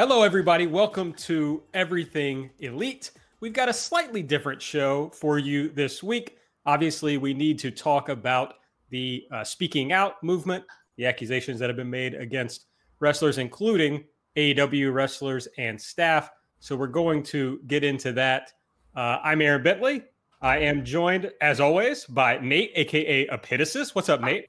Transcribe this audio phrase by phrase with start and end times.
[0.00, 0.66] Hello, everybody.
[0.66, 3.10] Welcome to Everything Elite.
[3.40, 6.38] We've got a slightly different show for you this week.
[6.64, 8.54] Obviously, we need to talk about
[8.88, 10.64] the uh, speaking out movement,
[10.96, 12.64] the accusations that have been made against
[12.98, 14.02] wrestlers, including
[14.36, 16.30] AEW wrestlers and staff.
[16.60, 18.52] So, we're going to get into that.
[18.96, 20.04] Uh, I'm Aaron Bentley.
[20.40, 23.94] I am joined, as always, by Nate, aka Epitasis.
[23.94, 24.46] What's up, Nate?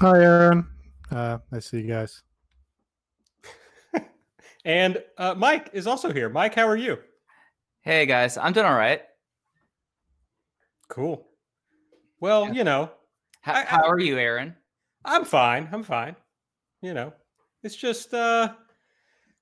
[0.00, 0.66] Hi, Aaron.
[1.12, 2.24] Uh, nice to see you guys.
[4.64, 6.28] And uh, Mike is also here.
[6.28, 6.98] Mike, how are you?
[7.82, 9.00] Hey guys, I'm doing all right.
[10.88, 11.26] Cool.
[12.20, 12.52] Well, yeah.
[12.52, 12.90] you know,
[13.40, 14.54] how, I, how, are you, Aaron?
[15.04, 15.68] I'm fine.
[15.72, 16.14] I'm fine.
[16.82, 17.14] You know,
[17.62, 18.52] it's just uh,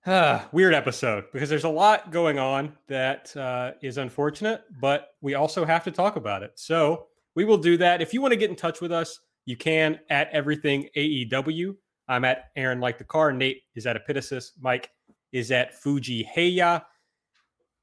[0.06, 5.34] uh weird episode because there's a lot going on that uh, is unfortunate, but we
[5.34, 6.52] also have to talk about it.
[6.54, 8.00] So we will do that.
[8.00, 11.74] If you want to get in touch with us, you can at everything AEW.
[12.06, 13.32] I'm at Aaron like the car.
[13.32, 14.50] Nate is at Epitasis.
[14.60, 14.90] Mike
[15.32, 16.84] is at Fuji Heya.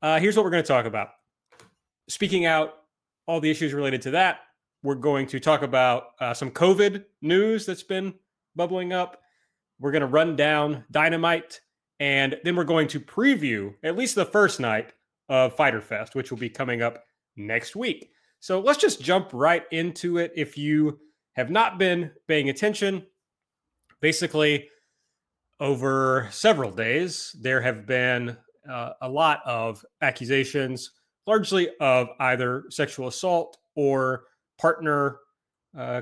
[0.01, 1.09] Uh, here's what we're going to talk about.
[2.07, 2.73] Speaking out
[3.27, 4.39] all the issues related to that,
[4.83, 8.13] we're going to talk about uh, some COVID news that's been
[8.55, 9.21] bubbling up.
[9.79, 11.59] We're going to run down Dynamite,
[11.99, 14.93] and then we're going to preview at least the first night
[15.27, 17.03] of Fyter Fest, which will be coming up
[17.35, 18.11] next week.
[18.39, 20.31] So let's just jump right into it.
[20.35, 20.99] If you
[21.33, 23.07] have not been paying attention,
[24.01, 24.69] basically,
[25.59, 28.37] over several days, there have been
[28.69, 30.91] uh, a lot of accusations,
[31.27, 34.25] largely of either sexual assault or
[34.59, 35.19] partner
[35.77, 36.01] uh,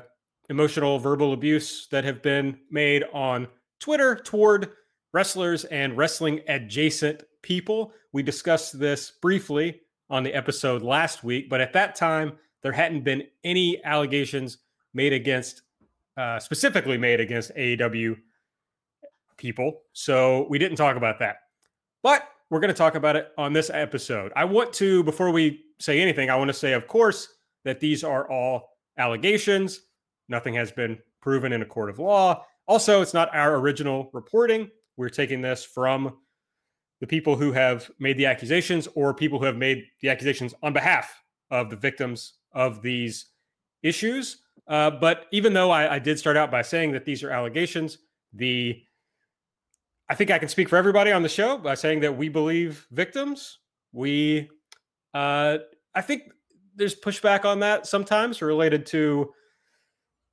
[0.50, 3.48] emotional verbal abuse that have been made on
[3.80, 4.72] Twitter toward
[5.14, 7.94] wrestlers and wrestling adjacent people.
[8.12, 13.04] We discussed this briefly on the episode last week, but at that time, there hadn't
[13.04, 14.60] been any allegations
[14.94, 15.62] made against,
[16.18, 18.16] uh, specifically made against AEW
[19.44, 19.82] people.
[19.92, 21.36] So we didn't talk about that.
[22.02, 24.32] But we're going to talk about it on this episode.
[24.36, 27.28] I want to, before we say anything, I want to say, of course,
[27.66, 29.82] that these are all allegations.
[30.30, 32.46] Nothing has been proven in a court of law.
[32.68, 34.70] Also, it's not our original reporting.
[34.96, 36.18] We're taking this from
[37.02, 40.72] the people who have made the accusations or people who have made the accusations on
[40.72, 41.22] behalf
[41.52, 43.26] of the victims of these
[43.82, 44.38] issues.
[44.68, 47.98] Uh, but even though I, I did start out by saying that these are allegations,
[48.32, 48.82] the
[50.10, 52.86] I think I can speak for everybody on the show by saying that we believe
[52.92, 53.60] victims.
[53.92, 54.50] We,
[55.14, 55.60] uh,
[55.96, 56.24] I think
[56.76, 59.32] there's pushback on that sometimes related to,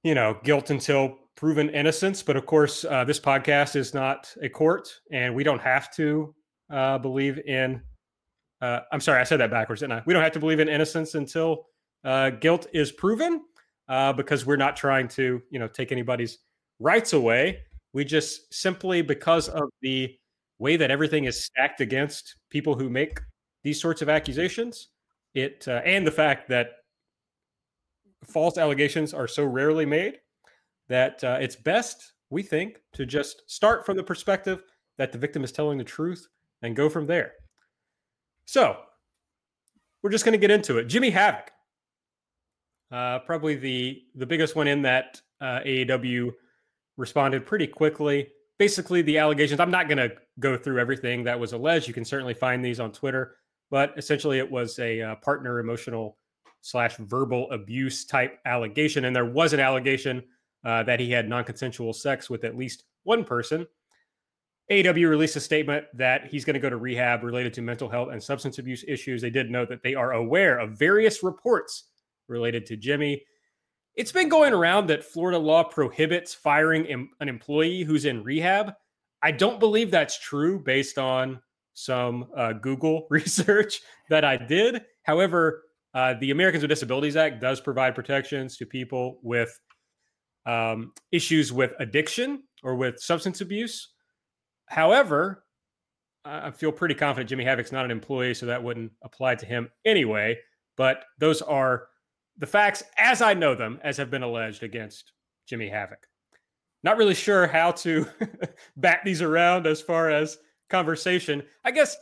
[0.03, 2.23] you know, guilt until proven innocence.
[2.23, 6.35] But of course, uh, this podcast is not a court, and we don't have to
[6.71, 7.81] uh, believe in.
[8.61, 10.03] Uh, I'm sorry, I said that backwards, didn't I?
[10.05, 11.67] We don't have to believe in innocence until
[12.05, 13.43] uh, guilt is proven,
[13.89, 16.39] uh, because we're not trying to, you know, take anybody's
[16.79, 17.61] rights away.
[17.93, 20.15] We just simply because of the
[20.59, 23.21] way that everything is stacked against people who make
[23.65, 24.89] these sorts of accusations,
[25.35, 26.69] it uh, and the fact that
[28.25, 30.19] false allegations are so rarely made
[30.89, 34.63] that uh, it's best we think to just start from the perspective
[34.99, 36.29] that the victim is telling the truth
[36.63, 37.33] and go from there.
[38.47, 38.77] So
[40.03, 40.85] we're just going to get into it.
[40.85, 41.51] Jimmy Havoc,
[42.93, 46.33] uh, probably the the biggest one in that uh, AEW
[47.01, 48.29] responded pretty quickly.
[48.59, 51.89] Basically, the allegations, I'm not going to go through everything that was alleged.
[51.89, 53.37] You can certainly find these on Twitter,
[53.71, 56.19] but essentially, it was a uh, partner emotional
[56.61, 59.07] slash verbal abuse type allegation.
[59.07, 60.23] And there was an allegation
[60.65, 63.67] uh, that he had non consensual sex with at least one person.
[64.71, 68.11] AW released a statement that he's going to go to rehab related to mental health
[68.13, 69.21] and substance abuse issues.
[69.21, 71.87] They did note that they are aware of various reports
[72.29, 73.25] related to Jimmy.
[74.01, 78.73] It's been going around that Florida law prohibits firing an employee who's in rehab.
[79.23, 81.39] I don't believe that's true based on
[81.75, 84.87] some uh, Google research that I did.
[85.03, 89.61] However, uh, the Americans with Disabilities Act does provide protections to people with
[90.47, 93.87] um, issues with addiction or with substance abuse.
[94.65, 95.45] However,
[96.25, 99.69] I feel pretty confident Jimmy Havoc's not an employee, so that wouldn't apply to him
[99.85, 100.39] anyway.
[100.79, 101.90] But those are
[102.41, 105.13] the facts as I know them, as have been alleged against
[105.47, 106.09] Jimmy Havoc.
[106.83, 108.07] not really sure how to
[108.77, 110.39] bat these around as far as
[110.71, 111.43] conversation.
[111.65, 111.97] I guess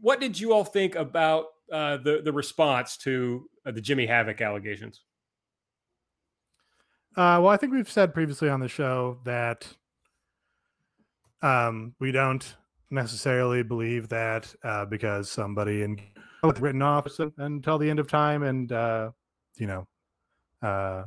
[0.00, 4.40] what did you all think about uh, the the response to uh, the Jimmy Havoc
[4.40, 5.02] allegations?
[7.16, 9.68] Uh, well, I think we've said previously on the show that
[11.42, 12.56] um, we don't
[12.90, 16.00] necessarily believe that uh, because somebody in
[16.58, 17.06] written off
[17.38, 19.10] until the end of time, and uh,
[19.56, 19.86] you know,
[20.62, 21.04] uh,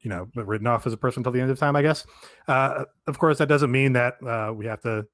[0.00, 1.76] you know, written off as a person until the end of time.
[1.76, 2.06] I guess.
[2.48, 5.06] Uh, of course, that doesn't mean that uh, we have to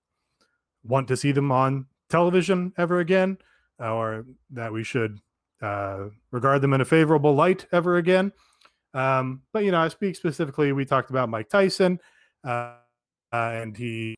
[0.84, 3.38] want to see them on television ever again,
[3.78, 5.20] or that we should
[5.62, 8.32] uh, regard them in a favorable light ever again.
[8.94, 10.72] Um, but you know, I speak specifically.
[10.72, 11.98] We talked about Mike Tyson,
[12.44, 12.74] uh,
[13.32, 14.14] and he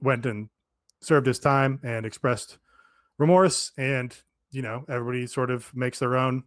[0.00, 0.48] went and
[1.00, 2.58] served his time and expressed
[3.18, 3.72] remorse.
[3.76, 4.16] And
[4.50, 6.44] you know, everybody sort of makes their own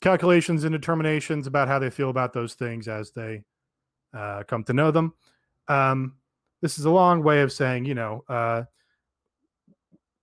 [0.00, 3.42] calculations and determinations about how they feel about those things as they
[4.14, 5.14] uh, come to know them.
[5.68, 6.14] Um,
[6.62, 8.64] this is a long way of saying, you know, uh,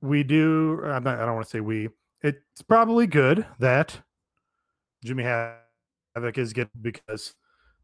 [0.02, 0.80] we do.
[0.84, 1.90] Not, i don't want to say we.
[2.22, 4.00] It's probably good that
[5.04, 7.34] Jimmy Havoc is good because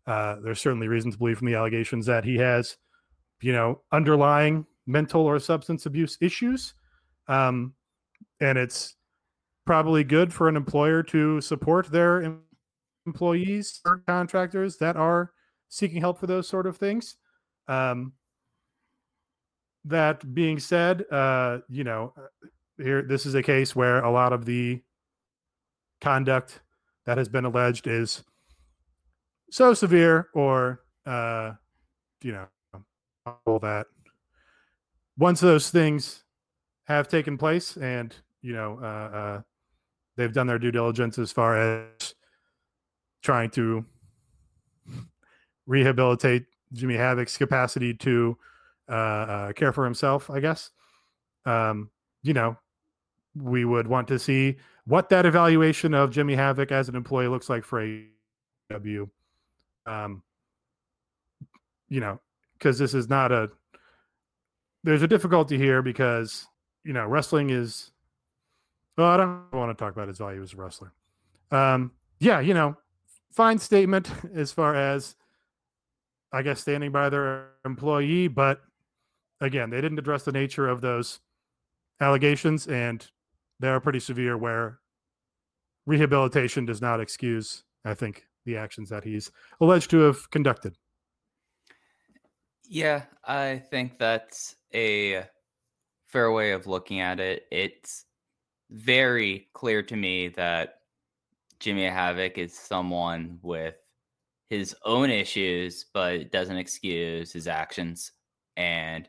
[0.07, 2.77] uh, there's certainly reason to believe from the allegations that he has,
[3.41, 6.73] you know, underlying mental or substance abuse issues.
[7.27, 7.73] Um,
[8.39, 8.95] and it's
[9.65, 12.38] probably good for an employer to support their
[13.06, 15.31] employees or contractors that are
[15.69, 17.18] seeking help for those sort of things.
[17.68, 18.13] Um,
[19.86, 24.33] that being said, uh, you know, uh, here this is a case where a lot
[24.33, 24.81] of the
[26.01, 26.62] conduct
[27.06, 28.24] that has been alleged is
[29.50, 31.51] so severe or uh
[32.21, 32.48] you know
[33.45, 33.86] all that
[35.18, 36.24] once those things
[36.86, 39.42] have taken place and you know uh, uh
[40.15, 42.15] they've done their due diligence as far as
[43.21, 43.86] trying to
[45.65, 48.38] rehabilitate Jimmy Havoc's capacity to
[48.89, 50.71] uh, uh, care for himself, I guess.
[51.45, 51.89] Um,
[52.21, 52.57] you know,
[53.36, 57.50] we would want to see what that evaluation of Jimmy Havoc as an employee looks
[57.50, 59.10] like for AEW.
[59.86, 60.24] Um,
[61.89, 62.19] you know,
[62.54, 63.50] because this is not a
[64.83, 66.48] there's a difficulty here because
[66.83, 67.92] you know wrestling is
[68.97, 70.93] well i don't want to talk about his value as a wrestler
[71.51, 72.75] um yeah you know
[73.31, 75.15] fine statement as far as
[76.31, 78.61] i guess standing by their employee but
[79.41, 81.19] again they didn't address the nature of those
[82.01, 83.09] allegations and
[83.59, 84.79] they are pretty severe where
[85.85, 89.31] rehabilitation does not excuse, I think, the actions that he's
[89.61, 90.75] alleged to have conducted.
[92.67, 95.25] Yeah, I think that's a
[96.07, 97.45] fair way of looking at it.
[97.51, 98.05] It's
[98.73, 100.79] very clear to me that
[101.59, 103.75] Jimmy Havoc is someone with
[104.49, 108.11] his own issues, but doesn't excuse his actions.
[108.57, 109.07] And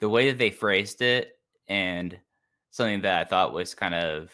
[0.00, 1.32] the way that they phrased it
[1.68, 2.16] and
[2.70, 4.30] something that I thought was kind of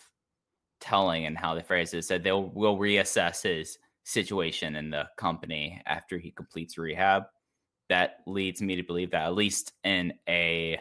[0.81, 5.81] telling and how they phrased it said they'll will reassess his situation in the company
[5.87, 7.25] after he completes rehab.
[7.89, 10.79] That leads me to believe that at least in a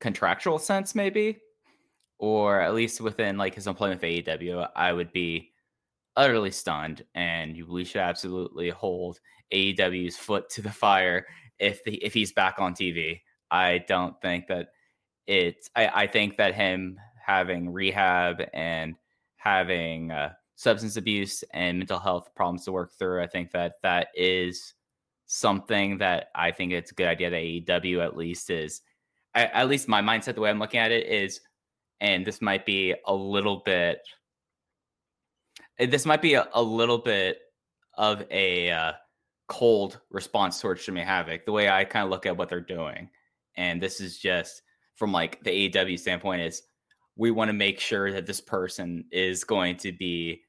[0.00, 1.38] contractual sense, maybe,
[2.18, 5.52] or at least within like his employment for AEW, I would be
[6.16, 7.04] utterly stunned.
[7.14, 9.20] And we should absolutely hold
[9.52, 11.26] AEW's foot to the fire
[11.58, 13.20] if the, if he's back on TV.
[13.50, 14.68] I don't think that
[15.26, 18.96] it's I, I think that him having rehab and
[19.36, 24.08] having uh, substance abuse and mental health problems to work through, I think that that
[24.14, 24.74] is
[25.26, 28.80] something that I think it's a good idea that AEW at least is
[29.34, 31.40] at least my mindset the way I'm looking at it is
[32.00, 34.00] and this might be a little bit
[35.78, 37.38] eh, this might be a, a little bit
[37.94, 38.92] of a uh,
[39.48, 43.08] cold response towards Jimmy Havoc the way I kind of look at what they're doing
[43.56, 44.62] and this is just
[44.96, 46.62] from like the AEW standpoint is
[47.16, 50.42] we want to make sure that this person is going to be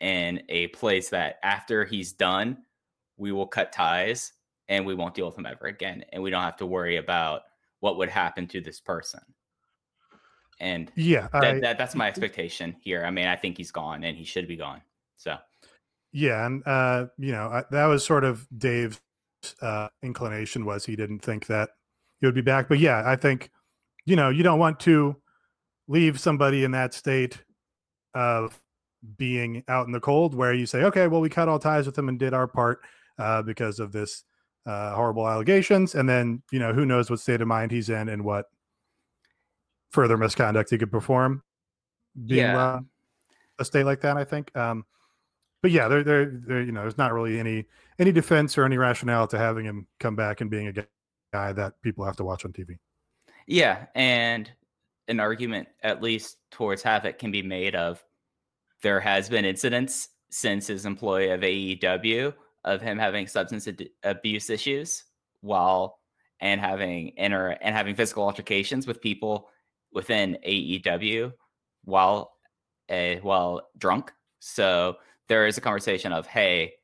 [0.00, 2.58] in a place that after he's done,
[3.16, 4.32] we will cut ties
[4.68, 6.04] and we won't deal with him ever again.
[6.12, 7.42] And we don't have to worry about
[7.80, 9.20] what would happen to this person.
[10.62, 13.04] And yeah, that, I, that that's my expectation here.
[13.04, 14.80] I mean, I think he's gone and he should be gone.
[15.16, 15.36] So,
[16.12, 16.46] yeah.
[16.46, 19.00] And, uh, you know, I, that was sort of Dave's
[19.60, 21.70] uh, inclination was he didn't think that
[22.20, 22.68] he would be back.
[22.68, 23.50] But yeah, I think
[24.04, 25.16] you know, you don't want to
[25.88, 27.42] leave somebody in that state
[28.14, 28.60] of
[29.16, 31.94] being out in the cold where you say, okay, well, we cut all ties with
[31.94, 32.80] them and did our part
[33.18, 34.24] uh, because of this
[34.66, 35.94] uh, horrible allegations.
[35.94, 38.46] And then, you know, who knows what state of mind he's in and what
[39.92, 41.42] further misconduct he could perform
[42.26, 42.80] being yeah.
[43.58, 44.54] a state like that, I think.
[44.56, 44.84] Um,
[45.62, 47.66] but yeah, there, there, there, you know, there's not really any
[47.98, 50.86] any defense or any rationale to having him come back and being a
[51.32, 52.78] guy that people have to watch on TV.
[53.46, 54.50] Yeah, and
[55.08, 58.02] an argument, at least towards Havoc, can be made of
[58.82, 62.34] there has been incidents since his employee of AEW
[62.64, 65.04] of him having substance ad- abuse issues
[65.40, 65.98] while
[66.40, 69.48] and having inner and having physical altercations with people
[69.92, 71.32] within AEW
[71.84, 72.32] while
[72.90, 74.12] a while drunk.
[74.40, 74.96] So
[75.28, 76.74] there is a conversation of, hey,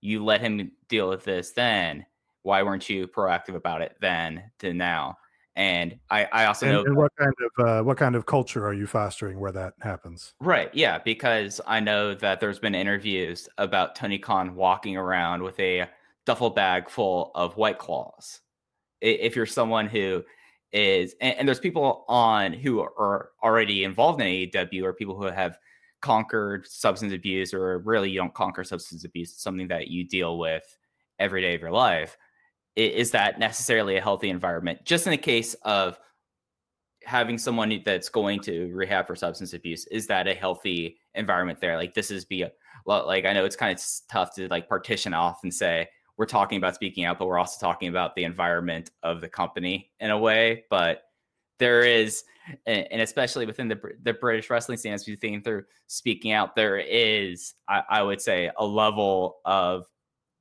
[0.00, 2.06] you let him deal with this then.
[2.42, 5.16] Why weren't you proactive about it then to now?
[5.56, 8.66] And I, I also and, know and what kind of uh, what kind of culture
[8.66, 10.34] are you fostering where that happens?
[10.38, 10.72] Right.
[10.74, 10.98] Yeah.
[10.98, 15.88] Because I know that there's been interviews about Tony Khan walking around with a
[16.26, 18.40] duffel bag full of white claws.
[19.00, 20.22] If you're someone who
[20.76, 25.26] is, and, and there's people on who are already involved in AEW or people who
[25.26, 25.58] have
[26.02, 30.38] conquered substance abuse, or really you don't conquer substance abuse, it's something that you deal
[30.38, 30.64] with
[31.18, 32.16] every day of your life
[32.76, 34.84] is that necessarily a healthy environment?
[34.84, 35.98] Just in the case of
[37.02, 41.76] having someone that's going to rehab for substance abuse, is that a healthy environment there?
[41.76, 42.52] Like this is be a,
[42.84, 46.26] lot like I know it's kind of tough to like partition off and say we're
[46.26, 50.10] talking about speaking out, but we're also talking about the environment of the company in
[50.10, 50.64] a way.
[50.70, 51.02] But
[51.58, 52.24] there is,
[52.66, 56.78] and especially within the the British wrestling scene, as we think through speaking out, there
[56.78, 59.86] is, I, I would say, a level of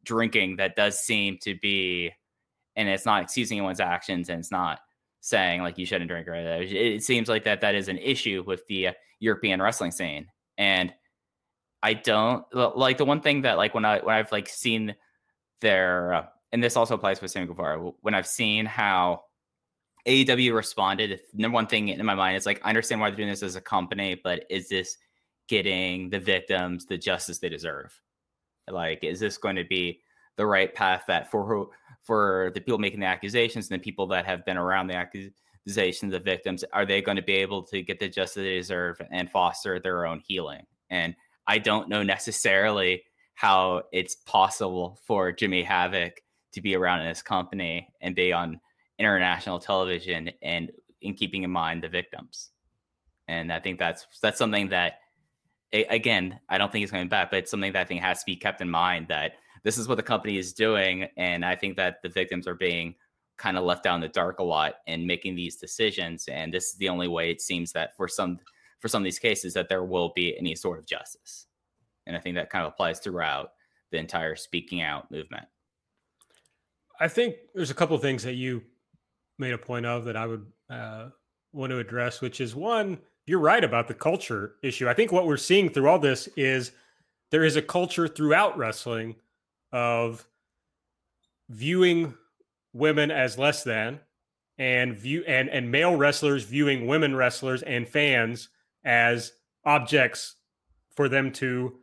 [0.04, 2.12] drinking that does seem to be
[2.76, 4.80] and it's not excusing anyone's actions and it's not
[5.22, 8.44] saying like you shouldn't drink or it, it seems like that that is an issue
[8.46, 10.28] with the uh, European wrestling scene
[10.58, 10.94] and
[11.82, 14.96] I don't like the one thing that like when I when I've like seen
[15.62, 17.80] their uh, and this also applies with Sammy Guevara.
[18.02, 19.24] When I've seen how
[20.08, 23.30] AEW responded number one thing in my mind is like I understand why they're doing
[23.30, 24.98] this as a company but is this
[25.48, 28.00] getting the victims the justice they deserve?
[28.70, 30.02] Like is this going to be
[30.38, 31.72] the right path that for who
[32.04, 36.14] for the people making the accusations and the people that have been around the accusations
[36.14, 39.32] of victims are they going to be able to get the justice they deserve and
[39.32, 40.66] foster their own healing?
[40.90, 41.16] And
[41.48, 43.04] i don't know necessarily
[43.36, 48.60] how it's possible for jimmy havoc to be around in this company and be on
[48.98, 52.52] international television and in keeping in mind the victims
[53.28, 55.00] and i think that's that's something that
[55.74, 58.26] again i don't think it's going back but it's something that i think has to
[58.26, 59.34] be kept in mind that
[59.66, 61.08] this is what the company is doing.
[61.18, 62.94] And I think that the victims are being
[63.38, 66.28] kind of left out in the dark a lot in making these decisions.
[66.28, 68.40] And this is the only way it seems that for some
[68.80, 71.45] for some of these cases that there will be any sort of justice.
[72.08, 73.52] And I think that kind of applies throughout
[73.92, 75.46] the entire speaking out movement.
[77.00, 78.64] I think there's a couple of things that you
[79.38, 81.10] made a point of that I would uh,
[81.52, 84.88] want to address, which is one, you're right about the culture issue.
[84.88, 86.72] I think what we're seeing through all this is
[87.32, 89.16] there is a culture throughout wrestling
[89.72, 90.26] of
[91.50, 92.14] viewing
[92.74, 94.00] women as less than
[94.58, 98.50] and view and and male wrestlers viewing women wrestlers and fans
[98.84, 99.34] as
[99.66, 100.36] objects
[100.96, 101.78] for them to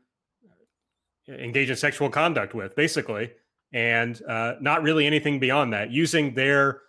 [1.28, 3.30] engage in sexual conduct with basically
[3.72, 6.80] and uh, not really anything beyond that using their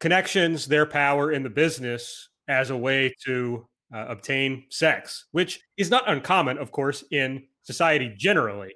[0.00, 5.90] connections their power in the business as a way to uh, obtain sex which is
[5.90, 8.74] not uncommon of course in society generally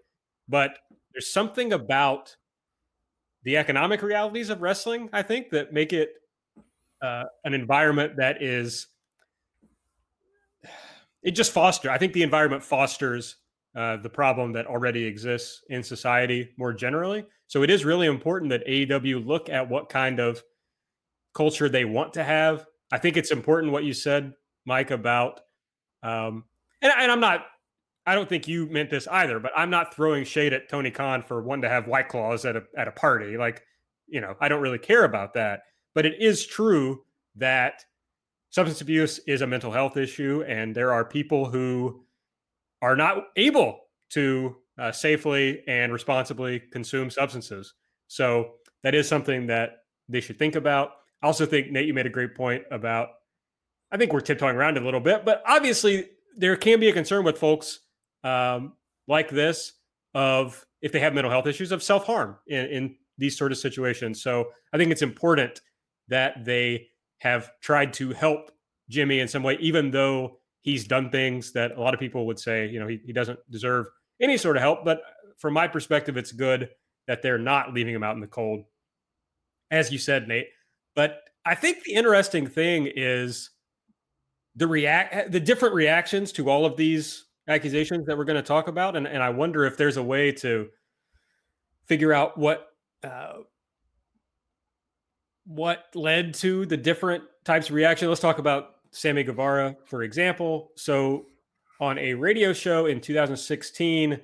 [0.49, 0.79] but
[1.13, 2.37] there's something about
[3.47, 6.11] the economic realities of wrestling, I think, that make it
[7.01, 8.89] uh, an environment that is
[11.23, 11.91] it just foster.
[11.91, 13.37] I think the environment fosters
[13.77, 17.27] uh, the problem that already exists in society more generally.
[17.47, 20.43] So it is really important that AEW look at what kind of
[21.35, 22.65] culture they want to have.
[22.91, 24.33] I think it's important what you said,
[24.65, 25.41] Mike, about
[26.03, 26.45] um,
[26.81, 27.47] and, and I'm not
[28.07, 31.23] I don't think you meant this either, but I'm not throwing shade at Tony Khan
[31.23, 33.37] for one to have white claws at a at a party.
[33.37, 33.63] Like,
[34.07, 35.63] you know, I don't really care about that.
[35.95, 37.03] But it is true
[37.35, 37.85] that
[38.51, 42.06] substance abuse is a mental health issue, and there are people who
[42.83, 43.81] are not able
[44.11, 47.75] to uh, safely and responsibly consume substances.
[48.09, 48.53] So
[48.83, 49.79] that is something that
[50.09, 50.93] they should think about.
[51.23, 53.09] I also think Nate, you made a great point about.
[53.91, 57.25] I think we're tiptoeing around a little bit, but obviously there can be a concern
[57.25, 57.81] with folks
[58.25, 58.75] um,
[59.09, 59.73] like this
[60.15, 63.59] of if they have mental health issues of self harm in, in these sort of
[63.59, 64.23] situations.
[64.23, 65.61] So I think it's important
[66.09, 68.51] that they have tried to help
[68.89, 72.41] Jimmy in some way, even though he's done things that a lot of people would
[72.41, 73.87] say, you know, he, he doesn't deserve
[74.21, 74.85] any sort of help.
[74.85, 75.01] But
[75.39, 76.69] from my perspective, it's good
[77.07, 78.65] that they're not leaving him out in the cold,
[79.71, 80.49] as you said, Nate.
[80.97, 83.51] But I think the interesting thing is
[84.57, 88.67] the react the different reactions to all of these accusations that we're going to talk
[88.67, 90.69] about, and and I wonder if there's a way to
[91.85, 92.67] figure out what
[93.05, 93.35] uh,
[95.45, 98.09] what led to the different types of reaction.
[98.09, 100.73] Let's talk about Sammy Guevara, for example.
[100.75, 101.27] So,
[101.81, 104.19] on a radio show in 2016,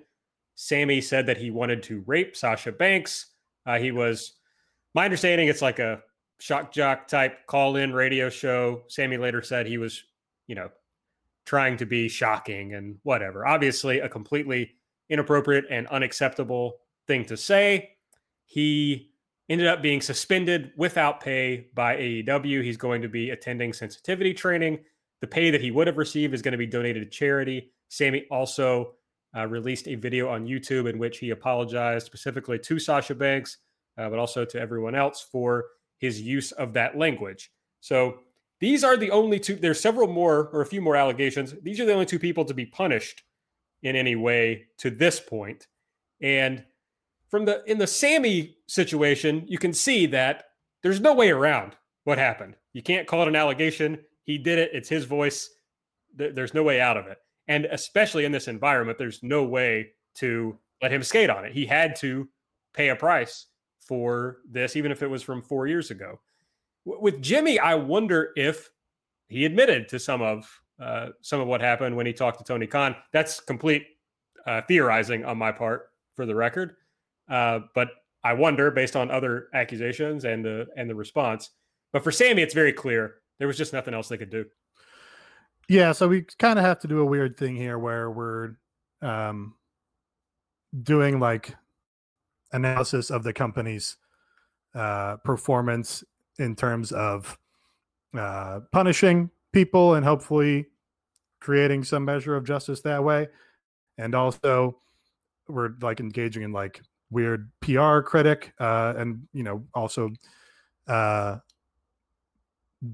[0.54, 3.26] Sammy said that he wanted to rape Sasha Banks.
[3.66, 4.32] Uh, he was,
[4.94, 6.00] my understanding, it's like a
[6.40, 8.84] shock jock type call in radio show.
[8.88, 10.02] Sammy later said he was,
[10.46, 10.70] you know,
[11.44, 13.46] trying to be shocking and whatever.
[13.46, 14.72] Obviously, a completely
[15.10, 17.90] inappropriate and unacceptable thing to say.
[18.46, 19.11] He
[19.48, 22.62] ended up being suspended without pay by AEW.
[22.62, 24.78] He's going to be attending sensitivity training.
[25.20, 27.72] The pay that he would have received is going to be donated to charity.
[27.88, 28.94] Sammy also
[29.36, 33.58] uh, released a video on YouTube in which he apologized specifically to Sasha Banks,
[33.98, 35.66] uh, but also to everyone else for
[35.98, 37.50] his use of that language.
[37.80, 38.18] So
[38.60, 39.56] these are the only two.
[39.56, 41.54] There's several more or a few more allegations.
[41.62, 43.22] These are the only two people to be punished
[43.82, 45.66] in any way to this point.
[46.20, 46.64] And
[47.32, 50.44] from the in the Sammy situation, you can see that
[50.82, 51.74] there's no way around
[52.04, 52.56] what happened.
[52.74, 53.98] You can't call it an allegation.
[54.24, 54.70] He did it.
[54.74, 55.48] It's his voice.
[56.14, 57.16] There's no way out of it.
[57.48, 61.52] And especially in this environment, there's no way to let him skate on it.
[61.52, 62.28] He had to
[62.74, 63.46] pay a price
[63.80, 66.20] for this, even if it was from four years ago.
[66.84, 68.68] With Jimmy, I wonder if
[69.28, 72.66] he admitted to some of uh, some of what happened when he talked to Tony
[72.66, 72.94] Khan.
[73.10, 73.86] That's complete
[74.46, 76.76] uh, theorizing on my part, for the record.
[77.32, 77.88] Uh, but
[78.22, 81.50] I wonder, based on other accusations and the and the response.
[81.92, 84.44] But for Sammy, it's very clear there was just nothing else they could do.
[85.68, 88.56] Yeah, so we kind of have to do a weird thing here where we're
[89.00, 89.54] um,
[90.82, 91.56] doing like
[92.52, 93.96] analysis of the company's
[94.74, 96.04] uh, performance
[96.38, 97.38] in terms of
[98.16, 100.66] uh, punishing people and hopefully
[101.40, 103.26] creating some measure of justice that way,
[103.96, 104.76] and also
[105.48, 106.82] we're like engaging in like
[107.12, 110.10] weird PR critic, uh, and you know also
[110.88, 111.38] uh,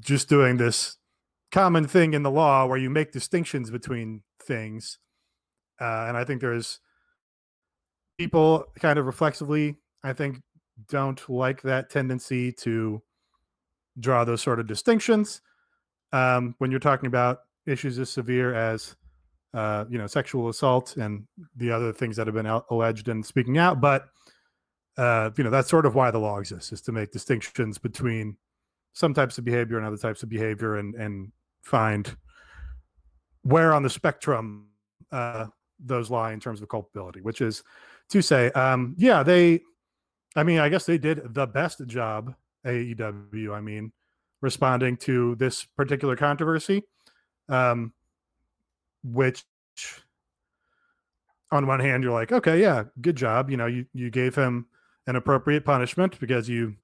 [0.00, 0.96] just doing this
[1.50, 4.98] common thing in the law where you make distinctions between things,
[5.80, 6.80] uh, and I think there's
[8.18, 10.42] people kind of reflexively, I think,
[10.88, 13.02] don't like that tendency to
[14.00, 15.40] draw those sort of distinctions
[16.12, 18.96] um, when you're talking about issues as severe as
[19.54, 23.24] uh, you know, sexual assault and the other things that have been out, alleged and
[23.24, 23.80] speaking out.
[23.80, 24.06] But
[24.96, 28.36] uh, you know, that's sort of why the law exists is to make distinctions between
[28.92, 31.32] some types of behavior and other types of behavior, and and
[31.62, 32.16] find
[33.42, 34.66] where on the spectrum
[35.12, 35.46] uh,
[35.78, 37.20] those lie in terms of culpability.
[37.20, 37.62] Which is
[38.10, 39.60] to say, um, yeah, they.
[40.36, 42.34] I mean, I guess they did the best job.
[42.66, 43.92] AEW, I mean,
[44.42, 46.82] responding to this particular controversy.
[47.48, 47.92] Um,
[49.02, 49.44] which
[51.50, 54.66] on one hand you're like okay yeah good job you know you you gave him
[55.06, 56.74] an appropriate punishment because you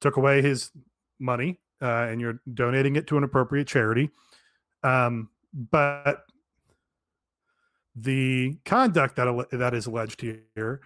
[0.00, 0.70] took away his
[1.18, 4.10] money uh, and you're donating it to an appropriate charity
[4.82, 5.28] um,
[5.70, 6.24] but
[7.94, 10.80] the conduct that that is alleged here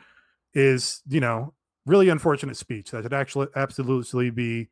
[0.55, 1.53] is you know
[1.85, 4.69] really unfortunate speech that should actually absolutely be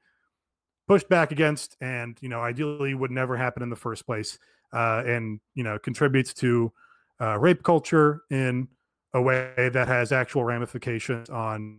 [0.87, 4.39] pushed back against and you know ideally would never happen in the first place
[4.75, 6.73] uh, and you know contributes to
[7.21, 8.69] uh, rape culture in
[9.15, 11.79] a way that has actual ramifications on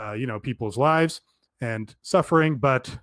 [0.00, 1.20] uh, you know people's lives
[1.60, 2.98] and suffering but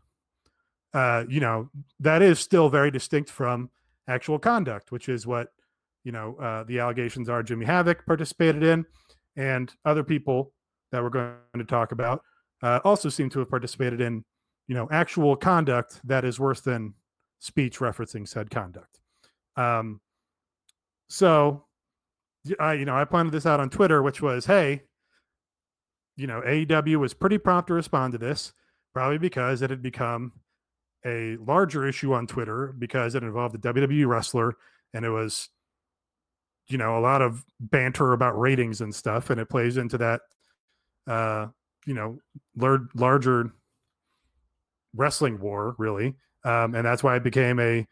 [0.94, 3.70] uh, you know that is still very distinct from
[4.08, 5.50] actual conduct which is what
[6.04, 8.86] you know uh, the allegations are jimmy havoc participated in
[9.38, 10.52] and other people
[10.92, 12.22] that we're going to talk about
[12.64, 14.26] uh, also seem to have participated in
[14.68, 16.94] you know actual conduct that is worse than
[17.40, 19.01] speech referencing said conduct
[19.56, 20.00] um,
[21.10, 21.66] so,
[22.60, 24.84] I, you know, I pointed this out on Twitter, which was, hey,
[26.16, 28.54] you know, AEW was pretty prompt to respond to this,
[28.94, 30.34] probably because it had become
[31.06, 34.56] a larger issue on Twitter because it involved a WWE wrestler
[34.94, 35.50] and it was,
[36.68, 39.30] you know, a lot of banter about ratings and stuff.
[39.30, 40.22] And it plays into that,
[41.08, 41.48] uh,
[41.86, 42.20] you know,
[42.56, 43.52] lar- larger
[44.96, 46.16] wrestling war, really.
[46.44, 47.88] Um, and that's why it became a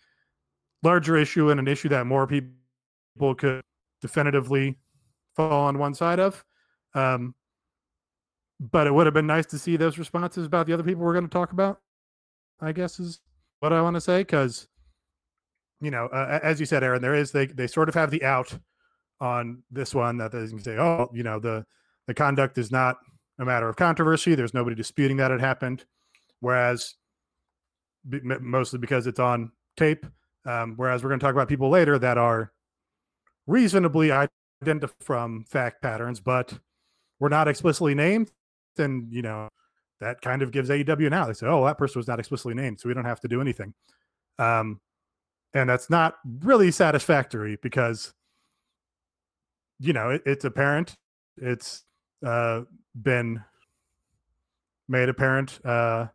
[0.83, 3.61] larger issue and an issue that more people could
[4.01, 4.77] definitively
[5.35, 6.43] fall on one side of.
[6.93, 7.35] Um,
[8.59, 11.13] but it would have been nice to see those responses about the other people we're
[11.13, 11.79] going to talk about.
[12.61, 13.21] I guess is
[13.59, 14.67] what I want to say because,
[15.81, 18.23] you know, uh, as you said, Aaron, there is they they sort of have the
[18.23, 18.57] out
[19.21, 21.65] on this one that they can say, oh, you know, the
[22.07, 22.97] the conduct is not
[23.39, 24.35] a matter of controversy.
[24.35, 25.85] There's nobody disputing that it happened,
[26.41, 26.95] whereas
[28.03, 30.05] mostly because it's on tape
[30.49, 32.51] um, whereas we're going to talk about people later that are
[33.45, 36.57] reasonably identified from fact patterns, but
[37.19, 38.31] were not explicitly named,
[38.75, 39.47] then you know
[39.99, 41.27] that kind of gives AEW now.
[41.27, 43.41] They say, "Oh, that person was not explicitly named, so we don't have to do
[43.41, 43.75] anything."
[44.39, 44.81] Um,
[45.53, 48.13] and that's not really satisfactory because
[49.79, 50.95] you know it, it's apparent,
[51.37, 51.83] it's
[52.25, 52.61] uh,
[52.99, 53.43] been
[54.87, 56.07] made apparent uh,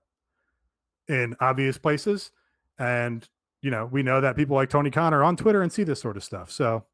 [1.09, 2.33] in obvious places,
[2.79, 3.29] and
[3.64, 6.16] you know we know that people like Tony Connor on Twitter and see this sort
[6.16, 6.50] of stuff.
[6.50, 6.85] So,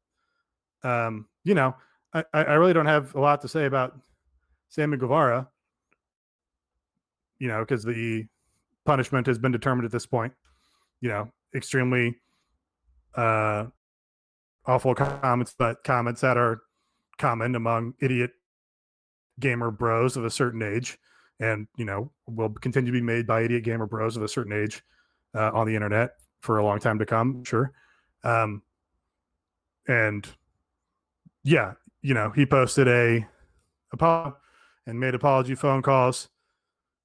[0.83, 1.75] um, you know,
[2.13, 3.99] I, I really don't have a lot to say about
[4.69, 5.47] Sammy Guevara
[7.41, 8.27] you know, because the
[8.85, 10.31] punishment has been determined at this point.
[11.01, 12.15] You know, extremely
[13.15, 13.65] uh,
[14.67, 16.61] awful comments, but comments that are
[17.17, 18.31] common among idiot
[19.39, 20.99] gamer bros of a certain age,
[21.39, 24.53] and you know, will continue to be made by idiot gamer bros of a certain
[24.53, 24.83] age
[25.33, 27.43] uh, on the internet for a long time to come.
[27.43, 27.71] Sure,
[28.23, 28.61] um,
[29.87, 30.27] and
[31.43, 33.25] yeah, you know, he posted a
[33.93, 34.35] apology
[34.87, 36.29] and made apology phone calls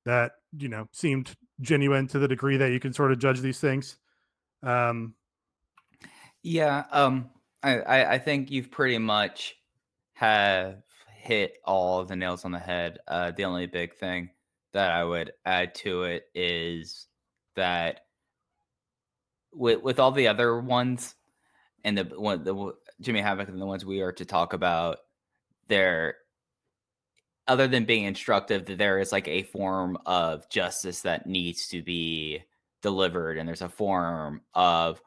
[0.04, 3.60] that you know seemed genuine to the degree that you can sort of judge these
[3.60, 3.96] things.
[4.62, 5.14] Um,
[6.42, 7.30] yeah, um,
[7.62, 9.56] I, I think you've pretty much
[10.14, 10.82] have
[11.16, 12.98] hit all the nails on the head.
[13.08, 14.30] Uh, the only big thing
[14.72, 17.06] that I would add to it is
[17.56, 18.05] that
[19.56, 21.14] with with all the other ones
[21.84, 24.98] and the one the Jimmy Havoc and the ones we are to talk about,
[25.68, 26.16] there
[27.48, 31.82] other than being instructive that there is like a form of justice that needs to
[31.82, 32.42] be
[32.82, 35.00] delivered and there's a form of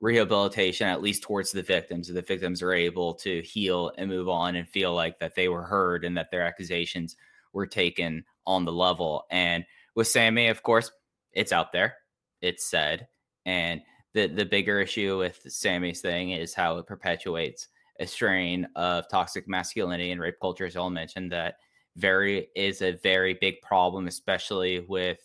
[0.00, 4.56] rehabilitation at least towards the victims the victims are able to heal and move on
[4.56, 7.16] and feel like that they were heard and that their accusations
[7.52, 9.24] were taken on the level.
[9.30, 10.90] And with sammy of course
[11.32, 11.96] it's out there.
[12.40, 13.08] It's said
[13.46, 13.80] and
[14.12, 19.48] the the bigger issue with sammy's thing is how it perpetuates a strain of toxic
[19.48, 21.56] masculinity and rape culture as all mentioned that
[21.96, 25.18] very is a very big problem, especially with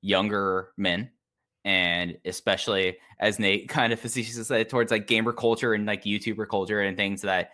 [0.00, 1.10] younger men.
[1.64, 6.48] And especially as Nate kind of facetiously said towards like gamer culture and like YouTuber
[6.48, 7.50] culture and things that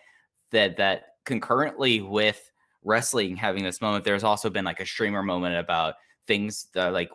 [0.51, 2.51] that that concurrently with
[2.83, 5.95] wrestling having this moment, there's also been like a streamer moment about
[6.27, 7.09] things that like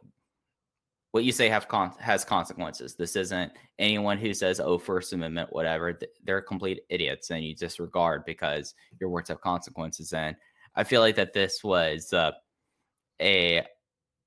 [1.12, 2.94] what you say have con- has consequences.
[2.94, 8.24] This isn't anyone who says, "Oh, First Amendment, whatever." They're complete idiots, and you disregard
[8.26, 10.12] because your words have consequences.
[10.12, 10.36] And
[10.74, 12.32] I feel like that this was uh,
[13.20, 13.66] a.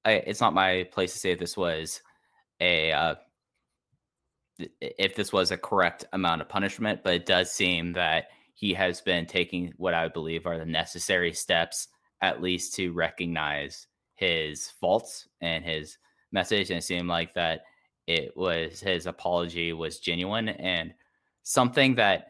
[0.03, 2.01] I, it's not my place to say this was
[2.59, 3.15] a uh,
[4.79, 9.01] if this was a correct amount of punishment, but it does seem that he has
[9.01, 11.87] been taking what I believe are the necessary steps,
[12.21, 15.97] at least to recognize his faults and his
[16.31, 16.69] message.
[16.69, 17.61] And it seemed like that
[18.07, 20.93] it was his apology was genuine and
[21.43, 22.27] something that,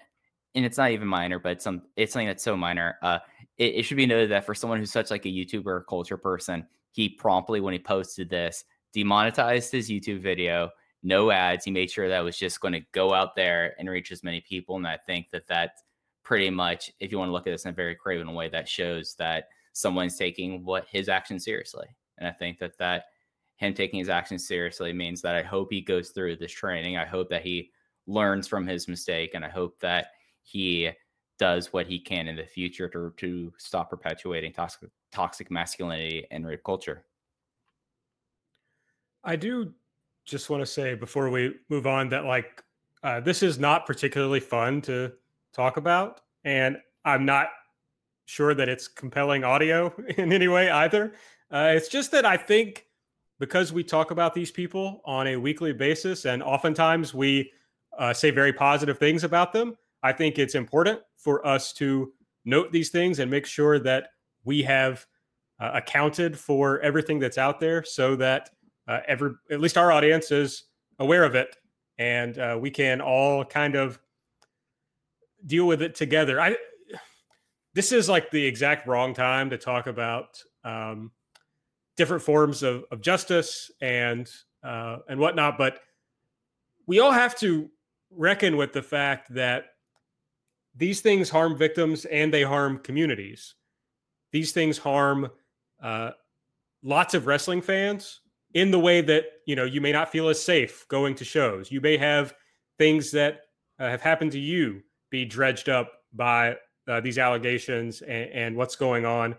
[0.55, 2.97] and it's not even minor, but some it's something that's so minor.
[3.01, 3.19] Uh,
[3.57, 6.65] it, it should be noted that for someone who's such like a YouTuber culture person,
[6.91, 10.69] he promptly when he posted this demonetized his YouTube video,
[11.03, 11.65] no ads.
[11.65, 14.41] He made sure that was just going to go out there and reach as many
[14.41, 14.75] people.
[14.75, 15.71] And I think that that
[16.23, 18.67] pretty much, if you want to look at this in a very craven way, that
[18.67, 21.87] shows that someone's taking what his action seriously.
[22.17, 23.05] And I think that that
[23.61, 26.97] him taking his actions seriously means that I hope he goes through this training.
[26.97, 27.71] I hope that he
[28.07, 30.07] learns from his mistake, and I hope that
[30.41, 30.89] he
[31.37, 36.45] does what he can in the future to to stop perpetuating toxic toxic masculinity and
[36.45, 37.05] rape culture.
[39.23, 39.71] I do
[40.25, 42.63] just want to say before we move on that like
[43.03, 45.11] uh, this is not particularly fun to
[45.53, 47.49] talk about, and I'm not
[48.25, 51.13] sure that it's compelling audio in any way either.
[51.51, 52.87] Uh, it's just that I think
[53.41, 57.51] because we talk about these people on a weekly basis, and oftentimes we
[57.97, 59.75] uh, say very positive things about them.
[60.03, 62.13] I think it's important for us to
[62.45, 64.09] note these things and make sure that
[64.43, 65.07] we have
[65.59, 68.51] uh, accounted for everything that's out there so that
[68.87, 70.65] uh, every at least our audience is
[70.99, 71.57] aware of it
[71.97, 73.99] and uh, we can all kind of
[75.45, 76.55] deal with it together i
[77.73, 81.11] this is like the exact wrong time to talk about um,
[81.97, 84.29] different forms of, of justice and
[84.63, 85.79] uh, and whatnot but
[86.87, 87.69] we all have to
[88.11, 89.65] reckon with the fact that
[90.75, 93.55] these things harm victims and they harm communities.
[94.31, 95.29] These things harm
[95.81, 96.11] uh,
[96.83, 98.21] lots of wrestling fans
[98.53, 101.71] in the way that you know you may not feel as safe going to shows.
[101.71, 102.33] You may have
[102.77, 103.41] things that
[103.79, 108.75] uh, have happened to you be dredged up by uh, these allegations and, and, what's
[108.75, 109.35] going on.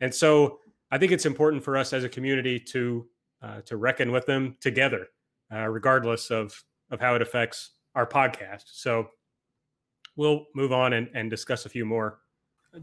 [0.00, 3.06] And so I think it's important for us as a community to
[3.42, 5.08] uh, to reckon with them together,
[5.52, 6.54] uh, regardless of
[6.90, 8.64] of how it affects our podcast.
[8.66, 9.08] So
[10.16, 12.20] we'll move on and, and discuss a few more.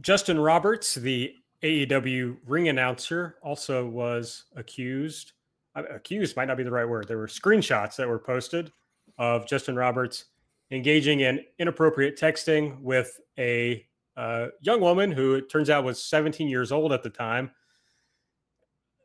[0.01, 5.33] Justin Roberts, the AEW ring announcer, also was accused.
[5.75, 7.07] Uh, accused might not be the right word.
[7.07, 8.71] There were screenshots that were posted
[9.17, 10.25] of Justin Roberts
[10.71, 13.85] engaging in inappropriate texting with a
[14.17, 17.51] uh, young woman who it turns out was 17 years old at the time.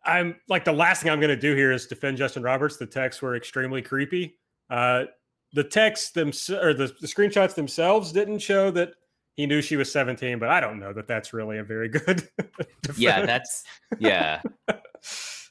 [0.08, 2.76] I'm like the last thing I'm going to do here is defend Justin Roberts.
[2.76, 4.36] The texts were extremely creepy.
[4.70, 5.04] Uh,
[5.52, 8.92] the texts them or the, the screenshots themselves didn't show that
[9.34, 12.28] he knew she was 17, but I don't know that that's really a very good.
[12.96, 13.64] yeah, that's
[13.98, 14.42] yeah.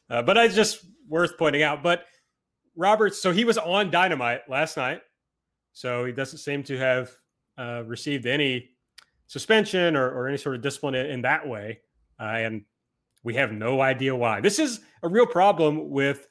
[0.09, 1.83] uh, but it's just worth pointing out.
[1.83, 2.05] But
[2.75, 5.01] Roberts, so he was on Dynamite last night,
[5.71, 7.11] so he doesn't seem to have
[7.57, 8.71] uh, received any
[9.27, 11.79] suspension or, or, any sort of discipline in, in that way,
[12.19, 12.63] uh, and
[13.27, 14.39] we have no idea why.
[14.39, 16.29] This is a real problem with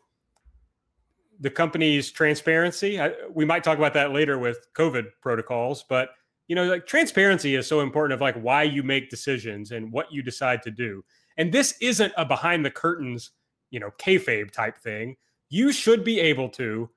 [1.41, 2.99] the company's transparency.
[2.99, 6.09] I, we might talk about that later with COVID protocols, but
[6.49, 10.11] you know, like transparency is so important of like why you make decisions and what
[10.11, 11.05] you decide to do.
[11.37, 13.33] And this isn't a behind the curtains,
[13.71, 15.17] you know, kayfabe type thing.
[15.51, 16.89] You should be able to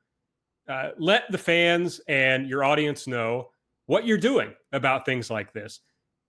[0.69, 3.49] uh, let the fans and your audience know
[3.87, 5.81] what you're doing about things like this.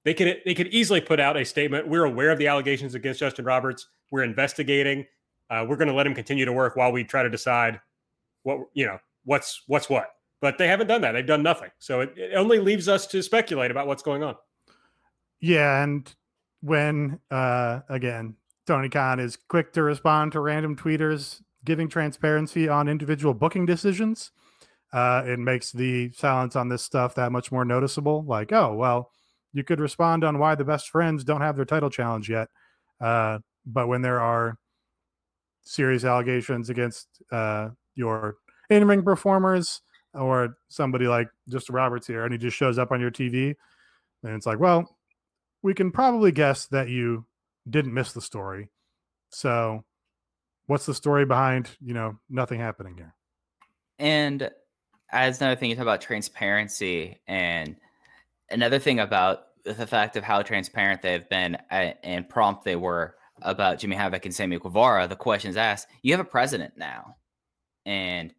[0.04, 1.88] They could they could easily put out a statement.
[1.88, 3.88] We're aware of the allegations against Justin Roberts.
[4.10, 5.06] We're investigating.
[5.50, 7.80] Uh, we're going to let him continue to work while we try to decide
[8.42, 10.06] what you know what's what's what.
[10.40, 11.12] But they haven't done that.
[11.12, 11.70] They've done nothing.
[11.78, 14.36] So it, it only leaves us to speculate about what's going on.
[15.40, 16.12] Yeah, and
[16.62, 18.36] when uh again
[18.66, 24.30] Tony Khan is quick to respond to random tweeters giving transparency on individual booking decisions,
[24.92, 28.24] uh, it makes the silence on this stuff that much more noticeable.
[28.24, 29.10] Like, oh well,
[29.52, 32.48] you could respond on why the best friends don't have their title challenge yet.
[33.00, 34.58] Uh, but when there are
[35.62, 38.36] serious allegations against uh, your
[38.68, 39.82] in ring performers
[40.14, 43.54] or somebody like Justin Roberts here, and he just shows up on your TV,
[44.22, 44.96] and it's like, well,
[45.62, 47.26] we can probably guess that you
[47.68, 48.70] didn't miss the story.
[49.30, 49.84] So,
[50.66, 53.14] what's the story behind you know nothing happening here?
[53.98, 54.50] And
[55.12, 57.76] as another thing, you talk about transparency, and
[58.50, 63.16] another thing about the fact of how transparent they've been uh, and prompt they were
[63.42, 65.06] about Jimmy Havoc and Sammy Guevara.
[65.06, 67.16] The questions asked: You have a president now
[67.86, 68.34] and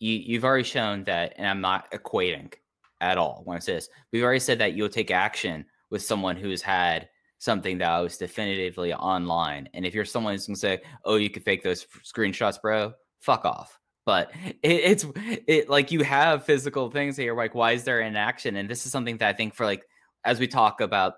[0.00, 2.52] you you've already shown that, and I'm not equating
[3.00, 6.36] at all when I it says we've already said that you'll take action with someone
[6.36, 7.08] who's had
[7.38, 9.68] something that was definitively online.
[9.74, 13.44] And if you're someone who's gonna say, "Oh, you could fake those screenshots, bro," fuck
[13.44, 13.78] off.
[14.06, 15.06] But it, it's
[15.46, 17.34] it like you have physical things here.
[17.34, 18.56] Like, why is there inaction?
[18.56, 19.84] And this is something that I think for like
[20.24, 21.14] as we talk about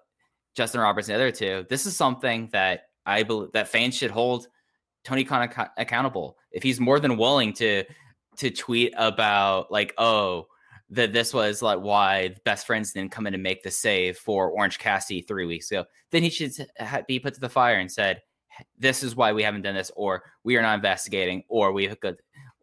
[0.54, 4.10] Justin Roberts and the other two, this is something that I believe that fans should
[4.10, 4.48] hold
[5.04, 6.36] Tony Khan ac- accountable.
[6.50, 7.84] If he's more than willing to
[8.36, 10.46] to tweet about like, oh,
[10.90, 14.50] that this was like why best friends didn't come in and make the save for
[14.50, 16.52] Orange Cassidy three weeks ago, then he should
[17.08, 18.22] be put to the fire and said,
[18.78, 22.14] "This is why we haven't done this, or we are not investigating, or we've got,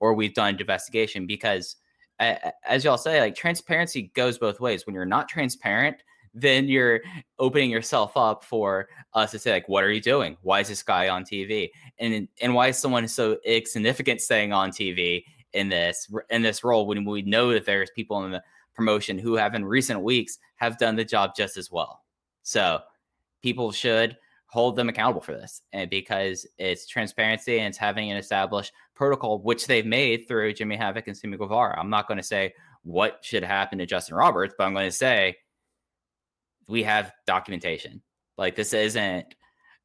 [0.04, 1.78] or we've done investigation." Because,
[2.20, 4.86] as y'all say, like transparency goes both ways.
[4.86, 7.02] When you're not transparent, then you're
[7.40, 10.82] opening yourself up for us to say like what are you doing why is this
[10.82, 16.10] guy on tv and and why is someone so insignificant staying on tv in this
[16.32, 18.42] in this role when we know that there's people in the
[18.74, 22.02] promotion who have in recent weeks have done the job just as well
[22.42, 22.80] so
[23.44, 28.18] people should hold them accountable for this and because it's transparency and it's having an
[28.18, 32.24] established protocol which they've made through jimmy havoc and Sammy guevara i'm not going to
[32.24, 32.54] say
[32.84, 35.36] what should happen to justin roberts but i'm going to say
[36.68, 38.02] we have documentation.
[38.38, 39.36] Like this isn't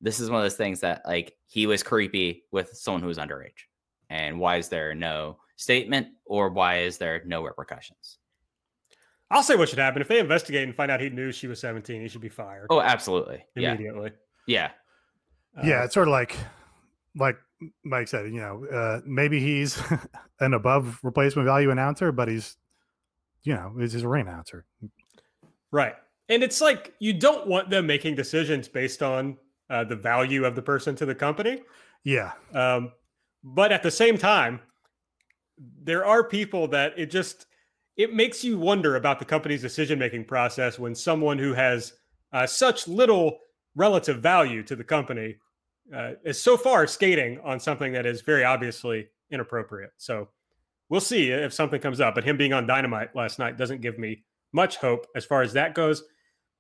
[0.01, 3.19] this is one of those things that like he was creepy with someone who was
[3.19, 3.67] underage.
[4.11, 8.19] And why is there no statement or why is there no repercussions?
[9.31, 10.01] I'll say what should happen.
[10.01, 12.69] If they investigate and find out he knew she was 17, he should be fired.
[12.71, 13.45] Oh, absolutely.
[13.57, 14.13] Immediately.
[14.47, 14.71] Yeah.
[15.55, 15.63] Yeah.
[15.63, 16.37] Uh, yeah it's sort of like
[17.17, 17.37] like
[17.85, 19.81] Mike said, you know, uh, maybe he's
[20.41, 22.57] an above replacement value announcer, but he's,
[23.43, 24.65] you know, he's a ring announcer.
[25.71, 25.95] Right.
[26.29, 29.37] And it's like you don't want them making decisions based on
[29.71, 31.63] uh, the value of the person to the company.
[32.05, 32.33] Yeah.
[32.55, 32.93] Um,
[33.43, 34.61] but at the same time,
[35.83, 37.47] there are people that it just
[37.97, 41.95] it makes you wonder about the company's decision making process when someone who has
[42.33, 43.39] uh, such little
[43.75, 45.37] relative value to the company
[45.95, 49.91] uh, is so far skating on something that is very obviously inappropriate.
[49.97, 50.29] So
[50.89, 52.15] we'll see if something comes up.
[52.15, 55.53] But him being on Dynamite last night doesn't give me much hope as far as
[55.53, 56.03] that goes.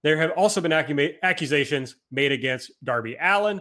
[0.02, 3.60] There have also been accusations made against Darby Allin.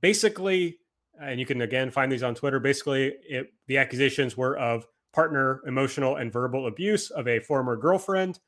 [0.00, 0.78] Basically,
[1.20, 2.60] and you can again find these on Twitter.
[2.60, 8.38] Basically, it, the accusations were of partner emotional and verbal abuse of a former girlfriend.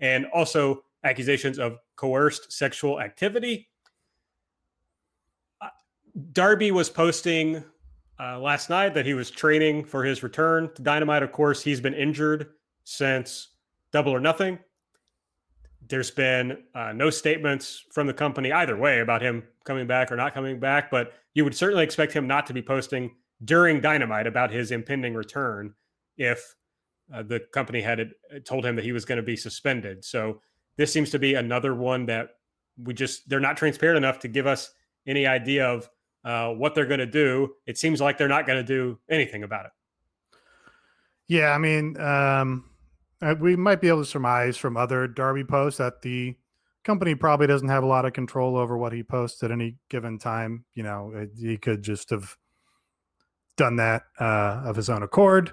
[0.00, 3.68] and also accusations of coerced sexual activity.
[6.32, 7.64] Darby was posting
[8.18, 11.22] uh, last night that he was training for his return to Dynamite.
[11.22, 12.48] Of course, he's been injured
[12.84, 13.48] since
[13.92, 14.58] Double or Nothing.
[15.86, 20.16] There's been uh, no statements from the company either way about him coming back or
[20.16, 24.26] not coming back, but you would certainly expect him not to be posting during Dynamite
[24.26, 25.72] about his impending return
[26.16, 26.56] if
[27.14, 30.04] uh, the company had uh, told him that he was going to be suspended.
[30.04, 30.40] So
[30.76, 32.30] this seems to be another one that
[32.82, 34.72] we just they're not transparent enough to give us
[35.06, 35.88] any idea of
[36.24, 37.54] uh, what they're going to do.
[37.66, 39.72] It seems like they're not going to do anything about it.
[41.28, 42.70] Yeah, I mean, um,
[43.20, 46.34] uh, we might be able to surmise from other Darby posts that the
[46.84, 50.18] company probably doesn't have a lot of control over what he posts at any given
[50.18, 50.64] time.
[50.74, 52.36] You know, he could just have
[53.56, 55.52] done that uh, of his own accord,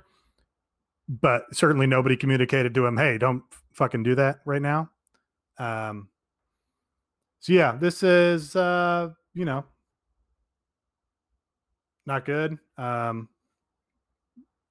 [1.09, 4.91] but certainly nobody communicated to him, "Hey, don't fucking do that right now."
[5.57, 6.09] Um,
[7.39, 9.65] so yeah, this is uh, you know
[12.05, 12.57] not good.
[12.77, 13.29] Um,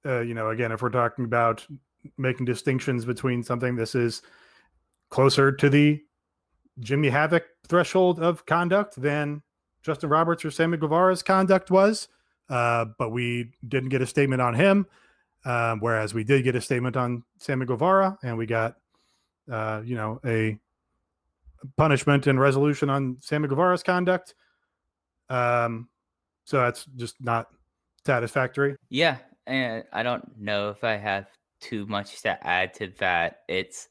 [0.05, 1.65] uh, you know, again, if we're talking about
[2.17, 4.21] making distinctions between something, this is
[5.09, 6.01] closer to the
[6.79, 9.41] Jimmy Havoc threshold of conduct than
[9.81, 12.07] Justin Roberts or Sammy Guevara's conduct was.
[12.49, 14.85] Uh, but we didn't get a statement on him,
[15.45, 18.75] um, whereas we did get a statement on Sammy Guevara, and we got,
[19.51, 20.59] uh, you know, a
[21.77, 24.35] punishment and resolution on Sammy Guevara's conduct.
[25.29, 25.89] Um,
[26.45, 27.47] so that's just not
[28.05, 28.75] satisfactory.
[28.89, 31.27] Yeah, and I don't know if I have
[31.59, 33.41] too much to add to that.
[33.47, 33.89] It's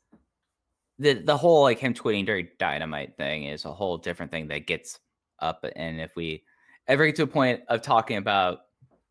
[0.99, 4.67] the the whole like him tweeting during dynamite thing is a whole different thing that
[4.67, 5.01] gets
[5.41, 5.65] up.
[5.77, 6.45] And if we
[6.87, 8.61] ever get to a point of talking about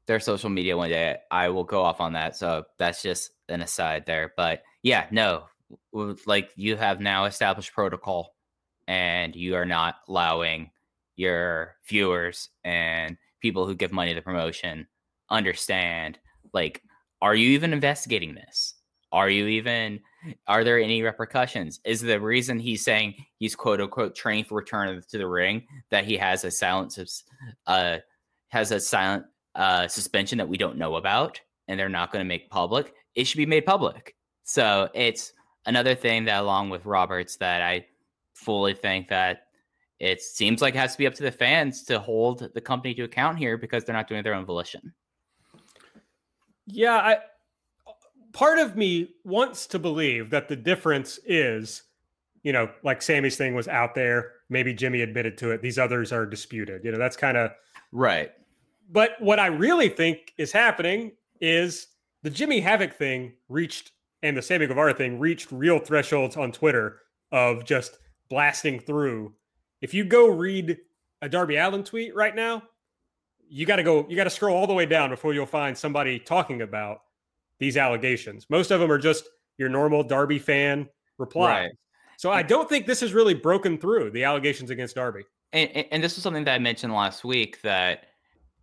[0.06, 2.36] their social media one day, I will go off on that.
[2.36, 4.34] So that's just an aside there.
[4.36, 5.46] But yeah, no,
[6.26, 8.36] like you have now established protocol
[8.88, 10.72] and you are not allowing
[11.16, 14.88] your viewers and people who give money to promotion
[15.30, 16.18] understand
[16.54, 16.82] like
[17.22, 18.74] are you even investigating this?
[19.12, 20.00] Are you even
[20.48, 21.80] are there any repercussions?
[21.86, 26.06] Is the reason he's saying he's quote unquote trained for return to the ring that
[26.06, 26.98] he has a silent
[27.68, 27.98] uh
[28.50, 32.28] has a silent uh suspension that we don't know about and they're not going to
[32.28, 34.16] make public it should be made public.
[34.44, 35.34] So it's
[35.66, 37.86] another thing that along with roberts that i
[38.34, 39.44] fully think that
[40.04, 42.94] it seems like it has to be up to the fans to hold the company
[42.94, 44.94] to account here because they're not doing their own volition.
[46.68, 47.18] Yeah, I
[48.34, 51.84] part of me wants to believe that the difference is,
[52.42, 56.12] you know, like Sammy's thing was out there, maybe Jimmy admitted to it, these others
[56.12, 56.84] are disputed.
[56.84, 57.52] You know, that's kind of
[57.94, 58.32] right.
[58.92, 61.88] But what I really think is happening is
[62.24, 67.00] the Jimmy Havoc thing reached and the Sammy Guevara thing reached real thresholds on Twitter
[67.32, 69.34] of just blasting through
[69.84, 70.78] if you go read
[71.22, 72.64] a Darby Allin tweet right now,
[73.50, 75.78] you got to go, you got to scroll all the way down before you'll find
[75.78, 77.02] somebody talking about
[77.60, 78.50] these allegations.
[78.50, 79.26] Most of them are just
[79.58, 81.64] your normal Darby fan reply.
[81.64, 81.72] Right.
[82.16, 85.24] So I don't think this has really broken through the allegations against Darby.
[85.52, 88.06] And, and this is something that I mentioned last week that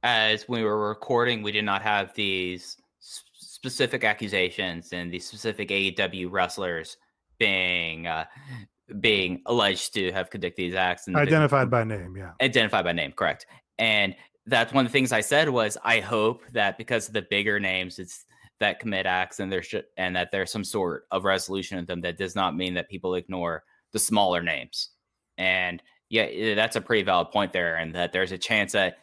[0.03, 6.29] as we were recording, we did not have these specific accusations and these specific AEW
[6.31, 6.97] wrestlers
[7.39, 8.25] being uh,
[9.01, 12.33] being alleged to have conducted these acts and identified by name yeah.
[12.41, 13.47] Identified by name correct.
[13.79, 14.15] And
[14.47, 17.61] that's one of the things i said was i hope that because of the bigger
[17.61, 18.25] names it's
[18.61, 22.19] that commit acts and there's and that there's some sort of resolution of them that
[22.19, 24.91] does not mean that people ignore the smaller names.
[25.37, 28.99] And yeah that's a pretty valid point there and that there's a chance that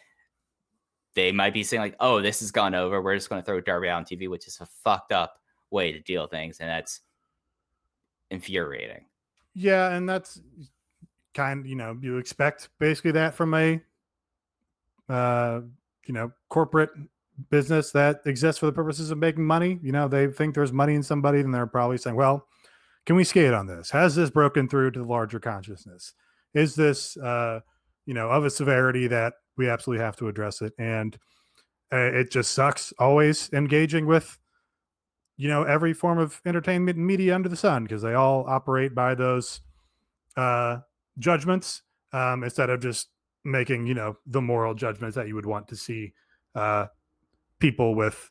[1.16, 3.02] they might be saying like oh this has gone over.
[3.02, 5.92] We're just going to throw darby out on tv which is a fucked up way
[5.92, 7.02] to deal things and that's
[8.30, 9.06] infuriating
[9.58, 10.40] yeah, and that's
[11.34, 13.80] kind you know you expect basically that from a
[15.10, 15.62] uh
[16.08, 16.90] you know corporate
[17.50, 19.80] business that exists for the purposes of making money.
[19.82, 22.48] You know, they think there's money in somebody, and they're probably saying, "Well,
[23.06, 23.90] can we skate on this?
[23.90, 26.14] Has this broken through to the larger consciousness?
[26.54, 27.62] Is this uh
[28.06, 31.18] you know of a severity that we absolutely have to address it?" And
[31.92, 34.38] uh, it just sucks always engaging with
[35.38, 38.94] you know every form of entertainment and media under the sun because they all operate
[38.94, 39.62] by those
[40.36, 40.80] uh,
[41.20, 41.84] judgments
[42.14, 43.10] um, instead of just
[43.46, 46.14] making you know the moral judgments that you would want to see
[46.56, 46.88] uh,
[47.60, 48.30] people with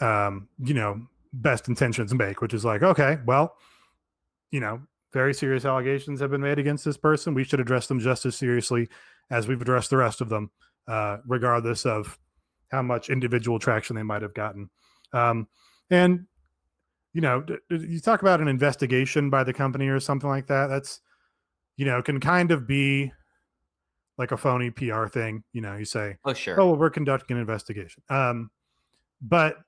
[0.00, 3.56] um, you know best intentions make, which is like okay, well,
[4.50, 4.80] you know,
[5.12, 7.34] very serious allegations have been made against this person.
[7.34, 8.88] We should address them just as seriously
[9.30, 10.50] as we've addressed the rest of them,
[10.88, 12.18] uh, regardless of
[12.70, 14.70] how much individual traction they might have gotten.
[15.12, 15.48] Um,
[15.92, 16.26] and
[17.12, 20.68] you know, you talk about an investigation by the company or something like that.
[20.68, 21.00] That's,
[21.76, 23.12] you know, can kind of be
[24.16, 25.44] like a phony PR thing.
[25.52, 28.02] You know, you say, oh sure, oh, well, we're conducting an investigation.
[28.08, 28.50] Um,
[29.20, 29.58] but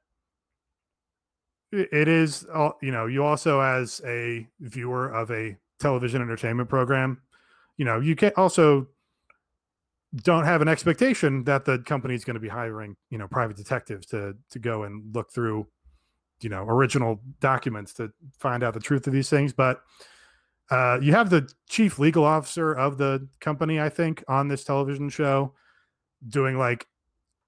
[1.70, 2.47] it is,
[2.81, 7.20] you know, you also as a viewer of a television entertainment program,
[7.77, 8.87] you know, you can also
[10.22, 13.57] don't have an expectation that the company is going to be hiring, you know, private
[13.57, 15.66] detectives to to go and look through,
[16.45, 19.53] you know, original documents to find out the truth of these things.
[19.53, 19.80] But
[20.70, 25.09] uh, you have the chief legal officer of the company, I think, on this television
[25.09, 25.55] show,
[26.28, 26.86] doing like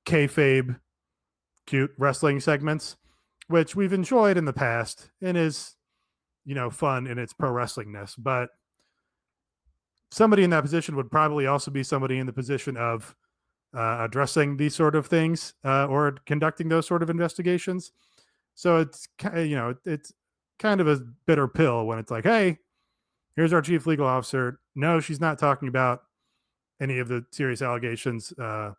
[0.06, 0.78] kayfabe,
[1.66, 2.96] cute wrestling segments,
[3.48, 5.76] which we've enjoyed in the past and is,
[6.44, 8.50] you know, fun in its pro wrestlingness, but
[10.10, 13.14] somebody in that position would probably also be somebody in the position of
[13.76, 17.92] uh, addressing these sort of things uh, or conducting those sort of investigations.
[18.56, 20.12] So it's you know it's
[20.58, 20.96] kind of a
[21.26, 22.58] bitter pill when it's like, hey,
[23.36, 24.58] here's our chief legal officer.
[24.74, 26.02] No, she's not talking about
[26.80, 28.72] any of the serious allegations uh,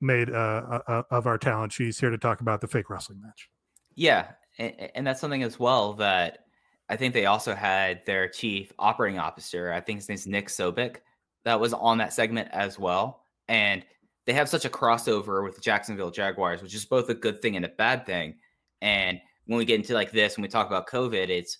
[0.00, 1.72] made uh, uh, of our talent.
[1.72, 3.48] She's here to talk about the fake wrestling match.
[3.94, 6.40] Yeah, and, and that's something as well that
[6.88, 9.72] I think they also had their chief operating officer.
[9.72, 10.96] I think his name's Nick Sobick.
[11.44, 13.22] That was on that segment as well.
[13.48, 13.84] And
[14.24, 17.56] they have such a crossover with the Jacksonville Jaguars, which is both a good thing
[17.56, 18.34] and a bad thing.
[18.82, 21.58] And when we get into like this, when we talk about COVID, it's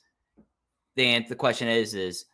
[0.97, 2.25] the the question is is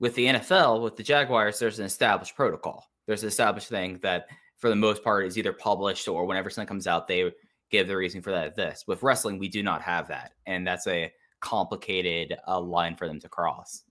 [0.00, 2.88] with the NFL, with the Jaguars, there's an established protocol.
[3.06, 4.26] There's an established thing that
[4.58, 7.32] for the most part is either published or whenever something comes out, they
[7.70, 8.54] give the reason for that.
[8.54, 13.08] This with wrestling, we do not have that, and that's a complicated uh, line for
[13.08, 13.82] them to cross.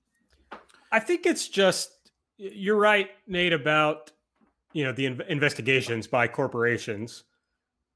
[0.92, 1.92] I think it's just
[2.38, 4.12] you're right, Nate, about
[4.74, 7.24] you know the in- investigations by corporations.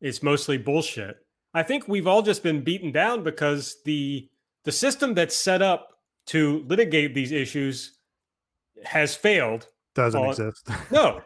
[0.02, 1.25] It's mostly bullshit.
[1.56, 4.30] I think we've all just been beaten down because the
[4.66, 8.00] the system that's set up to litigate these issues
[8.84, 9.70] has failed.
[9.94, 10.68] Doesn't exist.
[10.92, 11.22] no,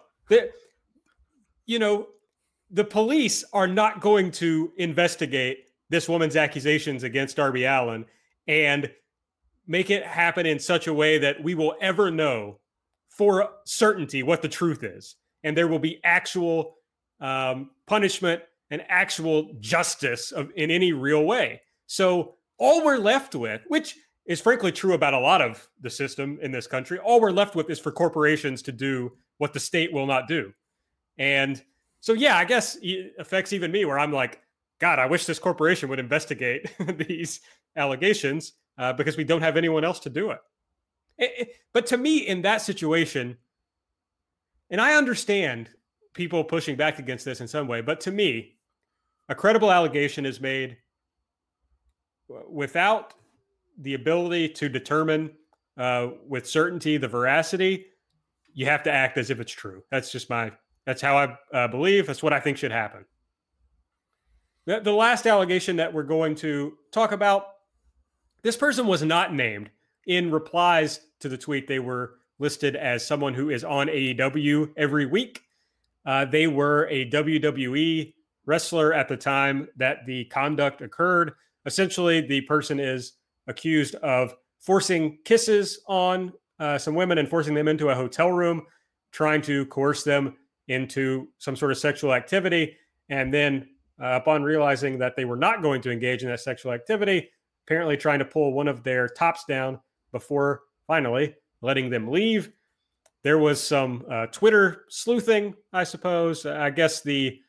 [1.65, 2.07] you know,
[2.69, 8.05] the police are not going to investigate this woman's accusations against Darby Allin
[8.47, 8.91] and
[9.65, 12.59] make it happen in such a way that we will ever know
[13.07, 15.15] for certainty what the truth is.
[15.43, 16.75] And there will be actual
[17.19, 21.61] um, punishment and actual justice of, in any real way.
[21.87, 23.95] So all we're left with, which
[24.25, 27.55] is frankly true about a lot of the system in this country, all we're left
[27.55, 30.53] with is for corporations to do what the state will not do.
[31.17, 31.61] And
[32.01, 34.41] so, yeah, I guess it affects even me where I'm like,
[34.79, 36.71] God, I wish this corporation would investigate
[37.07, 37.41] these
[37.75, 40.39] allegations uh, because we don't have anyone else to do it.
[41.17, 41.55] It, it.
[41.73, 43.37] But to me, in that situation,
[44.69, 45.69] and I understand
[46.13, 48.55] people pushing back against this in some way, but to me,
[49.29, 50.77] a credible allegation is made
[52.49, 53.13] without
[53.77, 55.31] the ability to determine
[55.77, 57.85] uh, with certainty the veracity.
[58.53, 59.83] You have to act as if it's true.
[59.91, 60.51] That's just my.
[60.85, 62.07] That's how I uh, believe.
[62.07, 63.05] That's what I think should happen.
[64.65, 67.45] The, the last allegation that we're going to talk about
[68.41, 69.69] this person was not named.
[70.07, 75.05] In replies to the tweet, they were listed as someone who is on AEW every
[75.05, 75.43] week.
[76.05, 78.13] Uh, they were a WWE
[78.49, 81.33] wrestler at the time that the conduct occurred.
[81.67, 83.13] Essentially, the person is
[83.47, 88.63] accused of forcing kisses on uh, some women and forcing them into a hotel room,
[89.11, 90.35] trying to coerce them
[90.67, 92.75] into some sort of sexual activity.
[93.09, 93.69] And then,
[94.01, 97.29] uh, upon realizing that they were not going to engage in that sexual activity,
[97.67, 99.79] apparently trying to pull one of their tops down
[100.11, 102.51] before finally letting them leave.
[103.23, 106.45] There was some uh, Twitter sleuthing, I suppose.
[106.45, 107.39] I guess the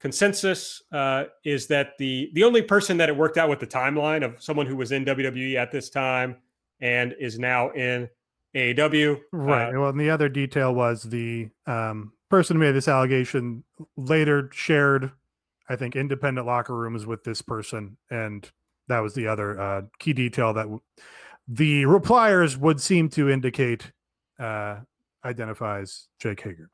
[0.00, 4.24] consensus uh, is that the the only person that it worked out with the timeline
[4.24, 6.36] of someone who was in WWE at this time
[6.80, 8.08] and is now in
[8.54, 9.20] AEW.
[9.32, 9.74] Right.
[9.74, 13.64] Uh, well, and the other detail was the um, person who made this allegation
[13.96, 15.10] later shared,
[15.68, 18.50] I think, independent locker rooms with this person and
[18.88, 20.80] that was the other uh, key detail that w-
[21.46, 23.92] the repliers would seem to indicate
[24.38, 24.76] uh,
[25.24, 26.70] identifies Jake Hager.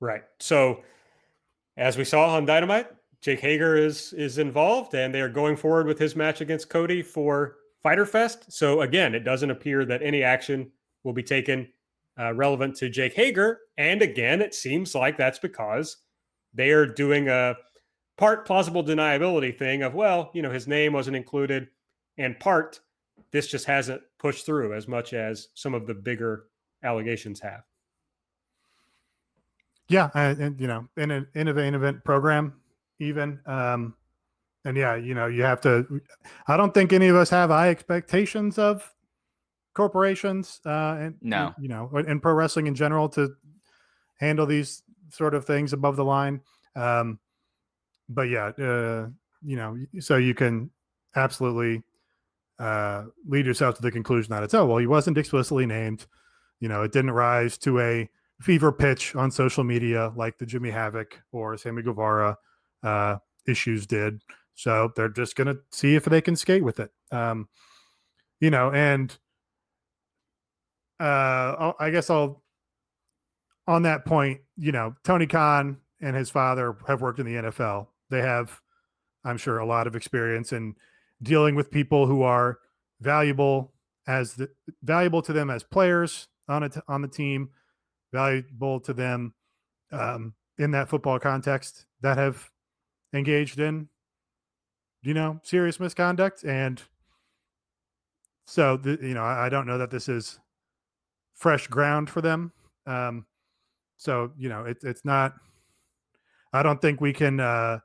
[0.00, 0.22] Right.
[0.40, 0.82] So,
[1.76, 2.88] as we saw on Dynamite,
[3.20, 7.02] Jake Hager is is involved, and they are going forward with his match against Cody
[7.02, 8.52] for Fyter Fest.
[8.52, 10.70] So again, it doesn't appear that any action
[11.04, 11.68] will be taken
[12.18, 13.60] uh, relevant to Jake Hager.
[13.76, 15.98] And again, it seems like that's because
[16.52, 17.56] they are doing a
[18.16, 21.68] part plausible deniability thing of, well, you know, his name wasn't included,
[22.18, 22.80] and part
[23.32, 26.46] this just hasn't pushed through as much as some of the bigger
[26.82, 27.62] allegations have.
[29.88, 32.54] Yeah, and you know, in an in event program,
[32.98, 33.94] even um,
[34.64, 36.00] and yeah, you know, you have to.
[36.48, 38.90] I don't think any of us have high expectations of
[39.74, 41.54] corporations, uh, and No.
[41.58, 43.34] you know, and pro wrestling in general to
[44.18, 46.40] handle these sort of things above the line.
[46.74, 47.18] Um,
[48.08, 49.08] but yeah, uh,
[49.42, 50.70] you know, so you can
[51.14, 51.82] absolutely
[52.58, 56.06] uh, lead yourself to the conclusion that it's oh well, he wasn't explicitly named.
[56.60, 58.08] You know, it didn't rise to a
[58.44, 62.36] fever pitch on social media like the Jimmy Havoc or Sammy Guevara
[62.82, 63.16] uh,
[63.48, 64.20] issues did.
[64.54, 66.90] So they're just going to see if they can skate with it.
[67.10, 67.48] Um,
[68.40, 69.16] you know, and
[71.00, 72.42] uh, I'll, guess I'll
[73.66, 74.42] on that point.
[74.58, 77.86] You know, Tony Khan and his father have worked in the NFL.
[78.10, 78.60] They have,
[79.24, 80.74] I'm sure, a lot of experience in
[81.22, 82.58] dealing with people who are
[83.00, 83.72] valuable
[84.06, 84.50] as the
[84.82, 87.48] valuable to them as players on a t- on the team,
[88.14, 89.34] valuable to them
[89.92, 92.48] um, in that football context that have
[93.12, 93.88] engaged in,
[95.02, 96.44] you know, serious misconduct.
[96.44, 96.80] And
[98.46, 100.38] so, the, you know, I, I don't know that this is
[101.34, 102.52] fresh ground for them.
[102.86, 103.26] Um,
[103.96, 105.34] so, you know, it, it's not,
[106.52, 107.80] I don't think we can uh,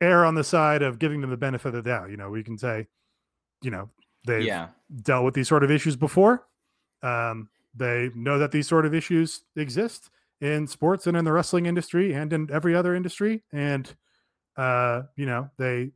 [0.00, 2.10] err on the side of giving them the benefit of the doubt.
[2.10, 2.86] You know, we can say,
[3.62, 3.90] you know,
[4.26, 4.68] they've Yeah.
[5.02, 6.46] dealt with these sort of issues before.
[7.02, 10.10] Um, they know that these sort of issues exist
[10.40, 13.42] in sports and in the wrestling industry and in every other industry.
[13.52, 13.94] And,
[14.56, 15.92] uh, you know, they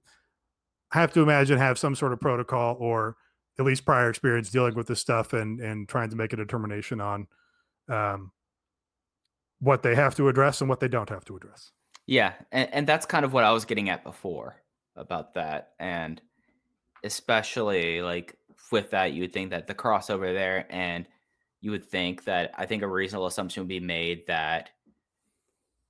[0.92, 3.16] have to imagine have some sort of protocol or
[3.58, 7.00] at least prior experience dealing with this stuff and, and trying to make a determination
[7.00, 7.26] on,
[7.88, 8.32] um,
[9.58, 11.72] what they have to address and what they don't have to address.
[12.06, 14.56] Yeah, and, and that's kind of what I was getting at before
[14.94, 16.20] about that, and
[17.02, 18.36] especially like
[18.70, 21.08] with that, you would think that the crossover there, and
[21.66, 24.70] you would think that I think a reasonable assumption would be made that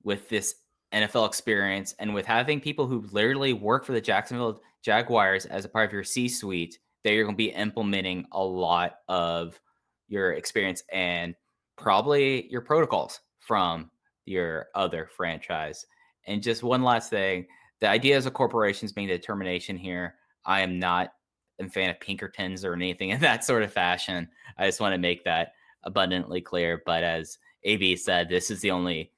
[0.04, 0.54] with this
[0.94, 5.68] NFL experience and with having people who literally work for the Jacksonville Jaguars as a
[5.68, 9.60] part of your C-suite, that you're going to be implementing a lot of
[10.08, 11.34] your experience and
[11.76, 13.90] probably your protocols from
[14.24, 15.84] your other franchise.
[16.26, 17.48] And just one last thing
[17.80, 20.14] the idea as a corporation is being the determination here.
[20.46, 21.12] I am not
[21.60, 24.26] a fan of Pinkertons or anything in that sort of fashion.
[24.56, 25.52] I just want to make that
[25.84, 26.82] abundantly clear.
[26.84, 29.12] But as AB said, this is the only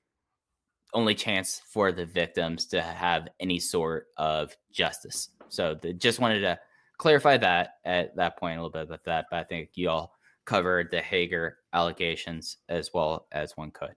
[0.94, 5.28] only chance for the victims to have any sort of justice.
[5.50, 6.58] So the, just wanted to
[6.96, 9.26] clarify that at that point a little bit about that.
[9.30, 13.94] But I think you all covered the Hager allegations as well as one could.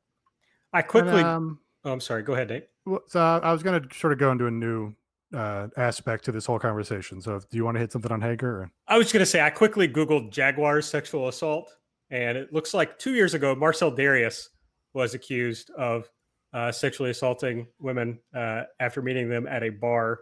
[0.74, 1.22] I But, quickly.
[1.24, 2.24] um, oh, I'm sorry.
[2.24, 2.68] Go ahead, Nate.
[2.86, 4.93] Well, so I was going to sort of go into a new
[5.34, 7.22] uh, aspect to this whole conversation.
[7.22, 8.49] So, do you want to hit something on Hager?
[8.49, 8.72] Or?
[8.88, 11.74] I was going to say, I quickly Googled Jaguars sexual assault,
[12.12, 14.49] and it looks like two years ago, Marcell Dareus
[14.93, 16.09] was accused of
[16.53, 20.20] uh, sexually assaulting women uh, after meeting them at a bar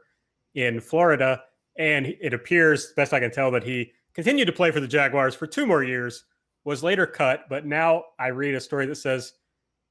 [0.54, 1.42] in Florida.
[1.78, 5.34] And it appears, best I can tell, that he continued to play for the Jaguars
[5.34, 6.26] for two more years,
[6.64, 7.46] was later cut.
[7.50, 9.34] But now I read a story that says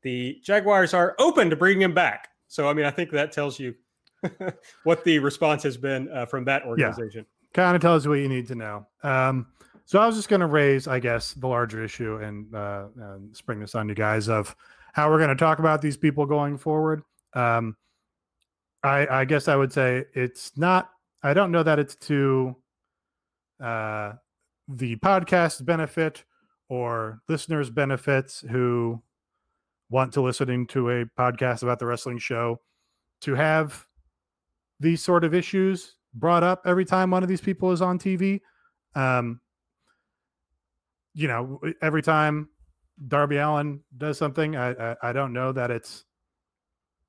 [0.03, 2.29] the Jaguars are open to bringing him back.
[2.47, 3.75] So, I mean, I think that tells you
[4.85, 7.27] what the response has been uh, from that organization.
[7.27, 7.55] Yeah.
[7.55, 8.87] Kind of tells you what you need to know.
[9.03, 9.49] Um,
[9.89, 13.35] so, I was just going to raise, I guess, the larger issue and, uh, and
[13.35, 14.55] spring this on you guys of
[14.93, 17.03] how we're going to talk about these people going forward.
[17.33, 17.75] Um,
[18.83, 20.91] I, I guess I would say it's not.
[21.23, 22.55] I don't know that it's to
[23.63, 24.13] uh,
[24.69, 26.23] the podcast benefit
[26.69, 29.03] or listeners' benefits who
[29.89, 32.61] want to listening to a podcast about the wrestling show
[33.23, 33.87] to have
[34.81, 38.41] these sort of issues brought up every time one of these people is on TV.
[38.95, 39.41] Um,
[41.19, 42.49] you know, every time
[43.09, 46.05] Darby Allin does something, I, I, I don't know that it's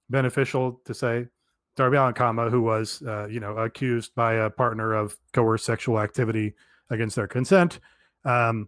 [0.09, 1.27] beneficial to say
[1.75, 5.99] Darby Allin, comma, who was, uh, you know, accused by a partner of coerced sexual
[5.99, 6.55] activity
[6.89, 7.81] against their consent.
[8.25, 8.67] Um,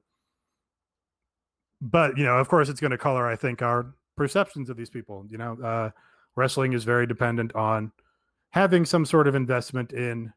[1.82, 4.92] but you know, of course, it's going to color, I think, our perceptions of these
[4.92, 5.26] people.
[5.28, 5.90] You know, uh,
[6.36, 7.92] wrestling is very dependent on
[8.52, 10.32] having some sort of investment in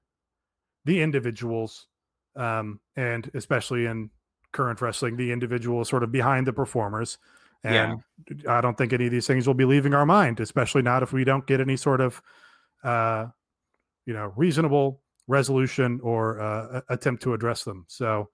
[0.86, 1.88] the individuals,
[2.36, 4.09] um, and especially in
[4.55, 7.18] current wrestling, the individual sort of behind the performers.
[7.62, 8.02] And
[8.48, 11.12] I don't think any of these things will be leaving our mind, especially not if
[11.12, 12.22] we don't get any sort of,
[12.82, 13.26] uh,
[14.07, 17.86] you know, reasonable resolution or uh, attempt to address them.
[17.88, 18.28] So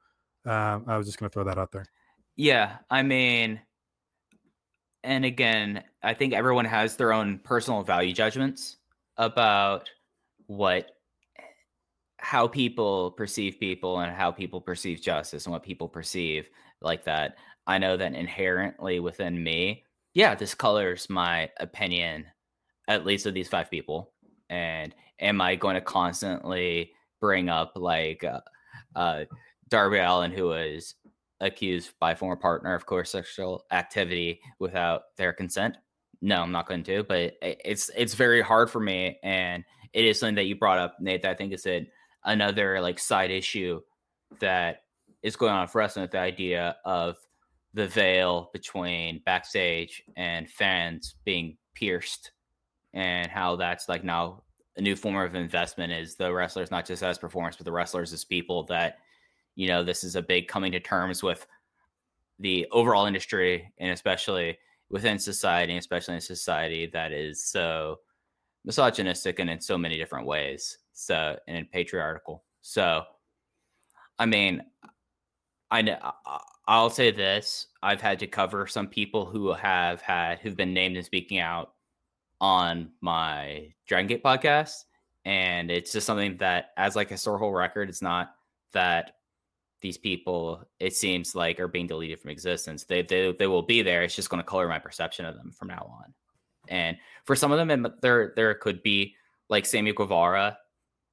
[0.46, 1.86] uh, I was just going to throw that out there.
[2.34, 3.60] Yeah, I mean,
[5.04, 8.78] and again, I think everyone has their own personal value judgments
[9.16, 9.88] about
[10.46, 10.90] what
[12.20, 16.48] how people perceive people and how people perceive justice and what people perceive
[16.80, 17.36] like that.
[17.66, 22.26] I know that inherently within me, yeah, this colors my opinion,
[22.88, 24.12] at least of these five people.
[24.48, 28.40] And am I going to constantly bring up like uh,
[28.96, 29.24] uh,
[29.68, 30.94] Darby Allin who was
[31.40, 35.76] accused by former partner of course sexual activity without their consent?
[36.22, 37.02] No, I'm not going to.
[37.04, 40.96] But it's it's very hard for me, and it is something that you brought up,
[41.00, 41.22] Nate.
[41.22, 41.88] That I think is a,
[42.24, 43.80] another like side issue
[44.40, 44.82] that
[45.22, 47.16] is going on for us, and the idea of
[47.74, 52.32] the veil between backstage and fans being pierced,
[52.94, 54.42] and how that's like now
[54.76, 58.12] a new form of investment is the wrestlers not just as performers, but the wrestlers
[58.12, 58.98] as people that
[59.56, 61.46] you know this is a big coming to terms with
[62.38, 64.58] the overall industry and especially
[64.88, 68.00] within society, especially in society that is so
[68.64, 70.78] misogynistic and in so many different ways.
[71.01, 72.44] So and patriarchal.
[72.61, 73.05] So
[74.18, 74.62] I mean,
[75.70, 75.98] I know
[76.68, 80.96] I'll say this: I've had to cover some people who have had who've been named
[80.96, 81.72] and speaking out
[82.40, 84.84] on my Dragon Gate podcast,
[85.24, 88.34] and it's just something that, as like a historical record, it's not
[88.72, 89.12] that
[89.80, 92.84] these people it seems like are being deleted from existence.
[92.84, 94.03] They they they will be there.
[94.03, 96.14] It's just going to color my perception of them from now on.
[96.68, 99.14] And for some of them, there there could be
[99.48, 100.59] like Sammy Guevara.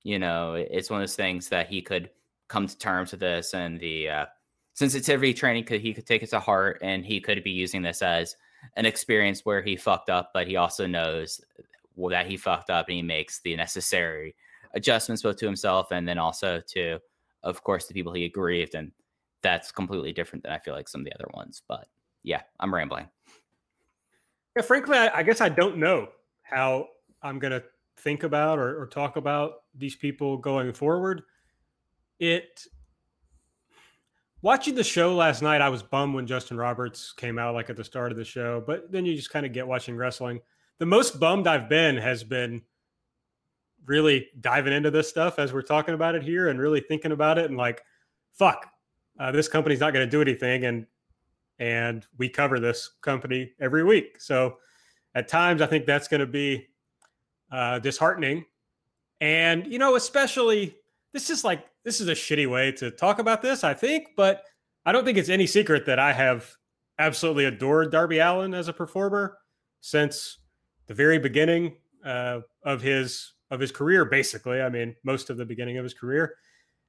[0.08, 2.10] You know, it's one of those things that he could
[2.48, 4.26] come to terms with this, and the uh,
[4.74, 8.02] sensitivity training could he could take it to heart, and he could be using this
[8.02, 8.38] as
[8.78, 11.42] an experience where he fucked up, but he also knows
[12.10, 14.34] that he fucked up, and he makes the necessary
[14.76, 17.00] adjustments both to himself and then also to,
[17.44, 18.94] of course, the people he aggrieved, and
[19.42, 21.64] that's completely different than I feel like some of the other ones.
[21.68, 21.86] But
[22.24, 23.10] yeah, I'm rambling.
[24.56, 26.08] Yeah, frankly, I, I guess I don't know
[26.44, 26.88] how
[27.22, 27.64] I'm going to
[27.98, 31.24] think about or, or talk about these people going forward.
[32.20, 32.66] It
[34.42, 37.76] watching the show last night, I was bummed when Justin Roberts came out like at
[37.76, 40.40] the start of the show, but then you just kind of get watching wrestling.
[40.80, 42.62] The most bummed I've been has been
[43.86, 47.38] really diving into this stuff as we're talking about it here and really thinking about
[47.38, 47.84] it and like,
[48.34, 48.68] fuck,
[49.20, 50.66] uh, this company's not going to do anything.
[50.66, 50.86] And
[51.60, 54.22] and we cover this company every week.
[54.22, 54.58] So
[55.16, 56.68] at times, I think that's going to be
[57.52, 58.46] uh, disheartening.
[59.22, 60.76] And, you know, especially
[61.14, 64.44] this is like, this is a shitty way to talk about this, I think, but
[64.86, 66.50] I don't think it's any secret that I have
[67.00, 69.38] absolutely adored Darby Allin as a performer
[69.82, 70.40] since
[70.88, 71.76] the very beginning
[72.06, 75.94] uh, of his of his career basically i mean most of the beginning of his
[75.94, 76.36] career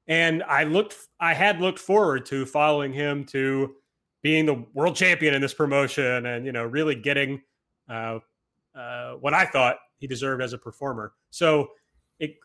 [0.07, 3.75] and i looked i had looked forward to following him to
[4.21, 7.41] being the world champion in this promotion and you know really getting
[7.89, 8.19] uh,
[8.75, 11.13] uh, what I thought he deserved as a performer.
[11.29, 11.71] So
[12.19, 12.35] it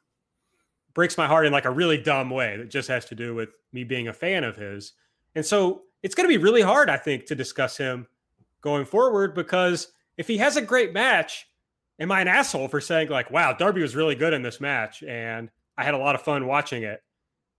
[0.93, 3.51] breaks my heart in like a really dumb way that just has to do with
[3.73, 4.93] me being a fan of his.
[5.35, 8.07] And so it's going to be really hard, I think, to discuss him
[8.61, 11.47] going forward because if he has a great match,
[11.99, 15.03] am I an asshole for saying like, "Wow, Darby was really good in this match
[15.03, 17.03] and I had a lot of fun watching it"?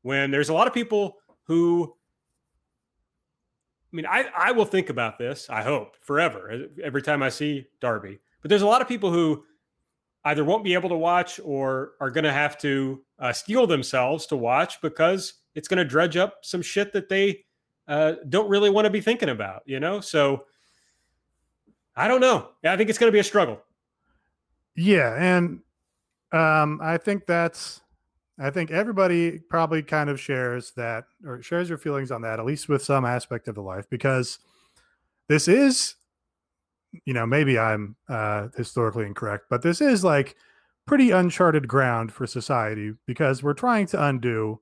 [0.04, 1.18] When there's a lot of people
[1.48, 1.96] who
[3.92, 7.68] I mean, I, I will think about this, I hope, forever, every time I see
[7.80, 8.20] Darby.
[8.42, 9.46] But there's a lot of people who
[10.26, 14.26] either won't be able to watch or are going to have to uh, steel themselves
[14.28, 17.46] to watch because it's going to dredge up some shit that they
[17.88, 20.02] uh, don't really want to be thinking about, you know?
[20.02, 20.46] So
[21.96, 22.50] I don't know.
[22.64, 23.62] I think it's going to be a struggle.
[24.76, 25.16] Yeah.
[25.18, 25.62] And
[26.32, 27.82] um, I think that's
[28.38, 32.46] I think everybody probably kind of shares that or shares your feelings on that, at
[32.46, 34.40] least with some aspect of the life, because
[35.30, 35.96] this is,
[37.06, 40.36] you know, maybe I'm uh, historically incorrect, but this is like
[40.86, 44.62] pretty uncharted ground for society because we're trying to undo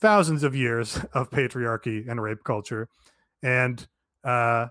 [0.00, 2.88] thousands of years of patriarchy and rape culture.
[3.42, 3.86] And
[4.24, 4.66] uh,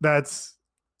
[0.00, 0.56] that's,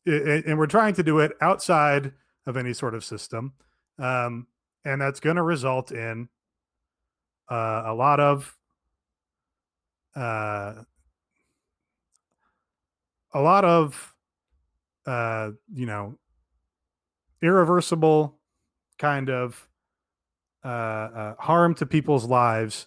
[0.06, 2.12] and we're trying to do it outside
[2.46, 3.52] of any sort of system.
[3.98, 4.46] Um,
[4.84, 6.28] and that's going to result in
[7.50, 8.56] uh, a lot of
[10.16, 10.74] uh,
[13.34, 14.14] a lot of
[15.06, 16.18] uh, you know
[17.42, 18.38] irreversible
[18.98, 19.68] kind of
[20.64, 22.86] uh, uh, harm to people's lives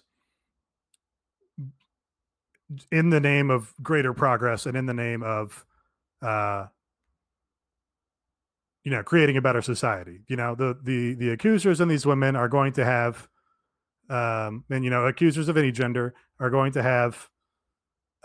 [2.90, 5.64] in the name of greater progress and in the name of
[6.22, 6.66] uh,
[8.82, 12.34] you know creating a better society you know the the the accusers and these women
[12.34, 13.28] are going to have
[14.08, 17.28] um and you know accusers of any gender are going to have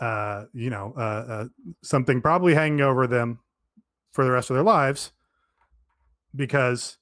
[0.02, 1.44] uh you know uh, uh
[1.82, 3.38] something probably hanging over them
[4.12, 5.12] for the rest of their lives
[6.34, 6.98] because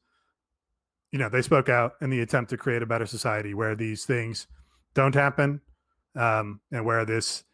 [1.13, 4.05] you know they spoke out in the attempt to create a better society where these
[4.05, 4.47] things
[4.95, 5.61] don't happen
[6.17, 7.45] um and where this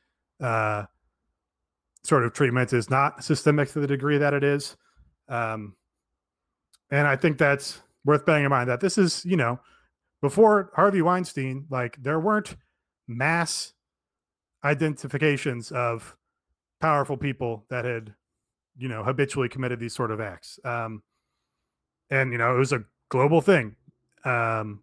[0.42, 0.84] uh
[2.02, 4.76] sort of treatment is not systemic to the degree that it is
[5.28, 5.74] um
[6.90, 9.58] and I think that's worth bearing in mind that this is, you know,
[10.22, 12.56] before Harvey Weinstein, like there weren't
[13.08, 13.72] mass
[14.64, 16.16] identifications of
[16.80, 18.14] powerful people that had,
[18.76, 20.58] you know, habitually committed these sort of acts.
[20.64, 21.02] Um,
[22.10, 23.76] and you know, it was a global thing.
[24.24, 24.80] Um,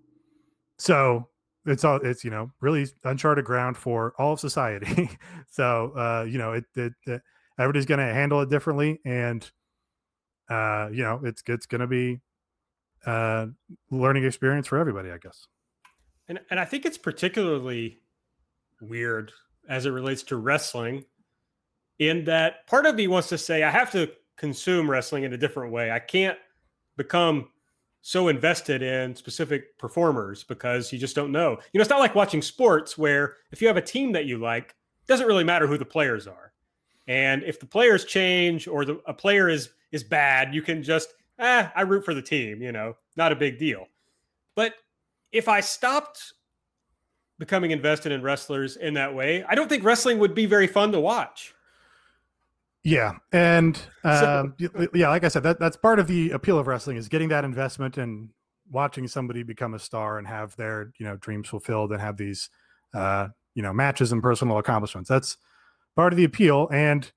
[0.78, 1.30] so
[1.66, 5.10] it's all it's you know really uncharted ground for all of society.
[5.50, 7.22] so uh, you know, it, it, it
[7.60, 9.50] everybody's going to handle it differently, and
[10.50, 12.20] uh, you know, it's it's going to be
[13.06, 13.48] uh,
[13.92, 15.48] learning experience for everybody, I guess.
[16.28, 18.00] And and I think it's particularly
[18.82, 19.32] weird
[19.70, 21.06] as it relates to wrestling,
[22.00, 25.38] in that part of me wants to say I have to consume wrestling in a
[25.38, 25.92] different way.
[25.92, 26.38] I can't
[26.98, 27.50] become
[28.02, 31.52] so invested in specific performers because you just don't know.
[31.72, 34.38] You know, it's not like watching sports where if you have a team that you
[34.38, 36.52] like, it doesn't really matter who the players are.
[37.08, 41.14] And if the players change or the, a player is is bad, you can just
[41.40, 43.88] eh, I root for the team, you know, not a big deal.
[44.56, 44.76] But
[45.32, 46.34] if I stopped
[47.40, 50.92] becoming invested in wrestlers in that way, I don't think wrestling would be very fun
[50.92, 51.54] to watch.
[52.84, 56.68] Yeah, and um, so, yeah, like I said, that that's part of the appeal of
[56.68, 58.30] wrestling is getting that investment and
[58.70, 62.50] watching somebody become a star and have their you know dreams fulfilled and have these
[62.94, 65.08] uh, you know matches and personal accomplishments.
[65.08, 65.38] That's
[65.96, 67.10] part of the appeal, and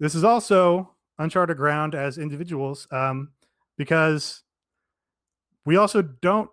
[0.00, 3.30] this is also uncharted ground as individuals um,
[3.78, 4.42] because
[5.64, 6.50] we also don't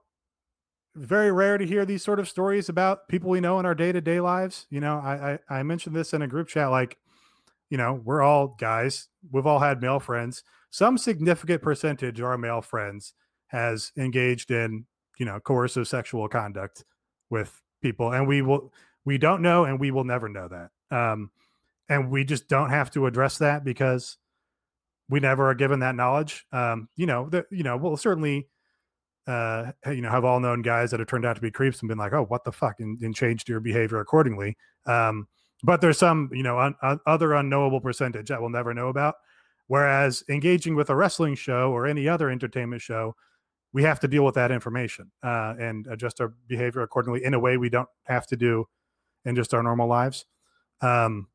[0.96, 4.20] very rare to hear these sort of stories about people we know in our day-to-day
[4.20, 6.98] lives you know I, I i mentioned this in a group chat like
[7.72, 9.08] you know, we're all guys.
[9.32, 10.44] We've all had male friends.
[10.70, 13.14] Some significant percentage of our male friends
[13.48, 14.86] has engaged in,
[15.18, 16.84] you know, coercive sexual conduct
[17.30, 18.74] with people, and we will,
[19.06, 20.96] we don't know, and we will never know that.
[20.96, 21.32] Um,
[21.88, 24.18] and we just don't have to address that because
[25.10, 26.46] we never are given that knowledge.
[26.52, 28.48] Um, you know, the, you know, we'll certainly,
[29.28, 31.90] uh, you know, have all known guys that have turned out to be creeps and
[31.90, 34.58] been like, oh, what the fuck, and, and changed your behavior accordingly.
[34.86, 35.28] Um,
[35.64, 39.16] but there's some you know un, un, other unknowable percentage that we'll never know about.
[39.68, 43.16] Whereas engaging with a wrestling show or any other entertainment show
[43.74, 47.40] we have to deal with that information uh, and adjust our behavior accordingly in a
[47.40, 48.68] way we don't have to do
[49.26, 50.26] in just our normal lives.
[50.82, 51.28] Um,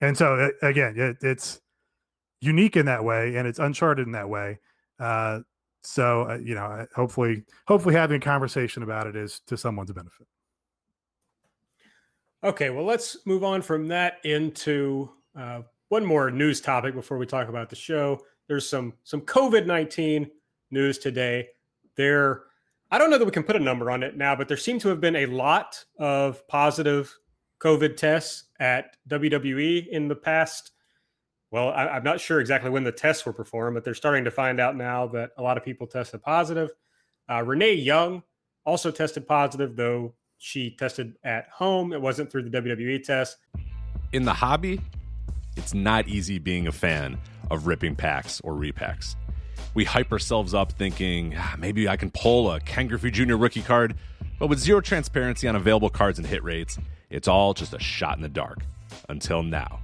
[0.00, 1.60] and so again it, it's
[2.40, 4.60] unique in that way and it's uncharted in that way.
[5.00, 5.40] Uh,
[5.84, 10.26] so uh, you know hopefully hopefully having a conversation about it is to someone's benefit
[12.44, 17.24] Okay, well, let's move on from that into uh, one more news topic before we
[17.24, 18.20] talk about the show.
[18.48, 20.30] There's some some COVID nineteen
[20.70, 21.48] news today.
[21.96, 22.42] There,
[22.90, 24.78] I don't know that we can put a number on it now, but there seem
[24.80, 27.16] to have been a lot of positive
[27.60, 30.72] COVID tests at WWE in the past.
[31.54, 34.32] Well, I, am not sure exactly when the tests were performed, but they're starting to
[34.32, 36.70] find out now that a lot of people tested positive.
[37.30, 38.24] Uh, Renee Young
[38.66, 41.92] also tested positive, though she tested at home.
[41.92, 43.36] It wasn't through the WWE test.
[44.12, 44.80] In the hobby,
[45.56, 47.20] it's not easy being a fan
[47.52, 49.14] of ripping packs or repacks.
[49.74, 53.36] We hype ourselves up thinking ah, maybe I can pull a Ken Griffey Jr.
[53.36, 53.94] rookie card,
[54.40, 56.80] but with zero transparency on available cards and hit rates,
[57.10, 58.58] it's all just a shot in the dark.
[59.08, 59.83] Until now.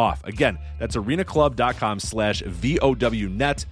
[0.00, 0.24] off.
[0.24, 3.66] Again, that's arenaclub.com slash VOWnet.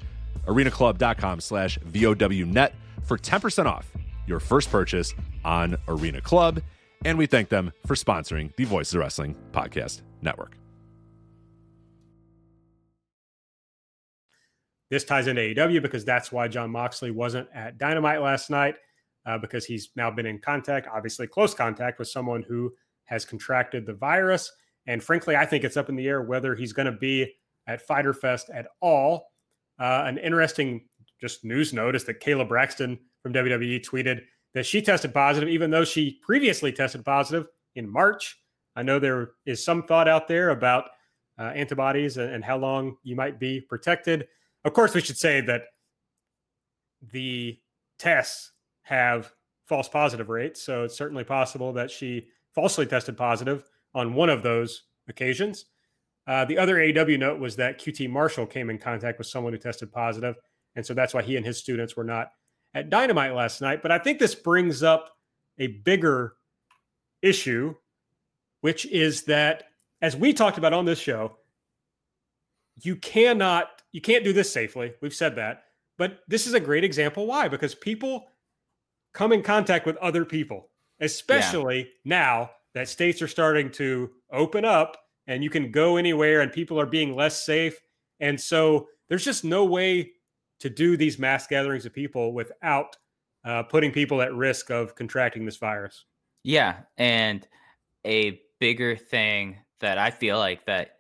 [0.47, 2.72] arenaclub.com slash VOWnet
[3.05, 3.91] for 10% off
[4.26, 5.14] your first purchase
[5.45, 6.61] on Arena Club.
[7.05, 10.57] And we thank them for sponsoring the Voices of Wrestling Podcast Network.
[14.91, 18.76] This ties into AEW because that's why Jon Moxley wasn't at Dynamite last night
[19.26, 22.72] uh, because he's now been in contact, obviously close contact with someone who
[23.05, 24.51] has contracted the virus.
[24.89, 27.34] And frankly, I think it's up in the air whether he's going to be
[27.66, 29.30] at Fyter Fest at all.
[29.78, 30.86] Uh, an interesting
[31.20, 34.22] just news notice that Kayla Braxton from WWE tweeted
[34.55, 38.41] that she tested positive, even though she previously tested positive in March.
[38.76, 40.89] I know there is some thought out there about
[41.39, 44.26] uh, antibodies and, and how long you might be protected.
[44.64, 45.64] Of course, we should say that
[47.12, 47.59] the
[47.99, 49.32] tests have
[49.66, 50.62] false positive rates.
[50.62, 53.64] So it's certainly possible that she falsely tested positive
[53.99, 55.66] on one of those occasions.
[56.26, 59.59] Uh, the other AEW note was that QT Marshall came in contact with someone who
[59.59, 60.36] tested positive,
[60.76, 62.32] and so that's why he and his students were not
[62.74, 63.82] at Dynamite last night.
[63.82, 65.11] But I think this brings up
[65.59, 66.34] a bigger
[67.22, 67.74] issue,
[68.61, 69.64] which is that
[70.01, 71.38] as we talked about on this show,
[72.82, 74.92] you cannot you can't do this safely.
[75.01, 75.64] We've said that.
[75.96, 77.49] But this is a great example why?
[77.49, 78.28] Because people
[79.14, 80.70] come in contact with other people,
[81.01, 81.84] especially yeah.
[82.05, 86.81] now that states are starting to open up and you can go anywhere and people
[86.81, 87.81] are being less safe.
[88.20, 90.12] And so there's just no way
[90.61, 92.97] to do these mass gatherings of people without
[93.45, 96.05] uh, putting people at risk of contracting this virus.
[96.45, 96.76] Yeah.
[96.97, 97.47] And
[98.07, 100.99] a bigger thing that I feel like that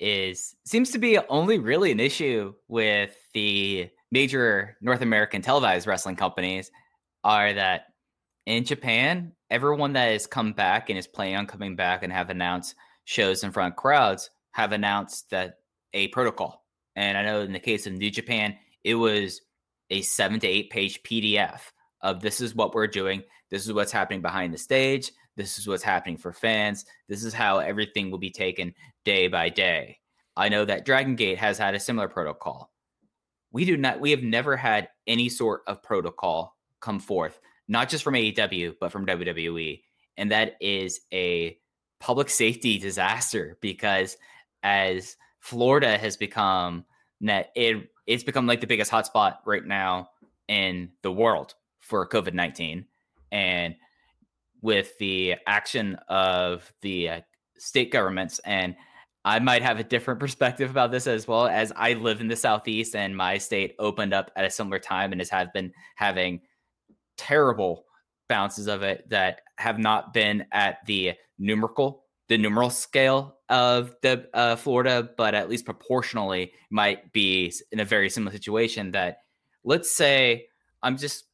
[0.00, 6.16] is seems to be only really an issue with the major North American televised wrestling
[6.16, 6.72] companies
[7.22, 7.86] are that
[8.46, 12.30] in Japan, everyone that has come back and is planning on coming back and have
[12.30, 12.74] announced
[13.04, 15.58] shows in front of crowds have announced that
[15.92, 16.64] a protocol.
[16.96, 19.42] And I know in the case of New Japan, it was
[19.90, 21.60] a seven to eight page PDF
[22.00, 23.22] of this is what we're doing.
[23.50, 25.12] This is what's happening behind the stage.
[25.36, 26.86] This is what's happening for fans.
[27.08, 28.74] This is how everything will be taken
[29.04, 29.98] day by day.
[30.34, 32.70] I know that Dragon Gate has had a similar protocol.
[33.50, 37.38] We do not, we have never had any sort of protocol come forth,
[37.68, 39.82] not just from AEW, but from WWE.
[40.16, 41.56] And that is a
[42.00, 44.16] public safety disaster because
[44.62, 46.84] as Florida has become
[47.20, 50.08] net, it it's become like the biggest hotspot right now
[50.48, 52.86] in the world for COVID 19.
[53.30, 53.76] And
[54.60, 57.20] with the action of the uh,
[57.58, 58.76] state governments, and
[59.24, 62.36] I might have a different perspective about this as well as I live in the
[62.36, 66.40] Southeast and my state opened up at a similar time and has have been having
[67.16, 67.84] terrible
[68.28, 74.28] bounces of it that have not been at the numerical, the numeral scale of the
[74.34, 78.92] uh, Florida, but at least proportionally might be in a very similar situation.
[78.92, 79.18] That
[79.64, 80.46] let's say
[80.82, 81.24] I'm just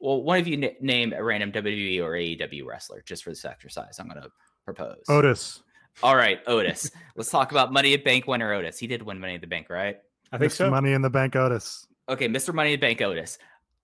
[0.00, 3.44] well, one of you n- name a random WWE or AEW wrestler just for this
[3.44, 3.98] exercise.
[3.98, 4.30] I'm going to
[4.64, 5.62] propose Otis.
[6.02, 6.90] All right, Otis.
[7.16, 8.78] let's talk about Money in the Bank winner Otis.
[8.78, 9.96] He did win Money in the Bank, right?
[10.30, 10.56] I think Mr.
[10.56, 10.70] so.
[10.70, 11.86] Money in the Bank Otis.
[12.08, 12.54] Okay, Mr.
[12.54, 13.38] Money in the Bank Otis.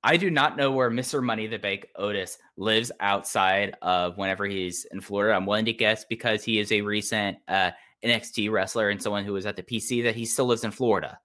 [0.06, 1.22] I do not know where Mr.
[1.22, 5.34] Money the Bank Otis lives outside of whenever he's in Florida.
[5.34, 7.70] I'm willing to guess because he is a recent uh,
[8.04, 11.18] NXT wrestler and someone who was at the PC that he still lives in Florida.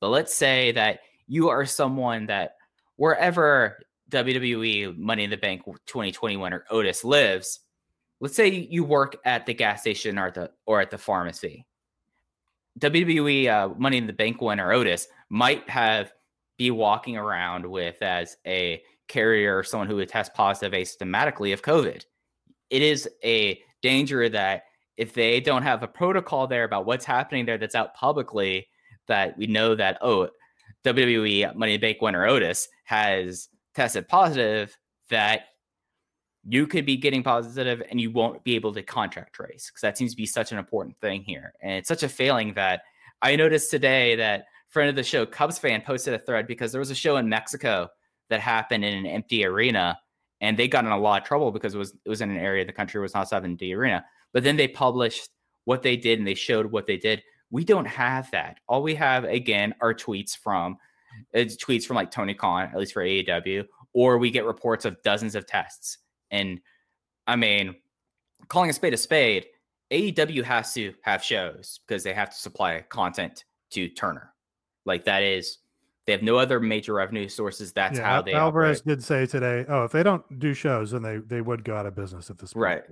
[0.00, 2.56] But let's say that you are someone that
[2.96, 3.78] wherever
[4.10, 7.60] WWE Money in the Bank 2020 winner Otis lives,
[8.18, 11.66] let's say you work at the gas station or the or at the pharmacy.
[12.80, 16.12] WWE uh, Money in the Bank winner Otis might have
[16.56, 21.62] be walking around with as a carrier or someone who would test positive asymptomatically of
[21.62, 22.04] COVID.
[22.70, 24.64] It is a danger that
[24.96, 28.68] if they don't have a protocol there about what's happening there that's out publicly,
[29.08, 30.28] that we know that, oh,
[30.84, 34.76] WWE Money Bank winner Otis has tested positive,
[35.10, 35.42] that
[36.46, 39.96] you could be getting positive and you won't be able to contract trace because that
[39.96, 41.54] seems to be such an important thing here.
[41.62, 42.82] And it's such a failing that
[43.22, 44.44] I noticed today that
[44.74, 47.28] friend of the show, Cubs fan, posted a thread because there was a show in
[47.28, 47.88] Mexico
[48.28, 49.96] that happened in an empty arena,
[50.40, 52.36] and they got in a lot of trouble because it was it was in an
[52.36, 54.04] area of the country was not an empty arena.
[54.32, 55.30] But then they published
[55.64, 57.22] what they did and they showed what they did.
[57.50, 58.58] We don't have that.
[58.68, 60.76] All we have again are tweets from
[61.34, 65.36] tweets from like Tony Khan, at least for AEW, or we get reports of dozens
[65.36, 65.98] of tests.
[66.32, 66.60] And
[67.28, 67.76] I mean,
[68.48, 69.46] calling a spade a spade,
[69.92, 74.33] AEW has to have shows because they have to supply content to Turner.
[74.84, 75.58] Like that is,
[76.06, 77.72] they have no other major revenue sources.
[77.72, 78.34] That's yeah, how they.
[78.34, 78.98] Alvarez operate.
[78.98, 81.86] did say today, "Oh, if they don't do shows, then they they would go out
[81.86, 82.82] of business at this point." Right.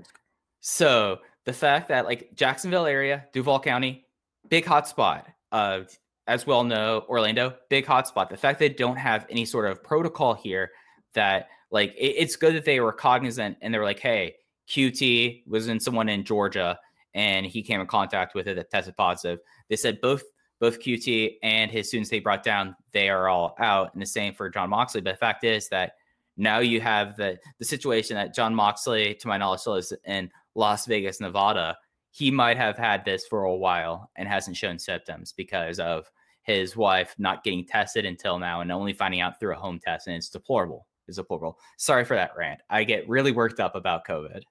[0.60, 4.06] So the fact that like Jacksonville area, Duval County,
[4.48, 5.24] big hotspot.
[5.50, 5.82] Uh,
[6.26, 8.28] as well know, Orlando, big hotspot.
[8.28, 10.70] The fact they don't have any sort of protocol here
[11.14, 14.36] that like it, it's good that they were cognizant and they were like, hey,
[14.68, 16.78] QT was in someone in Georgia
[17.14, 19.40] and he came in contact with it that tested positive.
[19.68, 20.22] They said both
[20.62, 23.92] both QT and his students they brought down, they are all out.
[23.94, 25.00] And the same for Jon Moxley.
[25.00, 25.94] But the fact is that
[26.36, 30.30] now you have the the situation that Jon Moxley, to my knowledge, still is in
[30.54, 31.76] Las Vegas, Nevada.
[32.12, 36.08] He might have had this for a while and hasn't shown symptoms because of
[36.44, 40.06] his wife not getting tested until now and only finding out through a home test.
[40.06, 40.86] And it's deplorable.
[41.08, 41.58] It's deplorable.
[41.76, 42.60] Sorry for that rant.
[42.70, 44.42] I get really worked up about COVID.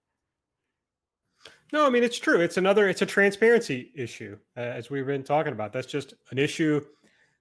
[1.72, 2.42] No, I mean it's true.
[2.42, 2.90] It's another.
[2.90, 5.72] It's a transparency issue, uh, as we've been talking about.
[5.72, 6.82] That's just an issue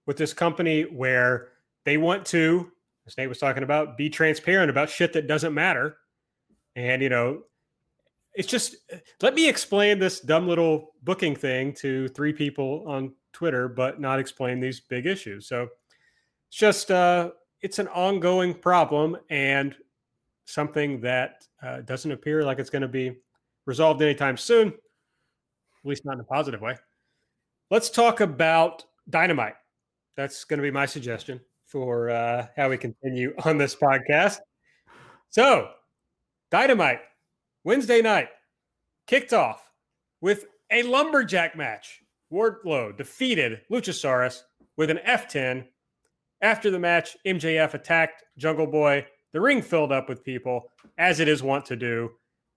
[0.06, 1.48] with this company where
[1.84, 2.70] they want to,
[3.06, 5.96] as Nate was talking about, be transparent about shit that doesn't matter.
[6.76, 7.42] And you know,
[8.34, 8.76] it's just
[9.20, 14.20] let me explain this dumb little booking thing to three people on Twitter, but not
[14.20, 15.48] explain these big issues.
[15.48, 15.68] So
[16.48, 19.74] it's just uh, it's an ongoing problem and
[20.44, 23.16] something that uh, doesn't appear like it's going to be
[23.70, 24.74] resolved anytime soon, at
[25.84, 26.76] least not in a positive way.
[27.70, 29.54] Let's talk about dynamite.
[30.16, 34.38] That's going to be my suggestion for uh, how we continue on this podcast.
[35.28, 35.70] So,
[36.50, 36.98] dynamite,
[37.62, 38.28] Wednesday night,
[39.06, 39.70] kicked off
[40.20, 42.00] with a lumberjack match.
[42.32, 44.42] Wardlow defeated Luchasaurus
[44.76, 45.64] with an F10.
[46.42, 49.06] After the match, MJF attacked Jungle Boy.
[49.32, 52.10] The ring filled up with people, as it is wont to do.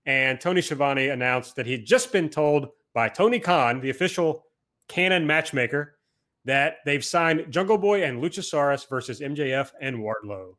[0.06, 4.44] And Tony Schiavone announced that he'd just been told by Tony Khan, the official
[4.88, 5.96] canon matchmaker,
[6.44, 10.54] that they've signed Jungle Boy and Luchasaurus versus MJF and Wardlow.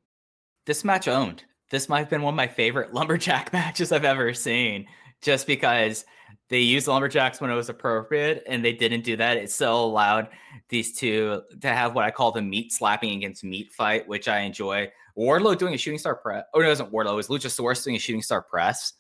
[0.66, 1.44] This match owned.
[1.70, 4.88] This might have been one of my favorite lumberjack matches I've ever seen,
[5.22, 6.06] just because
[6.50, 9.38] they used lumberjacks when it was appropriate and they didn't do that.
[9.38, 10.30] It still allowed
[10.70, 14.40] these two to have what I call the meat slapping against meat fight, which I
[14.40, 14.92] enjoy.
[15.18, 16.46] Wardlow doing a shooting star press.
[16.54, 17.14] Oh, no, it wasn't Wardlow.
[17.14, 18.94] It was Luchasaurus doing a shooting star press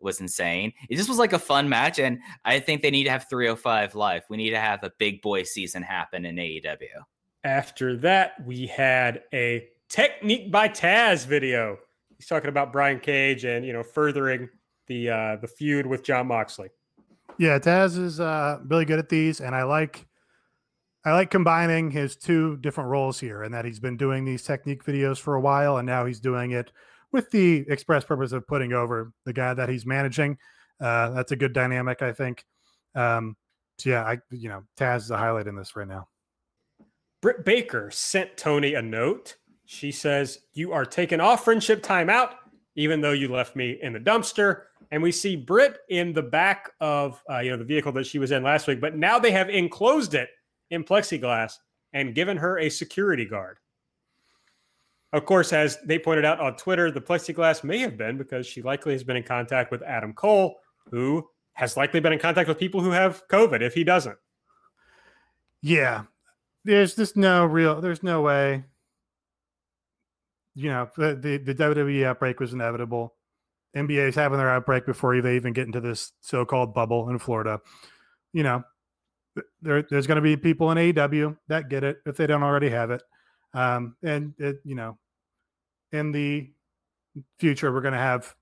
[0.00, 0.72] was insane.
[0.88, 3.94] It just was like a fun match, and I think they need to have 305
[3.94, 4.22] live.
[4.28, 7.02] We need to have a big boy season happen in AEW.
[7.44, 11.78] After that, we had a technique by Taz video.
[12.16, 14.48] He's talking about Brian Cage and you know furthering
[14.86, 16.68] the uh, the feud with Jon Moxley.
[17.38, 20.06] Yeah, Taz is uh, really good at these, and I like
[21.04, 24.84] I like combining his two different roles here, and that he's been doing these technique
[24.84, 26.72] videos for a while, and now he's doing it
[27.12, 30.38] with the express purpose of putting over the guy that he's managing.
[30.80, 32.44] Uh, that's a good dynamic, I think.
[32.94, 33.36] Um,
[33.78, 36.08] so yeah, I you know Taz is a highlight in this right now.
[37.20, 39.36] Britt Baker sent Tony a note.
[39.66, 42.36] She says, "You are taking off friendship time out,
[42.74, 46.70] even though you left me in the dumpster." And we see Britt in the back
[46.80, 49.32] of uh, you know the vehicle that she was in last week, but now they
[49.32, 50.30] have enclosed it
[50.70, 51.54] in plexiglass
[51.92, 53.58] and given her a security guard.
[55.12, 58.62] Of course, as they pointed out on Twitter, the plexiglass may have been because she
[58.62, 60.56] likely has been in contact with Adam Cole,
[60.90, 64.18] who has likely been in contact with people who have COVID if he doesn't.
[65.62, 66.02] Yeah.
[66.64, 68.64] There's just no real, there's no way.
[70.54, 73.14] You know, the, the, the WWE outbreak was inevitable.
[73.76, 77.18] NBA is having their outbreak before they even get into this so called bubble in
[77.18, 77.60] Florida.
[78.32, 78.64] You know,
[79.60, 82.70] there, there's going to be people in AEW that get it if they don't already
[82.70, 83.02] have it.
[83.56, 84.98] Um, and it, you know,
[85.90, 86.50] in the
[87.38, 88.34] future, we're going to have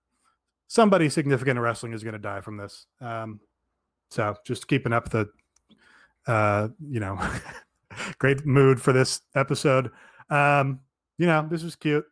[0.66, 2.86] somebody significant in wrestling is going to die from this.
[3.00, 3.38] Um,
[4.10, 5.28] so just keeping up the,
[6.26, 7.16] uh, you know,
[8.18, 9.92] great mood for this episode.
[10.30, 10.80] Um,
[11.16, 12.04] you know, this was cute.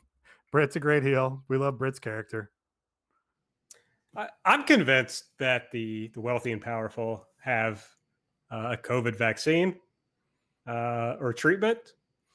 [0.52, 1.44] Britt's a great heel.
[1.46, 2.50] We love Britt's character.
[4.16, 7.86] I, am convinced that the the wealthy and powerful have
[8.50, 9.76] uh, a COVID vaccine
[10.66, 11.78] uh, or treatment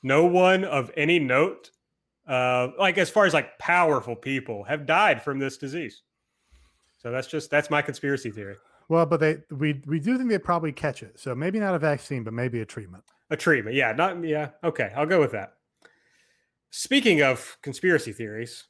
[0.04, 1.72] no one of any note,
[2.28, 6.04] uh, like as far as like powerful people, have died from this disease.
[6.98, 8.56] So that's just that's my conspiracy theory.
[8.90, 11.20] Well, but they we we do think they probably catch it.
[11.20, 13.04] So maybe not a vaccine, but maybe a treatment.
[13.30, 14.50] A treatment, yeah, not yeah.
[14.64, 15.54] Okay, I'll go with that.
[16.70, 18.66] Speaking of conspiracy theories,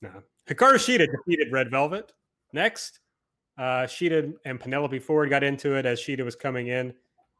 [0.00, 0.10] no.
[0.48, 2.12] Hikaru Shida defeated Red Velvet.
[2.52, 3.00] Next,
[3.56, 6.92] uh, Shida and Penelope Ford got into it as Shida was coming in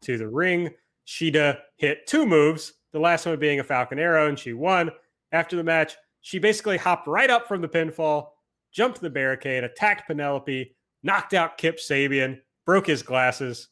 [0.02, 0.70] to the ring.
[1.06, 4.90] Shida hit two moves, the last one being a Falcon Arrow, and she won.
[5.32, 8.28] After the match, she basically hopped right up from the pinfall,
[8.72, 13.68] jumped the barricade, attacked Penelope, knocked out Kip Sabian, broke his glasses.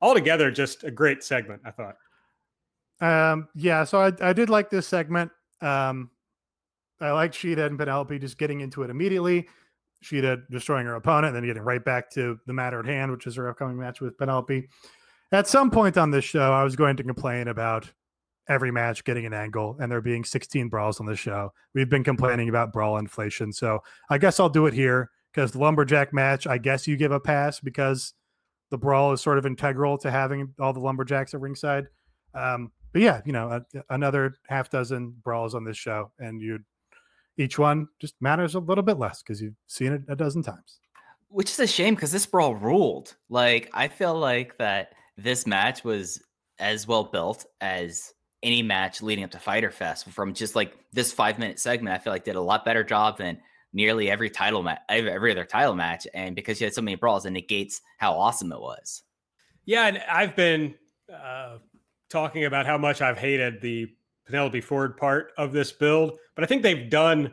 [0.00, 1.96] Altogether, just a great segment, I thought.
[3.00, 5.30] Um, yeah, so I, I did like this segment.
[5.60, 6.10] Um,
[7.00, 9.48] I liked Shida and Penelope just getting into it immediately.
[10.04, 13.26] Shida destroying her opponent, and then getting right back to the matter at hand, which
[13.26, 14.68] is her upcoming match with Penelope.
[15.30, 17.90] At some point on this show, I was going to complain about
[18.48, 21.52] every match getting an angle and there being 16 brawls on the show.
[21.74, 23.52] We've been complaining about brawl inflation.
[23.52, 27.12] So I guess I'll do it here because the lumberjack match, I guess you give
[27.12, 28.14] a pass because
[28.70, 31.88] the brawl is sort of integral to having all the lumberjacks at ringside.
[32.34, 36.58] Um, but yeah, you know, a, another half dozen brawls on this show, and you
[37.36, 40.80] each one just matters a little bit less because you've seen it a dozen times.
[41.28, 43.14] Which is a shame because this brawl ruled.
[43.28, 46.22] Like I feel like that this match was
[46.58, 50.08] as well built as any match leading up to Fyter Fest.
[50.08, 53.18] From just like this five minute segment, I feel like did a lot better job
[53.18, 53.38] than
[53.72, 56.06] nearly every title match, every other title match.
[56.14, 59.02] And because you had so many brawls, it negates how awesome it was.
[59.66, 60.74] Yeah, and I've been
[61.12, 61.58] uh,
[62.08, 63.92] talking about how much I've hated the
[64.24, 67.32] Penelope Ford part of this build, but I think they've done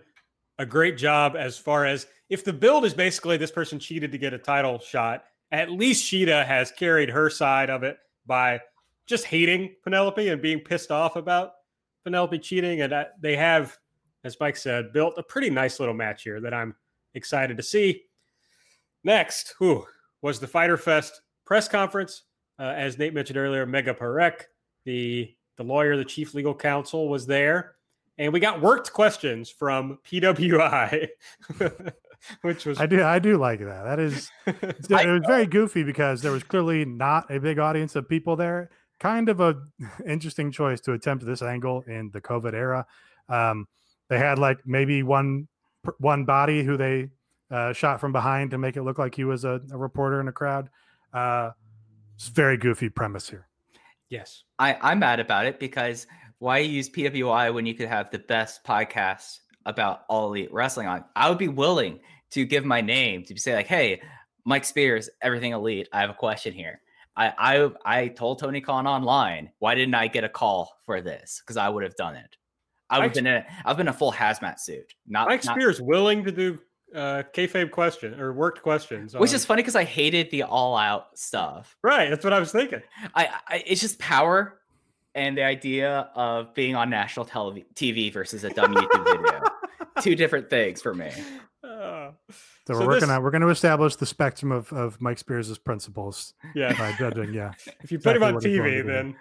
[0.58, 4.18] a great job as far as if the build is basically this person cheated to
[4.18, 8.60] get a title shot, at least Shida has carried her side of it by
[9.06, 11.52] just hating Penelope and being pissed off about
[12.04, 12.82] Penelope cheating.
[12.82, 13.78] And they have,
[14.24, 16.76] as Mike said, built a pretty nice little match here that I'm
[17.14, 18.04] excited to see.
[19.04, 19.86] Next, who
[20.22, 22.24] was the Fyter Fest press conference.
[22.60, 24.42] Uh, as Nate mentioned earlier, Megha Parekh,
[24.86, 27.76] the the lawyer, the chief legal counsel, was there,
[28.18, 31.08] and we got worked questions from PWI.
[32.42, 33.84] which was I do I do like that.
[33.84, 38.08] That is it was very goofy because there was clearly not a big audience of
[38.08, 38.70] people there.
[39.00, 39.56] Kind of a
[40.08, 42.86] interesting choice to attempt this angle in the COVID era.
[43.30, 43.68] Um,
[44.10, 45.48] they had like maybe one
[46.00, 47.10] one body who they
[47.52, 50.28] uh, shot from behind to make it look like he was a, a reporter in
[50.28, 50.70] a crowd.
[51.14, 51.52] Uh,
[52.16, 53.48] it's very goofy premise here.
[54.10, 56.08] Yes, I I'm mad about it because
[56.40, 61.04] why use PWI when you could have the best podcast about all elite wrestling on?
[61.16, 62.00] I would be willing
[62.32, 64.02] to give my name to say like, hey,
[64.46, 65.90] Mike Spears, everything elite.
[65.92, 66.82] I have a question here.
[67.18, 71.42] I I I told Tony Khan online, why didn't I get a call for this?
[71.42, 72.38] Because I would have done it.
[72.90, 74.94] I would have been a I've been a full hazmat suit.
[75.08, 76.60] Not Mike not, Spears willing to do
[76.94, 81.18] uh kayfabe question or worked questions, which is funny because I hated the all out
[81.18, 81.76] stuff.
[81.82, 82.82] Right, that's what I was thinking.
[83.16, 84.60] I, I it's just power
[85.16, 89.42] and the idea of being on national telev- TV versus a dumb YouTube video.
[90.02, 91.12] Two different things for me.
[91.64, 92.12] Uh,
[92.68, 96.34] so, we're working on we're going to establish the spectrum of, of Mike Spears' principles.
[96.54, 97.34] Yeah, by judging.
[97.34, 99.16] Yeah, if you put him on TV, then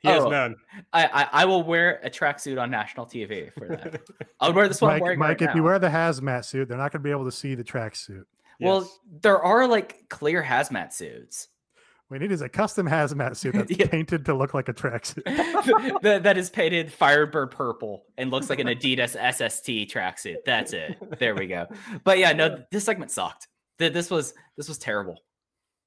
[0.00, 0.56] he has Oh, none.
[0.92, 4.00] I, I I will wear a tracksuit on national TV for that.
[4.40, 4.92] I would wear this one.
[4.92, 7.04] I'm Mike, wearing Mike right if you wear the hazmat suit, they're not going to
[7.06, 8.24] be able to see the tracksuit.
[8.60, 8.98] Well, Yes.
[9.22, 11.48] there are like clear hazmat suits
[12.10, 13.86] We need is a custom hazmat suit that's Yeah.
[13.86, 15.22] painted to look like a tracksuit.
[16.02, 20.38] that, that is painted Firebird purple and looks like an Adidas SST tracksuit.
[20.44, 20.96] That's it.
[21.20, 21.66] There we go.
[22.04, 23.46] But yeah, no, this segment sucked.
[23.78, 25.18] This was this was terrible.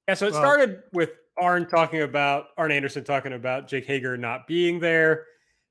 [0.08, 4.16] Yeah, so it Well- started with Arn talking about Arn Anderson talking about Jake Hager
[4.18, 5.26] not being there.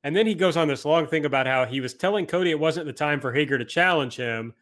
[0.05, 2.59] And then he goes on this long thing about how he was telling Cody it
[2.59, 4.53] wasn't the time for Hager to challenge him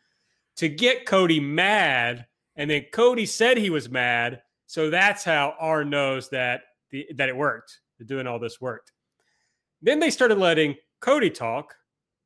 [0.57, 2.27] to get Cody mad.
[2.57, 4.43] And then Cody said he was mad.
[4.71, 6.61] So that's how Arn knows that
[6.93, 7.81] the that it worked.
[8.07, 8.93] Doing all this worked.
[9.83, 11.75] Then they started letting Cody talk,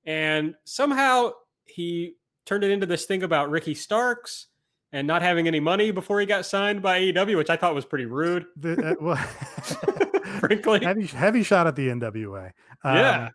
[0.04, 1.30] and somehow
[1.64, 4.48] he turned it into this thing about Ricky Starks
[4.92, 7.86] and not having any money before he got signed by AEW, which I thought was
[7.86, 9.16] pretty rude, The- uh, well,
[10.40, 10.84] frankly.
[10.84, 12.50] heavy heavy shot at the NWA.
[12.84, 13.24] Yeah.
[13.24, 13.30] Um,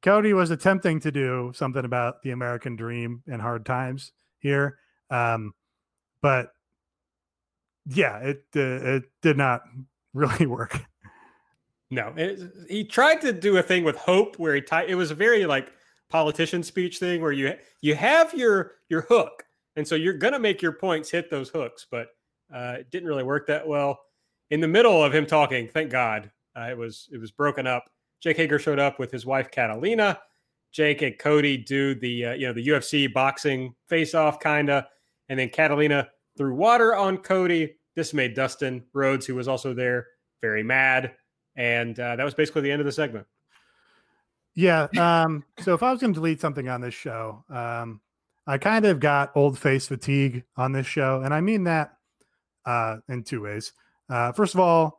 [0.00, 4.78] Cody was attempting to do something about the American dream and hard times here,
[5.10, 5.52] um,
[6.22, 6.48] but
[7.86, 9.62] yeah, it uh, it did not
[10.14, 10.78] really work.
[11.90, 14.90] No, it, he tried to do a thing with hope where he tied.
[14.90, 15.72] It was a very like
[16.08, 19.44] politician speech thing where you you have your your hook,
[19.76, 22.08] and so you're gonna make your points hit those hooks, but
[22.54, 24.00] uh, it didn't really work that well.
[24.50, 27.84] In the middle of him talking, thank God, uh, it was it was broken up.
[28.20, 30.18] Jake Hager showed up with his wife Catalina.
[30.72, 34.88] Jake and Cody do the uh, you know the UFC boxing face off kinda,
[35.28, 37.75] and then Catalina threw water on Cody.
[37.96, 40.06] This made Dustin Rhodes, who was also there,
[40.40, 41.14] very mad.
[41.56, 43.26] And uh, that was basically the end of the segment.
[44.54, 44.86] Yeah.
[44.96, 48.00] Um, so if I was going to delete something on this show, um,
[48.46, 51.94] I kind of got old face fatigue on this show, and I mean that
[52.64, 53.72] uh, in two ways.
[54.08, 54.98] Uh, first of all,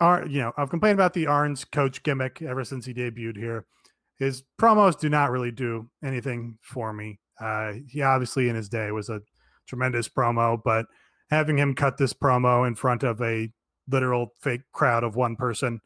[0.00, 3.66] our, you know, I've complained about the Arn's coach gimmick ever since he debuted here.
[4.18, 7.20] His promos do not really do anything for me.
[7.40, 9.22] Uh, he obviously in his day was a
[9.66, 10.86] tremendous promo, but
[11.32, 13.50] having him cut this promo in front of a
[13.88, 15.80] literal fake crowd of one person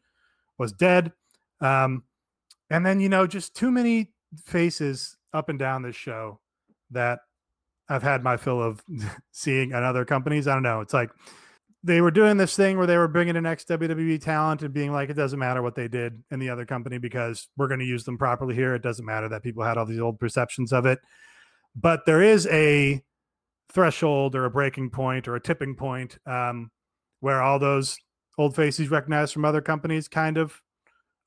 [0.57, 1.13] was dead.
[1.61, 2.03] Um,
[2.69, 4.11] and then you know, just too many
[4.43, 6.41] faces up and down this show
[6.91, 7.19] that
[7.87, 8.83] I've had my fill of
[9.31, 10.49] seeing on other companies.
[10.49, 10.81] I don't know.
[10.81, 11.11] It's like
[11.81, 14.91] they were doing this thing where they were bringing an ex WWE talent and being
[14.91, 17.85] like, it doesn't matter what they did in the other company because we're going to
[17.85, 18.75] use them properly here.
[18.75, 20.99] It doesn't matter that people had all these old perceptions of it.
[21.73, 23.01] But there is a
[23.71, 26.71] threshold or a breaking point or a tipping point um,
[27.19, 27.97] where all those
[28.37, 30.61] old faces recognized from other companies kind of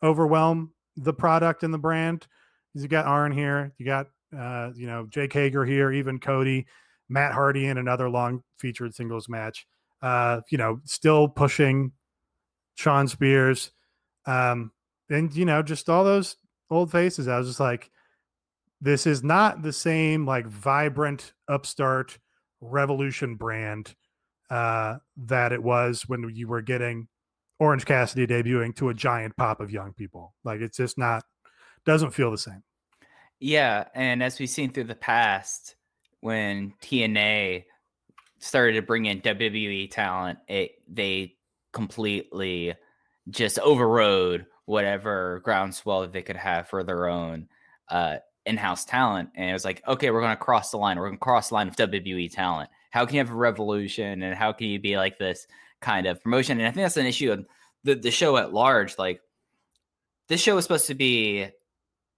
[0.03, 2.27] overwhelm the product and the brand.
[2.75, 4.07] You got Arn here, you got
[4.37, 6.67] uh, you know Jake Hager here, even Cody,
[7.09, 9.67] Matt Hardy in another long featured singles match.
[10.03, 11.93] Uh, you know, still pushing
[12.77, 13.73] Shawn Spears,
[14.27, 14.71] um,
[15.11, 16.37] and you know, just all those
[16.71, 17.29] old faces.
[17.29, 17.91] I was just like,
[18.81, 22.19] this is not the same like vibrant upstart
[22.61, 23.95] revolution brand
[24.51, 27.09] uh, that it was when you were getting
[27.59, 30.35] Orange Cassidy debuting to a giant pop of young people.
[30.45, 31.25] Like it's just not
[31.85, 32.63] doesn't feel the same.
[33.39, 35.77] Yeah, and as we've seen through the past,
[36.21, 37.65] when TNA
[38.39, 41.37] started to bring in WWE talent, it they
[41.73, 42.75] completely
[43.29, 47.49] just overrode whatever groundswell they could have for their own
[47.89, 48.17] uh,
[48.51, 49.31] in-house talent.
[49.35, 50.99] And it was like, okay, we're going to cross the line.
[50.99, 52.71] We're going to cross the line of WWE talent.
[52.91, 55.47] How can you have a revolution, and how can you be like this
[55.81, 56.59] kind of promotion?
[56.59, 57.47] And I think that's an issue of
[57.85, 58.99] the the show at large.
[58.99, 59.21] Like
[60.29, 61.47] this show is supposed to be,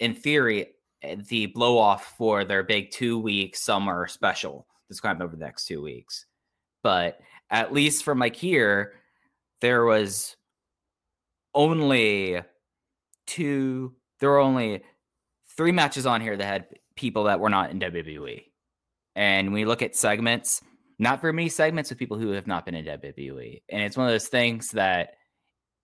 [0.00, 0.68] in theory,
[1.02, 5.36] eh, the blow off for their big two week summer special that's to happen over
[5.36, 6.26] the next two weeks.
[6.82, 8.94] But at least from like here,
[9.60, 10.36] there was
[11.54, 12.42] only
[13.26, 14.82] two, there were only
[15.56, 16.66] three matches on here that had
[16.96, 18.44] people that were not in WWE.
[19.14, 20.62] And we look at segments,
[20.98, 23.62] not very many segments with people who have not been in WWE.
[23.68, 25.14] And it's one of those things that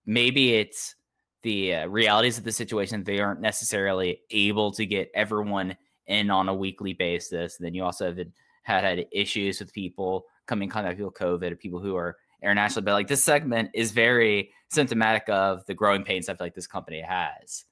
[0.05, 0.95] maybe it's
[1.43, 3.03] the uh, realities of the situation.
[3.03, 5.77] They aren't necessarily able to get everyone
[6.07, 7.57] in on a weekly basis.
[7.57, 8.17] And then you also have
[8.63, 12.83] had, had issues with people coming in contact with COVID, people who are international.
[12.83, 17.01] But like this segment is very symptomatic of the growing pains feel like this company
[17.01, 17.65] has.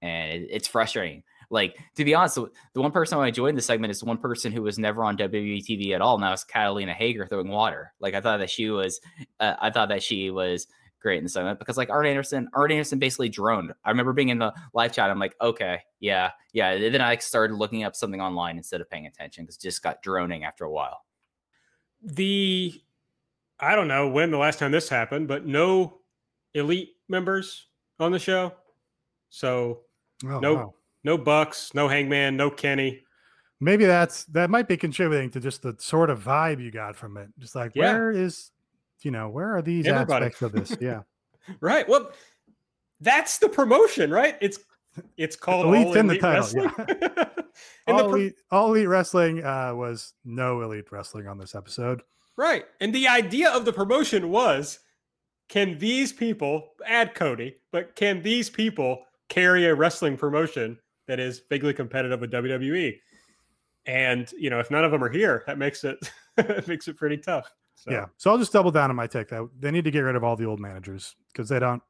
[0.00, 1.24] And it, it's frustrating.
[1.52, 2.38] Like to be honest,
[2.72, 5.18] the one person I joined the segment is the one person who was never on
[5.18, 6.18] WWE TV at all.
[6.18, 7.92] Now it's Catalina Hager throwing water.
[8.00, 9.00] Like I thought that she was,
[9.38, 10.66] uh, I thought that she was
[11.02, 13.74] great in the segment because like Arn Anderson, Arn Anderson basically droned.
[13.84, 15.10] I remember being in the live chat.
[15.10, 16.78] I'm like, okay, yeah, yeah.
[16.78, 20.44] then I started looking up something online instead of paying attention because just got droning
[20.44, 21.04] after a while.
[22.02, 22.72] The
[23.60, 26.00] I don't know when the last time this happened, but no
[26.54, 27.66] elite members
[28.00, 28.54] on the show.
[29.28, 29.80] So
[30.24, 30.74] oh, no wow.
[31.04, 33.02] No Bucks, no Hangman, no Kenny.
[33.60, 37.16] Maybe that's that might be contributing to just the sort of vibe you got from
[37.16, 37.28] it.
[37.38, 37.92] Just like yeah.
[37.92, 38.50] where is
[39.04, 40.26] you know, where are these Everybody.
[40.26, 40.76] aspects of this?
[40.80, 41.02] Yeah.
[41.60, 41.88] right.
[41.88, 42.12] Well,
[43.00, 44.36] that's the promotion, right?
[44.40, 44.58] It's
[45.16, 46.62] it's called Elite all in the title.
[46.62, 46.70] Wrestling.
[47.86, 47.94] Yeah.
[47.94, 52.00] all, the pro- elite, all elite wrestling uh, was no elite wrestling on this episode.
[52.36, 52.64] Right.
[52.80, 54.78] And the idea of the promotion was
[55.48, 61.42] can these people add Cody, but can these people carry a wrestling promotion that is
[61.48, 62.98] vaguely competitive with WWE?
[63.86, 65.98] And you know, if none of them are here, that makes it
[66.38, 67.52] it makes it pretty tough.
[67.74, 67.90] So.
[67.90, 68.06] Yeah.
[68.16, 70.22] So I'll just double down on my take that they need to get rid of
[70.22, 71.82] all the old managers because they don't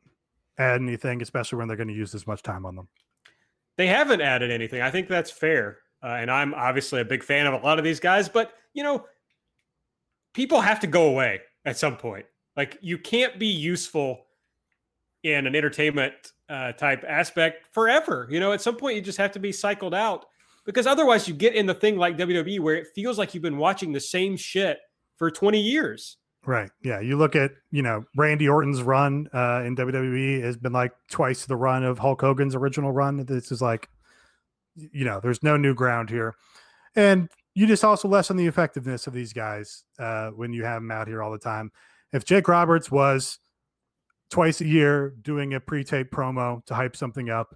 [0.59, 2.89] add anything, especially when they're going to use this much time on them.
[3.77, 4.81] They haven't added anything.
[4.81, 5.79] I think that's fair.
[6.03, 8.83] Uh, and I'm obviously a big fan of a lot of these guys, but you
[8.83, 9.07] know,
[10.35, 12.27] people have to go away at some point.
[12.57, 14.27] Like you can't be useful
[15.23, 16.15] in an entertainment
[16.53, 18.29] uh, type aspect forever.
[18.31, 20.27] You know, at some point you just have to be cycled out
[20.67, 23.57] because otherwise you get in the thing like WWE where it feels like you've been
[23.57, 24.79] watching the same shit
[25.17, 26.19] for 20 years.
[26.45, 26.71] Right.
[26.83, 27.01] Yeah.
[27.01, 31.47] You look at, you know, Randy Orton's run uh, in WWE has been like twice
[31.47, 33.25] the run of Hulk Hogan's original run.
[33.25, 33.89] This is like,
[34.75, 36.35] you know, there's no new ground here.
[36.97, 40.91] And you just also lessen the effectiveness of these guys uh, when you have them
[40.91, 41.71] out here all the time.
[42.13, 43.39] If Jake Roberts was
[44.33, 47.55] twice a year doing a pre-tape promo to hype something up,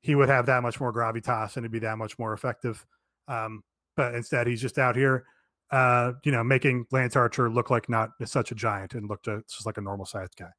[0.00, 2.86] he would have that much more gravitas and it'd be that much more effective.
[3.28, 3.62] Um,
[3.96, 5.26] but instead, he's just out here
[5.72, 9.64] uh, you know, making Lance Archer look like not such a giant and looked just
[9.64, 10.50] like a normal sized guy.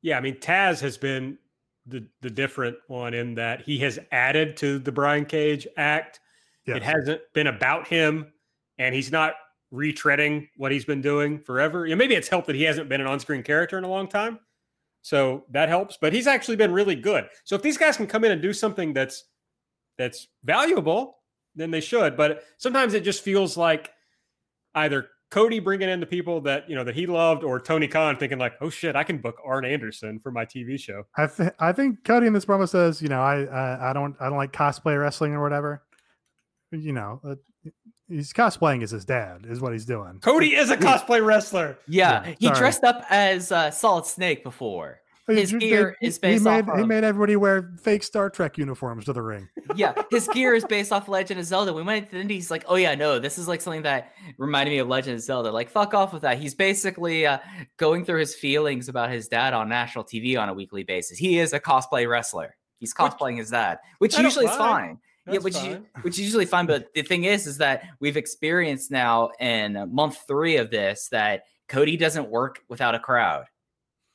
[0.00, 1.38] Yeah, I mean, Taz has been
[1.86, 6.20] the the different one in that he has added to the Brian Cage act.
[6.66, 6.78] Yes.
[6.78, 8.32] It hasn't been about him,
[8.78, 9.34] and he's not
[9.72, 11.86] retreading what he's been doing forever.
[11.86, 14.38] Yeah, maybe it's helped that he hasn't been an on-screen character in a long time,
[15.02, 15.98] so that helps.
[16.00, 17.28] But he's actually been really good.
[17.44, 19.24] So if these guys can come in and do something that's
[19.96, 21.18] that's valuable,
[21.54, 22.16] then they should.
[22.16, 23.90] But sometimes it just feels like
[24.74, 28.16] either Cody bringing in the people that you know that he loved, or Tony Khan
[28.16, 31.52] thinking like, "Oh shit, I can book Arn Anderson for my TV show." I th-
[31.58, 34.38] I think Cody in this promo says, you know, I, I I don't I don't
[34.38, 35.82] like cosplay wrestling or whatever.
[36.70, 37.34] You know, uh,
[38.08, 40.18] he's cosplaying as his dad is what he's doing.
[40.20, 41.78] Cody is a cosplay wrestler.
[41.86, 42.58] Yeah, Yeah, he sorry.
[42.58, 45.00] dressed up as uh, Solid Snake before.
[45.26, 48.02] His They- gear they- is he based made, off He of- made everybody wear fake
[48.02, 49.46] Star Trek uniforms to the ring.
[49.74, 51.70] Yeah, his gear is based off Legend of Zelda.
[51.74, 54.70] We went to the Indies, like, oh yeah, no, this is like something that reminded
[54.72, 55.52] me of Legend of Zelda.
[55.52, 56.38] Like, fuck off with that.
[56.38, 57.38] He's basically uh,
[57.76, 61.18] going through his feelings about his dad on national TV on a weekly basis.
[61.18, 62.56] He is a cosplay wrestler.
[62.78, 64.96] He's Which- cosplaying his dad, which I don't usually is mind.
[65.28, 65.34] Fine.
[65.34, 65.86] yeah, which is, fine.
[66.02, 66.66] which is usually fine.
[66.66, 71.42] But the thing is, is that we've experienced now in month three of this that
[71.68, 73.44] Cody doesn't work without a crowd,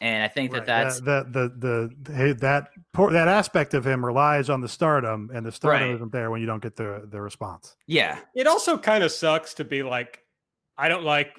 [0.02, 3.85] and I think Right, that that's the the the, the hey, that that aspect of
[3.85, 5.95] him relies on the stardom, and the stardom Right.
[5.95, 7.76] isn't there when you don't get the the response.
[7.88, 10.19] yeah, It also kind of sucks to be like,
[10.77, 11.30] I don't like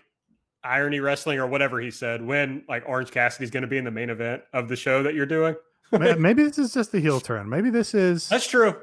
[0.62, 3.90] irony wrestling or whatever he said when like Orange Cassidy's going to be in the
[3.90, 5.54] main event of the show that you're doing.
[5.92, 7.48] Maybe this is just the heel turn.
[7.50, 8.74] Maybe this is That's true.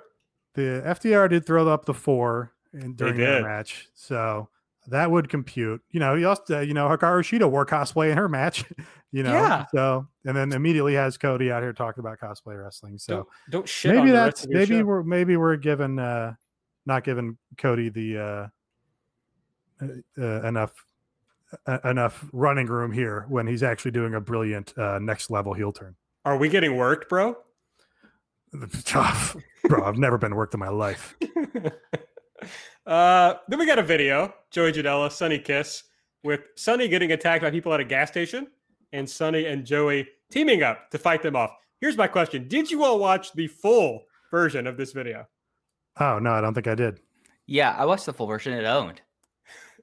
[0.53, 3.43] The FTR did throw up the four in, during did.
[3.43, 4.49] match, so
[4.87, 5.81] that would compute.
[5.91, 8.65] You know, he also, you know, Hikaru Shida wore cosplay in her match.
[9.13, 9.65] You know, Yeah.
[9.75, 12.97] so and then immediately has Cody out here talking about cosplay wrestling.
[12.97, 14.85] So don't, don't shit on maybe that's rest of your maybe show.
[14.85, 16.35] we're maybe we're given uh
[16.85, 18.47] not giving Cody the uh,
[19.81, 19.87] uh,
[20.17, 20.85] uh enough
[21.67, 25.73] uh, enough running room here when he's actually doing a brilliant uh next level heel
[25.73, 25.93] turn.
[26.23, 27.35] Are we getting worked, bro?
[28.53, 29.35] The tough.
[29.63, 31.15] Bro, I've never been worked in my life.
[32.85, 35.83] uh, then we got a video, Joey Janela, Sonny Kiss,
[36.23, 38.47] with Sonny getting attacked by people at a gas station,
[38.91, 41.51] and Sonny and Joey teaming up to fight them off.
[41.79, 45.27] Here's my question: Did you all watch the full version of this video?
[45.99, 46.99] Oh no, I don't think I did.
[47.47, 47.75] yeah.
[47.77, 48.53] I watched the full version.
[48.53, 49.01] It owned.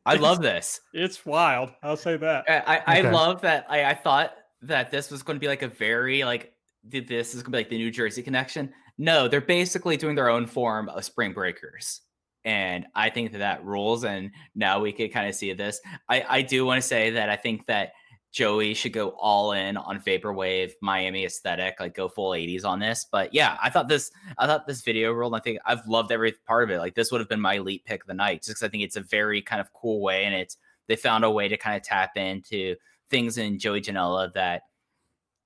[0.05, 0.81] I love this.
[0.93, 1.73] It's wild.
[1.83, 2.45] I'll say that.
[2.49, 3.67] I, I, I love that.
[3.69, 6.53] I, I thought that this was going to be like a very like
[6.91, 8.73] this is to be like the New Jersey connection.
[8.99, 12.01] No, they're basically doing their own form of Spring Breakers,
[12.45, 14.05] and I think that that rules.
[14.05, 15.81] And now we could kind of see this.
[16.09, 17.93] I I do want to say that I think that
[18.33, 23.07] Joey should go all in on vaporwave Miami aesthetic, like go full 80s on this.
[23.11, 25.35] But yeah, I thought this I thought this video ruled.
[25.35, 26.79] I think I've loved every part of it.
[26.79, 28.85] Like this would have been my elite pick of the night, just because I think
[28.85, 30.57] it's a very kind of cool way, and it's
[30.89, 32.77] they found a way to kind of tap into
[33.11, 34.63] things in Joey Janela that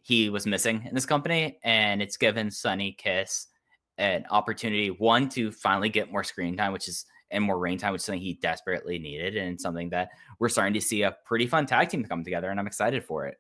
[0.03, 3.47] he was missing in this company, and it's given Sonny Kiss
[3.99, 7.93] an opportunity one to finally get more screen time, which is and more rain time,
[7.93, 11.47] which is something he desperately needed, and something that we're starting to see a pretty
[11.47, 13.39] fun tag team come together, and I'm excited for it.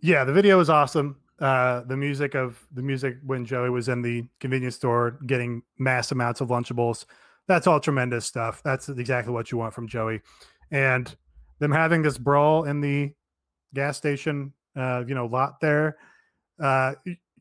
[0.00, 1.16] Yeah, the video was awesome.
[1.40, 6.12] Uh, the music of the music when Joey was in the convenience store getting mass
[6.12, 7.04] amounts of Lunchables.
[7.46, 8.60] That's all tremendous stuff.
[8.62, 10.20] That's exactly what you want from Joey.
[10.70, 11.14] And
[11.58, 13.12] them having this brawl in the
[13.74, 15.96] gas station, uh, you know, lot there.
[16.62, 16.94] Uh,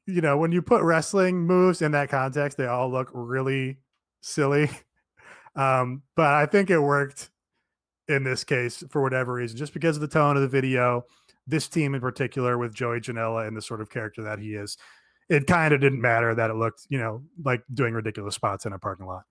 [0.05, 3.77] you know, when you put wrestling moves in that context, they all look really
[4.21, 4.69] silly.
[5.55, 7.31] Um, but I think it worked
[8.07, 11.03] in this case for whatever reason, just because of the tone of the video
[11.47, 14.77] this team in particular with Joey Janela and the sort of character that he is,
[15.29, 18.73] it kind of didn't matter that it looked, you know, like doing ridiculous spots in
[18.73, 19.23] a parking lot.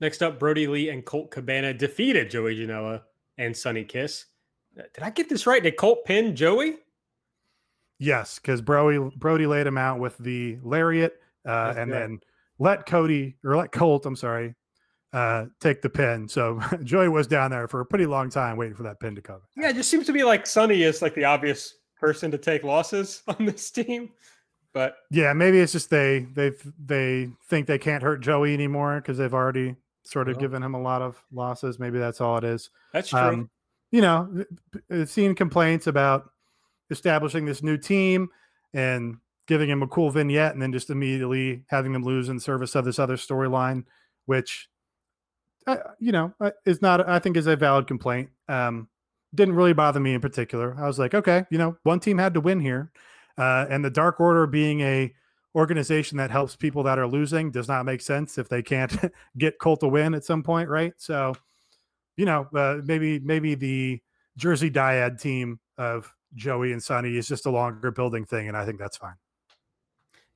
[0.00, 3.02] Next up, Brodie Lee and Colt Cabana defeated Joey Janela
[3.38, 4.26] and Sonny Kiss.
[4.76, 5.62] Did I get this right?
[5.62, 6.76] Did Colt pin Joey?
[7.98, 12.00] Yes, because Brody Brody laid him out with the lariat, uh, and right.
[12.00, 12.20] then
[12.58, 14.54] let Cody or let Colt, I'm sorry,
[15.12, 16.28] uh, take the pin.
[16.28, 19.22] So Joey was down there for a pretty long time waiting for that pin to
[19.22, 19.40] come.
[19.56, 22.62] Yeah, it just seems to be like Sonny is like the obvious person to take
[22.64, 24.10] losses on this team.
[24.74, 26.52] But Yeah, maybe it's just they they
[26.84, 30.42] they think they can't hurt Joey anymore because they've already sort of Well.
[30.42, 31.78] given him a lot of losses.
[31.78, 32.68] Maybe that's all it is.
[32.92, 33.18] that's true.
[33.18, 33.50] Um,
[33.90, 34.44] you know,
[34.90, 36.30] I've seen complaints about
[36.90, 38.28] establishing this new team
[38.74, 42.74] and giving him a cool vignette and then just immediately having them lose in service
[42.74, 43.84] of this other storyline,
[44.26, 44.68] which,
[45.66, 48.30] uh, you know, uh, is not, I think, is a valid complaint.
[48.48, 48.88] Um,
[49.34, 50.76] didn't really bother me in particular.
[50.78, 52.90] I was like, okay, you know, one team had to win here.
[53.38, 55.14] Uh, and the Dark Order being a
[55.54, 58.94] organization that helps people that are losing does not make sense if they can't
[59.38, 60.92] get Colt to win at some point, right?
[60.96, 61.34] So,
[62.16, 64.00] you know, uh, maybe maybe the
[64.36, 68.64] Jersey Dyad team of Joey and Sonny is just a longer building thing, and I
[68.64, 69.14] think that's fine.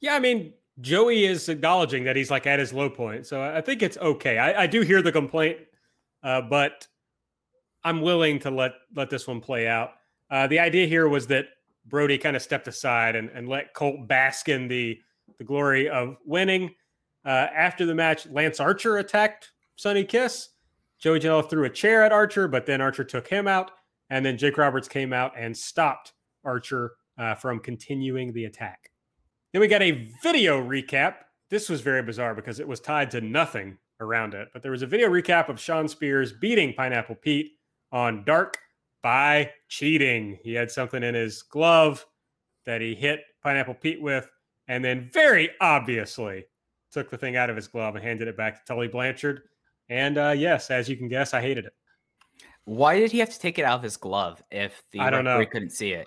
[0.01, 3.61] Yeah, I mean, Joey is acknowledging that he's like at his low point, so I
[3.61, 4.39] think it's okay.
[4.39, 5.59] I, I do hear the complaint,
[6.23, 6.87] uh, but
[7.85, 9.93] I'm willing to let let this one play out.
[10.31, 11.47] Uh, the idea here was that
[11.87, 15.01] Brody kind of stepped aside and, and let Colt bask in the
[15.39, 16.75] the glory of winning.
[17.25, 20.51] Uh, after the match, Lance Archer attacked Sonny Kiss.
[21.01, 23.71] Joey Janela threw a chair at Archer, but then Archer took him out,
[24.11, 26.13] and then Jake Roberts came out and stopped
[26.45, 28.91] Archer uh, from continuing the attack.
[29.53, 31.17] Then we got a video recap.
[31.49, 34.83] This was very bizarre because it was tied to nothing around it, but there was
[34.83, 37.53] a video recap of Shawn Spears beating Pineapple Pete
[37.93, 38.59] on Dark
[39.03, 40.39] by cheating.
[40.43, 42.07] He had something in his glove
[42.67, 44.31] that he hit Pineapple Pete with,
[44.69, 46.45] and then very obviously
[46.93, 49.43] took the thing out of his glove and handed it back to Tully Blanchard.
[49.91, 51.75] And uh, yes, as you can guess, I hated it.
[52.65, 55.27] Why did he have to take it out of his glove if the I don't
[55.27, 55.51] referee know.
[55.51, 56.07] couldn't see it?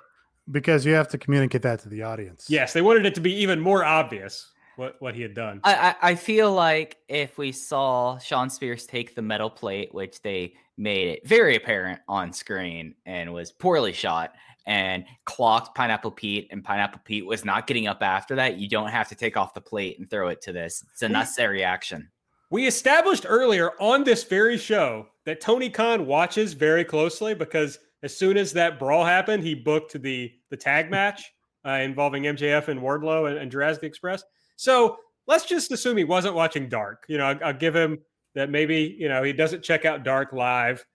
[0.51, 2.47] because you have to communicate that to the audience.
[2.49, 5.61] Yes, they wanted it to be even more obvious what, what he had done.
[5.64, 10.22] I, I I feel like if we saw Shawn Spears take the metal plate, which
[10.22, 14.34] they made it very apparent on screen and was poorly shot,
[14.65, 18.89] and clocked Pineapple Pete, and Pineapple Pete was not getting up after that, you don't
[18.89, 20.84] have to take off the plate and throw it to this.
[20.91, 22.10] It's a necessary action.
[22.53, 28.15] We established earlier on this very show that Tony Khan watches very closely because as
[28.15, 31.34] soon as that brawl happened, he booked the the tag match
[31.65, 34.23] uh, involving MJF and Wardlow and, and Jurassic Express.
[34.55, 37.05] So let's just assume he wasn't watching Dark.
[37.07, 37.97] You know, I'll, I'll give him
[38.35, 38.51] that.
[38.51, 40.85] Maybe you know he doesn't check out Dark live,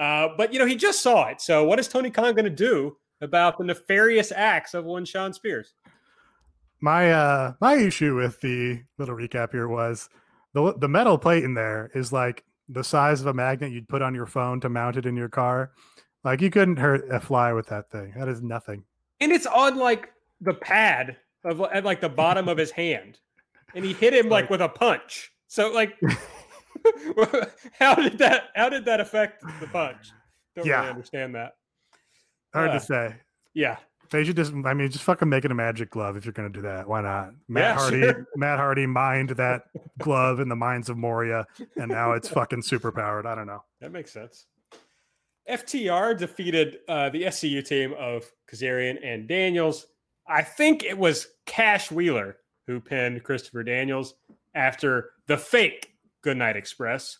[0.00, 1.40] uh, but you know he just saw it.
[1.40, 5.32] So what is Tony Khan going to do about the nefarious acts of one Shawn
[5.32, 5.74] Spears?
[6.80, 10.08] My uh my issue with the little recap here was
[10.54, 14.00] the the metal plate in there is like the size of a magnet you'd put
[14.02, 15.72] on your phone to mount it in your car.
[16.24, 18.14] Like you couldn't hurt a fly with that thing.
[18.16, 18.84] That is nothing.
[19.20, 20.08] and it's on like
[20.40, 23.18] the pad of at like the bottom of his hand,
[23.74, 25.30] and he hit him like Like- with a punch.
[25.48, 25.94] So like,
[27.78, 28.44] how did that?
[28.54, 30.10] How did that affect the punch?
[30.56, 30.78] Don't Yeah.
[30.80, 31.52] really understand that.
[32.52, 32.72] Hard Yeah.
[32.72, 33.14] to uh, say.
[33.54, 33.76] Yeah,
[34.10, 36.48] They should just I mean just fucking make it a magic glove if you're gonna
[36.48, 36.88] do that.
[36.88, 37.30] Why not?
[37.48, 38.26] Matt Yeah, Hardy sure.
[38.36, 39.64] Matt Hardy mined that
[39.98, 43.26] glove in the mines of Moria and now it's fucking super powered.
[43.26, 43.62] I don't know.
[43.80, 44.46] that makes sense.
[45.48, 49.86] FTR defeated uh, the SCU team of Kazarian and Daniels.
[50.26, 52.36] I think it was Cash Wheeler
[52.66, 54.14] who pinned Christopher Daniels
[54.54, 55.90] after the fake
[56.22, 57.18] Goodnight Express.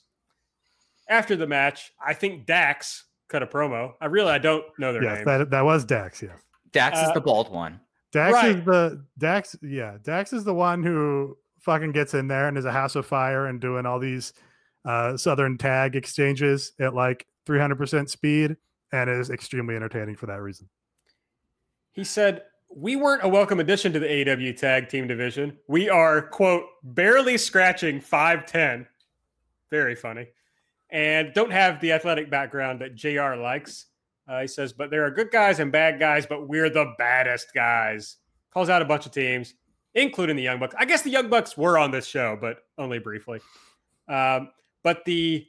[1.06, 3.92] After the match, I think Dax cut a promo.
[4.00, 5.26] I really I don't know their Yes, names.
[5.26, 6.32] that that was Dax, yes.
[6.74, 7.80] Dax is Uh, the bald one.
[8.12, 8.56] Dax Right.
[8.58, 9.56] is the Dax.
[9.62, 13.06] Yeah, Dax is the one who fucking gets in there and is a house of
[13.06, 14.34] fire and doing all these
[14.84, 18.56] uh, southern tag exchanges at like 300% speed
[18.92, 20.68] and is extremely entertaining for that reason.
[21.92, 22.42] He said,
[22.76, 25.56] We weren't a welcome addition to the AW tag team division.
[25.68, 28.86] We are, quote, barely scratching 5'10.
[29.70, 30.28] Very funny.
[30.90, 33.86] And don't have the athletic background that JR likes.
[34.26, 37.52] Uh, he says, But there are good guys and bad guys, but we're the baddest
[37.54, 38.16] guys.
[38.52, 39.54] Calls out a bunch of teams,
[39.94, 40.74] including the Young Bucks.
[40.78, 43.40] I guess the Young Bucks were on this show, but only briefly.
[44.08, 44.50] Um,
[44.82, 45.46] but the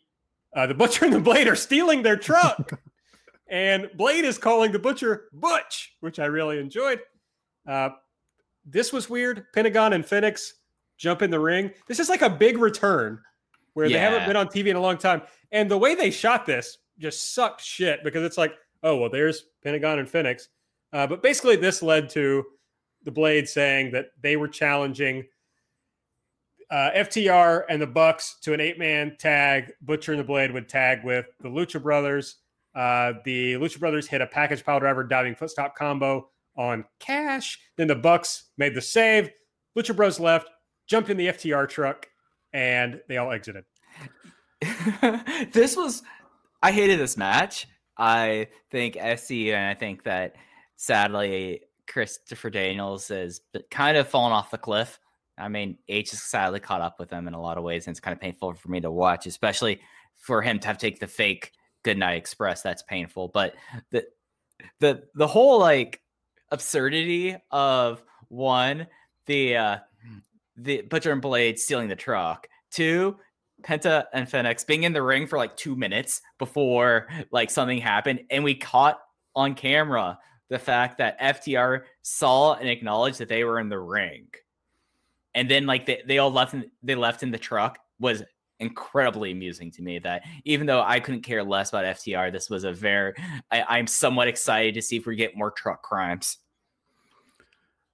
[0.55, 2.71] uh, the Butcher and the Blade are stealing their truck.
[3.49, 7.01] and Blade is calling the Butcher Butch, which I really enjoyed.
[7.67, 7.89] Uh,
[8.65, 9.45] this was weird.
[9.53, 10.55] Pentagon and Phoenix
[10.97, 11.71] jump in the ring.
[11.87, 13.19] This is like a big return
[13.73, 15.21] where they haven't been on TV in a long time.
[15.51, 18.53] And the way they shot this just sucked shit because it's like,
[18.85, 20.47] oh, well, there's Pentagon and Phoenix.
[20.93, 22.45] Uh, but basically, this led to
[23.03, 25.25] the Blade saying that they were challenging
[26.71, 29.73] uh, FTR and the Bucks to an eight-man tag.
[29.81, 32.37] Butcher and the Blade would tag with the Lucha Brothers.
[32.73, 37.59] Uh, the Lucha Brothers hit a package pile driver diving footstop combo on Cash.
[37.77, 39.31] Then the Bucks made the save.
[39.77, 40.49] Lucha Bros left,
[40.87, 42.07] jumped in the FTR truck,
[42.53, 43.65] and they all exited.
[45.51, 46.01] this was
[46.61, 47.67] I hated this match.
[47.97, 50.35] I think SC and I think that
[50.75, 53.41] sadly Christopher Daniels has
[53.71, 54.99] kind of fallen off the cliff.
[55.37, 57.93] I mean, H has sadly caught up with him in a lot of ways, and
[57.93, 59.81] it's kind of painful for me to watch, especially
[60.15, 61.51] for him to have to take the fake
[61.83, 62.61] Goodnight Express.
[62.61, 63.29] That's painful.
[63.29, 63.55] But
[63.91, 64.05] the
[64.79, 66.01] the the whole like
[66.51, 68.87] absurdity of one
[69.25, 69.77] the uh
[70.57, 72.47] the Butcher and Blade stealing the truck.
[72.71, 73.17] Two,
[73.61, 78.21] Penta and Phoenix being in the ring for like two minutes before like something happened,
[78.29, 78.99] and we caught
[79.35, 80.17] on camera
[80.49, 84.27] the fact that FTR saw and acknowledged that they were in the ring,
[85.33, 88.23] and then like they, they all left in, they left in the truck was
[88.59, 92.63] incredibly amusing to me that even though I couldn't care less about FTR, this was
[92.63, 93.13] a very
[93.51, 96.37] I, I'm somewhat excited to see if we get more truck crimes.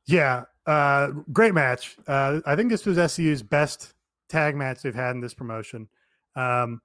[0.05, 1.97] Yeah, Uh, great match.
[2.07, 3.93] Uh, I think this was SCU's best
[4.31, 5.87] tag match they've had in this promotion.
[6.35, 6.81] Um,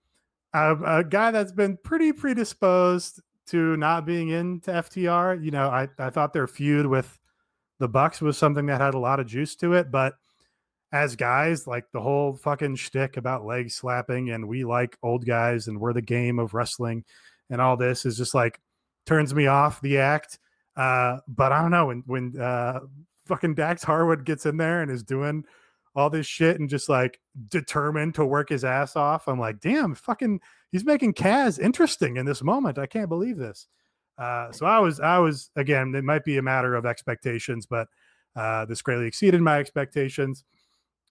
[0.53, 5.43] a, a guy that's been pretty predisposed to not being into FTR.
[5.43, 7.19] You know, I, I thought their feud with
[7.79, 10.15] the Bucks was something that had a lot of juice to it, but
[10.93, 15.69] as guys, like the whole fucking shtick about leg slapping and we like old guys
[15.69, 17.05] and we're the game of wrestling
[17.51, 18.61] and all this is just like
[19.05, 20.39] turns me off the act.
[20.77, 22.81] Uh, but I don't know when when uh,
[23.27, 25.45] fucking Dax Harwood gets in there and is doing
[25.97, 27.19] all this shit and just like
[27.49, 29.27] determined to work his ass off.
[29.27, 30.41] I'm like, damn, fucking,
[30.71, 32.79] he's making Kaz interesting in this moment.
[32.79, 33.67] I can't believe this.
[34.19, 37.89] Uh, so I was, I was again, it might be a matter of expectations, but
[38.37, 40.45] uh, this greatly exceeded my expectations.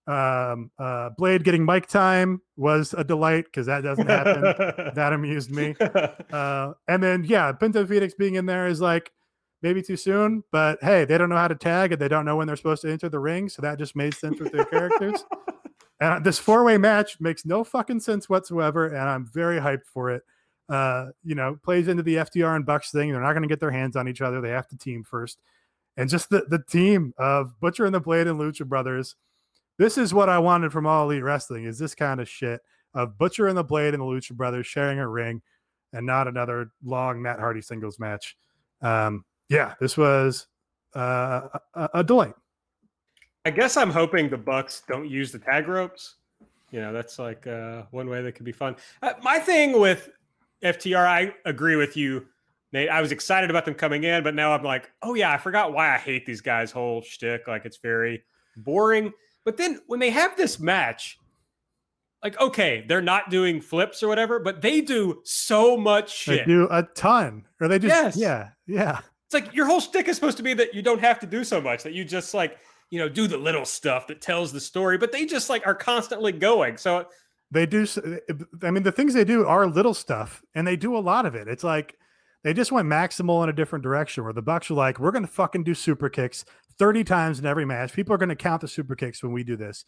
[0.07, 4.43] Um, uh, Blade getting mic time was a delight because that doesn't happen.
[4.95, 5.75] that amused me.
[6.31, 9.11] Uh, and then yeah, Penta Phoenix being in there is like
[9.65, 12.35] maybe too soon, but hey, they don't know how to tag and they don't know
[12.35, 15.25] when they're supposed to enter the ring, so that just made sense with their characters.
[16.01, 20.09] And this four way match makes no fucking sense whatsoever, and I'm very hyped for
[20.09, 20.23] it.
[20.67, 23.13] Uh, you know, plays into the FTR and Bucks thing.
[23.13, 24.41] They're not going to get their hands on each other.
[24.41, 25.39] They have to team first,
[25.95, 29.15] and just the the team of Butcher and the Blade and Lucha Brothers.
[29.77, 31.63] This is what I wanted from All Elite Wrestling.
[31.63, 32.59] Is this kind of shit
[32.93, 35.41] of Butcher and the Blade and the Lucha Brothers sharing a ring,
[35.93, 38.35] and not another long Matt Hardy singles match.
[38.81, 40.47] Um, yeah, this was
[40.95, 42.35] uh, a, a delight.
[43.45, 46.15] I guess I'm hoping the Bucks don't use the tag ropes.
[46.71, 48.75] You know, that's like uh, one way that could be fun.
[49.01, 50.09] Uh, my thing with
[50.63, 52.25] FTR, I agree with you,
[52.73, 52.89] Nate.
[52.89, 55.73] I was excited about them coming in, but now I'm like, oh yeah, I forgot
[55.73, 57.47] why I hate these guys' whole shtick.
[57.47, 58.23] Like it's very
[58.57, 59.13] boring.
[59.43, 61.19] But then when they have this match,
[62.23, 66.47] like okay, they're not doing flips or whatever, but they do so much shit.
[66.47, 68.17] They do a ton, or they just Yes.
[68.17, 69.01] yeah, yeah.
[69.25, 71.43] It's like your whole stick is supposed to be that you don't have to do
[71.43, 72.57] so much, that you just like,
[72.91, 75.75] you know, do the little stuff that tells the story, but they just like are
[75.75, 76.77] constantly going.
[76.77, 77.07] So
[77.51, 77.85] They do.
[78.63, 81.35] I mean, the things they do are little stuff, and they do a lot of
[81.35, 81.47] it.
[81.47, 81.95] It's like
[82.43, 84.23] they just went maximal in a different direction.
[84.23, 86.43] Where the Bucks are like, we're going to fucking do super kicks
[86.77, 87.93] thirty times in every match.
[87.93, 89.85] People are going to count the super kicks when we do this,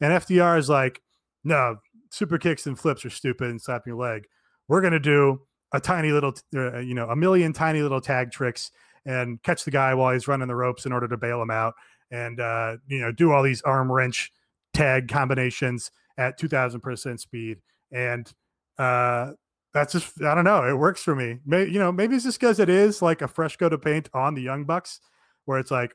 [0.00, 1.02] and FTR is like,
[1.42, 1.76] no,
[2.10, 4.26] super kicks and flips are stupid and slapping your leg.
[4.68, 8.30] We're going to do a tiny little, uh, you know, a million tiny little tag
[8.30, 8.70] tricks
[9.06, 11.74] and catch the guy while he's running the ropes in order to bail him out,
[12.10, 14.32] and uh, you know, do all these arm wrench
[14.74, 17.58] tag combinations at 2000% speed.
[17.92, 18.30] And
[18.78, 19.32] uh
[19.72, 21.38] that's just i don't know it works for me.
[21.44, 24.08] Maybe you know maybe it's just because it is like a fresh coat of paint
[24.14, 25.00] on the young bucks
[25.44, 25.94] where it's like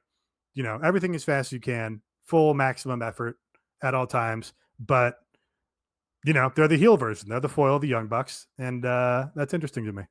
[0.54, 3.38] you know everything as fast as you can full maximum effort
[3.84, 5.16] at all times but
[6.26, 9.54] you know they're the heel version they're the foil the young bucks and uh that's
[9.54, 10.04] interesting to me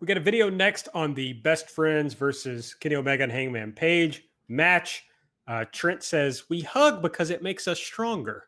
[0.00, 4.24] we got a video next on the best friends versus Kenny Omega and Hangman Page
[4.48, 5.04] match.
[5.46, 8.44] Uh, Trent says we hug because it makes us stronger.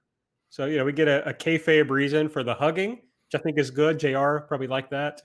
[0.48, 3.59] So you know we get a, a kayfabe reason for the hugging, which I think
[3.59, 3.98] is good.
[3.98, 4.39] Jr.
[4.39, 5.20] probably like that.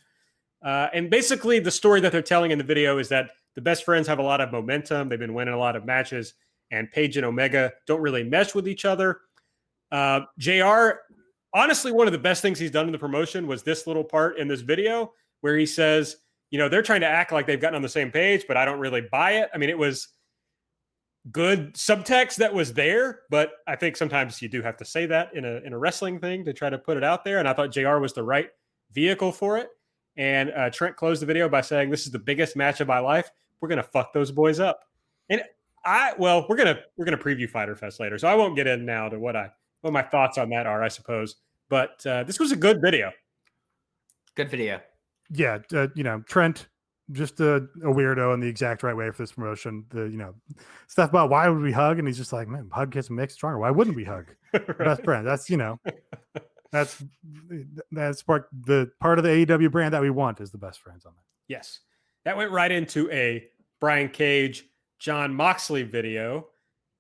[0.62, 3.86] Uh, and basically, the story that they're telling in the video is that the best
[3.86, 5.08] friends have a lot of momentum.
[5.08, 6.34] They've been winning a lot of matches,
[6.72, 9.22] and Page and Omega don't really mesh with each other.
[9.92, 10.90] Uh, Jr.
[11.54, 14.38] Honestly, one of the best things he's done in the promotion was this little part
[14.38, 16.18] in this video where he says,
[16.50, 18.66] you know, they're trying to act like they've gotten on the same page, but I
[18.66, 19.50] don't really buy it.
[19.54, 20.10] I mean, it was
[21.32, 25.34] good subtext that was there, but I think sometimes you do have to say that
[25.36, 27.40] in a in a wrestling thing to try to put it out there.
[27.40, 27.98] And I thought Jr.
[27.98, 28.50] was the right
[28.92, 29.70] vehicle for it.
[30.16, 33.00] And uh, Trent closed the video by saying, "This is the biggest match of my
[33.00, 33.30] life.
[33.62, 34.80] We're gonna fuck those boys up."
[35.30, 35.42] And
[35.86, 38.86] I, well, we're gonna we're gonna preview Fyter Fest later, so I won't get in
[38.86, 39.52] now to what I
[39.88, 41.36] what my thoughts on that are, I suppose.
[41.70, 43.12] But uh, this was a good video.
[44.36, 44.80] Good video.
[45.32, 46.68] yeah uh, you know trent
[47.12, 50.34] just a, a weirdo in the exact right way for this promotion the you know
[50.88, 53.58] stuff about why would we hug and he's just like man hug gets make stronger
[53.58, 54.28] why wouldn't we hug
[54.78, 55.80] best friend that's you know
[56.72, 57.04] that's
[57.92, 61.06] that's part the part of the AEW brand that we want is the best friends
[61.06, 61.80] on that Yes.
[62.26, 63.46] That went right into a
[63.80, 64.66] Brian Cage,
[65.00, 66.48] Jon Moxley video.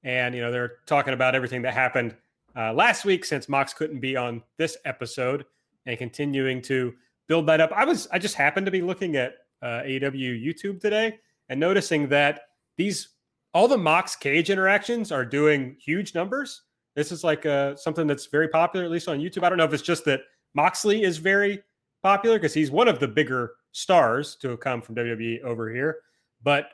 [0.04, 2.16] And, you know, they're talking about everything that happened
[2.58, 5.46] uh, last week since Mox couldn't be on this episode
[5.86, 6.94] and continuing to
[7.28, 7.72] build that up.
[7.72, 11.20] I was, I just happened to be looking at uh, AEW YouTube today
[11.50, 12.42] and noticing that
[12.78, 13.10] these,
[13.54, 16.64] all the Mox Cage interactions are doing huge numbers.
[16.96, 19.44] This is like uh, something that's very popular, at least on YouTube.
[19.44, 20.22] I don't know if it's just that
[20.56, 21.62] Moxley is very
[22.02, 26.00] popular because he's one of the bigger stars to have come from WWE over here.
[26.42, 26.70] But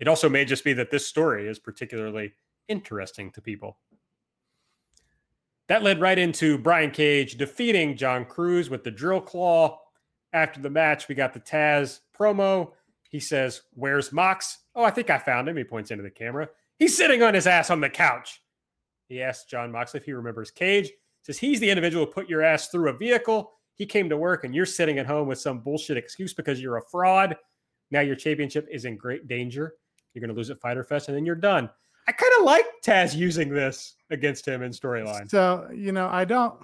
[0.00, 2.32] it also may just be that this story is particularly
[2.68, 3.76] interesting to people.
[5.68, 9.78] That led right into Brian Cage defeating John Cruz with the drill claw.
[10.32, 12.72] After the match, we got the Taz promo.
[13.08, 14.58] He says, Where's Mox?
[14.74, 15.56] Oh, I think I found him.
[15.56, 16.48] He points into the camera.
[16.78, 18.42] He's sitting on his ass on the couch.
[19.08, 20.90] He asks Jon Moxley if he remembers Cage.
[21.22, 23.52] Says he's the individual who put your ass through a vehicle.
[23.74, 26.78] He came to work and you're sitting at home with some bullshit excuse because you're
[26.78, 27.36] a fraud.
[27.90, 29.74] Now your championship is in great danger.
[30.12, 31.70] You're going to lose at Fyter Fest and then you're done.
[32.08, 35.30] I kind of like Taz using this against him in storyline.
[35.30, 36.54] So you know, I don't.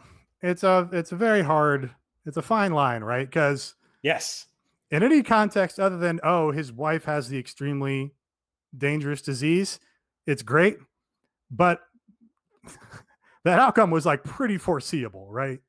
[0.43, 1.91] It's a it's a very hard.
[2.27, 3.27] It's a fine line, right?
[3.27, 4.47] Because Yes.
[4.91, 8.15] in any context other than oh, his wife has the extremely
[8.77, 9.81] dangerous disease,
[10.27, 10.77] it's great,
[11.51, 11.81] but
[13.45, 15.61] that outcome was like pretty foreseeable, right?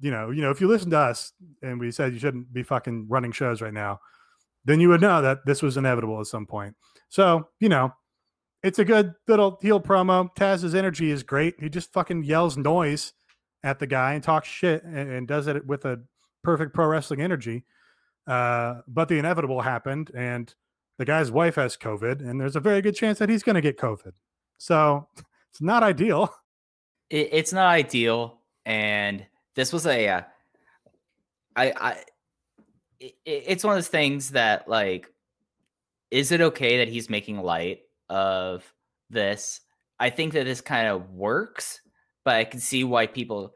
[0.00, 1.32] You know, you know, if you listen to us
[1.62, 4.00] and we said you shouldn't be fucking running shows right now,
[4.64, 6.74] then you would know that this was inevitable at some point.
[7.08, 7.92] So, you know,
[8.64, 10.34] it's a good little heel promo.
[10.34, 11.54] Taz's energy is great.
[11.60, 13.12] He just fucking yells noise
[13.62, 16.02] at the guy and talks shit and, and does it with a
[16.42, 17.64] perfect pro wrestling energy.
[18.26, 20.54] Uh, but the inevitable happened, and
[20.98, 23.60] the guy's wife has COVID, and there's a very good chance that he's going to
[23.60, 24.12] get COVID.
[24.58, 25.08] So
[25.50, 26.34] it's not ideal.
[27.10, 29.24] it, it's not ideal and
[29.54, 30.22] this was a uh,
[31.56, 31.96] I, I
[33.00, 35.12] it, it's one of those things that like
[36.10, 38.64] is it okay that he's making light of
[39.10, 39.60] this
[39.98, 41.80] i think that this kind of works
[42.24, 43.54] but i can see why people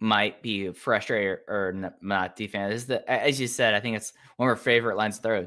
[0.00, 4.12] might be frustrated or not defend this is the as you said i think it's
[4.36, 5.46] one of our favorite lines throw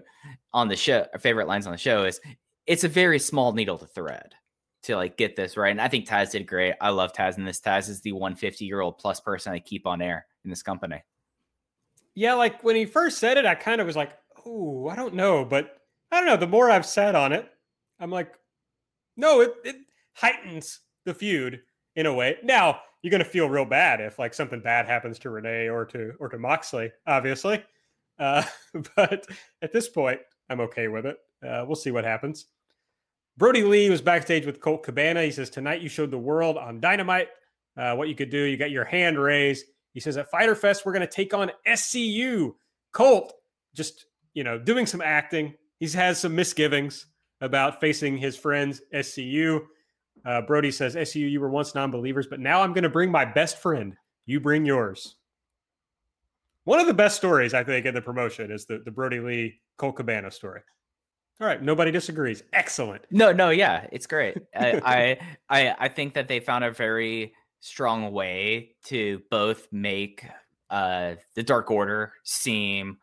[0.54, 2.20] on the show our favorite lines on the show is
[2.68, 4.36] it's a very small needle to thread
[4.84, 5.72] to like get this right.
[5.72, 6.76] And I think Taz did great.
[6.82, 7.62] I love Taz in this.
[7.62, 11.04] Taz is the 150 year old plus person I keep on air in this company.
[12.16, 15.14] Yeah, like when he first said it, I kind of was like, oh, I don't
[15.14, 15.46] know.
[15.46, 15.78] But
[16.12, 16.38] I don't know.
[16.38, 17.50] The more I've sat on it,
[18.02, 18.34] I'm like,
[19.16, 19.76] no, it, it
[20.14, 21.62] heightens the feud
[21.96, 22.38] in a way.
[22.44, 26.14] Now, you're to feel real bad if like something bad happens to Renee or to
[26.20, 27.64] or to Moxley, obviously.
[28.20, 28.44] Uh,
[28.96, 29.26] but
[29.62, 30.20] at this point,
[30.50, 31.18] I'm okay with it.
[31.46, 32.48] Uh, we'll see what happens.
[33.38, 35.24] Brodie Lee was backstage with Colt Cabana.
[35.24, 37.30] He says, Tonight you showed the world on Dynamite
[37.78, 38.44] uh, what you could do.
[38.44, 39.66] You got your hand raised.
[39.94, 42.54] He says, At Fyter Fest, we're going to take on SCU.
[42.92, 43.34] Colt
[43.74, 45.54] just, you know, doing some acting.
[45.80, 47.08] He has some misgivings
[47.42, 49.62] about facing his friends, SCU.
[50.26, 53.12] Uh, Brodie says, SCU, you were once non believers, but now I'm going to bring
[53.12, 53.96] my best friend.
[54.26, 55.16] You bring yours.
[56.64, 59.60] One of the best stories, I think, in the promotion is the, the Brodie Lee
[59.78, 60.62] Colt Cabana story.
[61.40, 62.44] All right, nobody disagrees.
[62.54, 63.04] Excellent.
[63.10, 64.38] No, no, yeah, it's great.
[64.56, 65.18] I,
[65.50, 70.24] I, I think that they found a very strong way to both make
[70.70, 72.98] uh, the Dark Order seem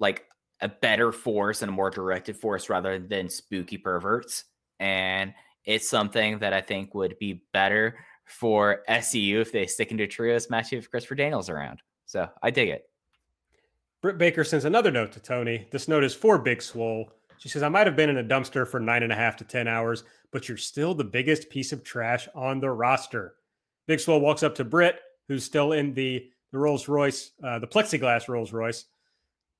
[0.00, 0.24] like
[0.60, 4.44] a better force and a more directed force rather than spooky perverts.
[4.80, 5.34] And
[5.64, 10.50] it's something that I think would be better for SCU if they stick into trios
[10.50, 11.82] match if Christopher Daniels around.
[12.06, 12.88] So I dig it.
[14.02, 15.66] Britt Baker sends another note to Tony.
[15.70, 17.10] This note is for Big Swole.
[17.38, 19.44] She says, I might have been in a dumpster for nine and a half to
[19.44, 23.34] 10 hours, but you're still the biggest piece of trash on the roster.
[23.86, 27.66] Big Swole walks up to Britt, who's still in the, the Rolls Royce, uh, the
[27.66, 28.86] plexiglass Rolls Royce.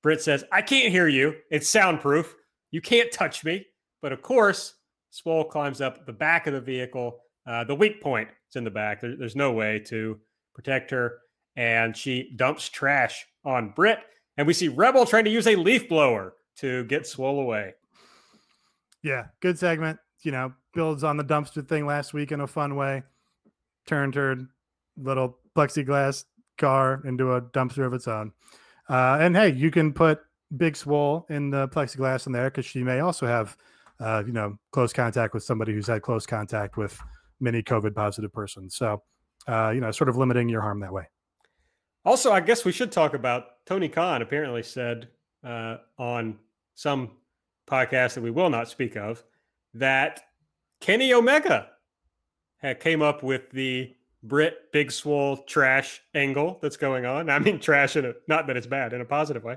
[0.02, 1.34] Britt says, I can't hear you.
[1.50, 2.34] It's soundproof.
[2.70, 3.66] You can't touch me.
[4.02, 4.74] But of course,
[5.10, 7.18] Swole climbs up the back of the vehicle.
[7.46, 9.00] Uh, the weak point is in the back.
[9.00, 10.18] There, there's no way to
[10.54, 11.18] protect her.
[11.56, 14.00] And she dumps trash on Britt.
[14.36, 17.74] And we see Rebel trying to use a leaf blower to get Swole away.
[19.02, 19.98] Yeah, good segment.
[20.22, 23.02] You know, builds on the dumpster thing last week in a fun way.
[23.86, 24.36] Turned her
[24.96, 26.24] little plexiglass
[26.58, 28.32] car into a dumpster of its own.
[28.88, 30.20] Uh, and hey, you can put
[30.56, 33.56] Big Swole in the plexiglass in there because she may also have,
[34.00, 36.98] uh, you know, close contact with somebody who's had close contact with
[37.40, 38.76] many COVID positive persons.
[38.76, 39.02] So,
[39.48, 41.08] uh, you know, sort of limiting your harm that way.
[42.04, 45.08] Also, I guess we should talk about Tony Khan apparently said
[45.42, 46.38] uh, on
[46.74, 47.10] some
[47.66, 49.24] podcast that we will not speak of
[49.74, 50.22] that
[50.80, 51.68] Kenny Omega
[52.58, 53.92] had came up with the
[54.22, 57.30] Brit Big Swole trash angle that's going on.
[57.36, 59.56] I mean, trash in a not that it's bad in a positive way,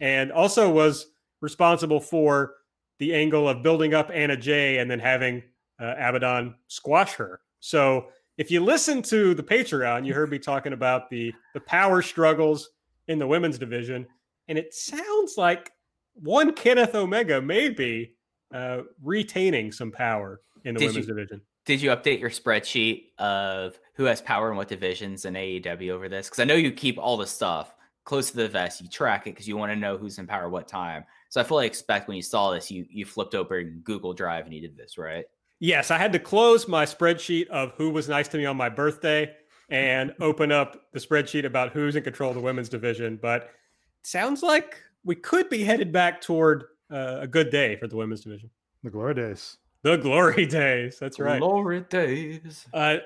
[0.00, 1.06] and also was
[1.40, 2.54] responsible for
[2.98, 5.42] the angle of building up Anna Jay and then having
[5.80, 7.40] uh, Abaddon squash her.
[7.60, 8.08] So
[8.38, 12.70] if you listen to the Patreon, you heard me talking about the the power struggles
[13.08, 14.06] in the women's division,
[14.48, 15.70] and it sounds like
[16.14, 18.14] one Kenneth Omega may be
[18.52, 21.40] uh, retaining some power in the Did women's you- division.
[21.68, 26.08] Did you update your spreadsheet of who has power in what divisions in AEW over
[26.08, 26.26] this?
[26.26, 27.74] Because I know you keep all the stuff
[28.06, 28.80] close to the vest.
[28.80, 31.04] You track it because you want to know who's in power what time.
[31.28, 34.54] So I fully expect when you saw this, you you flipped open Google Drive and
[34.54, 35.26] you did this, right?
[35.60, 38.70] Yes, I had to close my spreadsheet of who was nice to me on my
[38.70, 39.30] birthday
[39.68, 43.18] and open up the spreadsheet about who's in control of the women's division.
[43.20, 43.50] But
[44.04, 48.22] sounds like we could be headed back toward uh, a good day for the women's
[48.22, 48.48] division.
[48.82, 49.58] The glory days.
[49.82, 50.98] The glory days.
[50.98, 51.40] That's right.
[51.40, 52.66] Glory days.
[52.72, 52.98] Uh,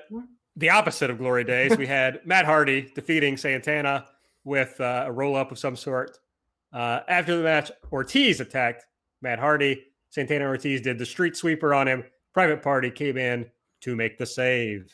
[0.55, 4.05] the opposite of glory days, we had Matt Hardy defeating Santana
[4.43, 6.17] with uh, a roll up of some sort.
[6.71, 8.85] Uh, after the match, Ortiz attacked
[9.21, 9.83] Matt Hardy.
[10.09, 12.03] Santana Ortiz did the street sweeper on him.
[12.33, 13.49] Private Party came in
[13.81, 14.91] to make the save.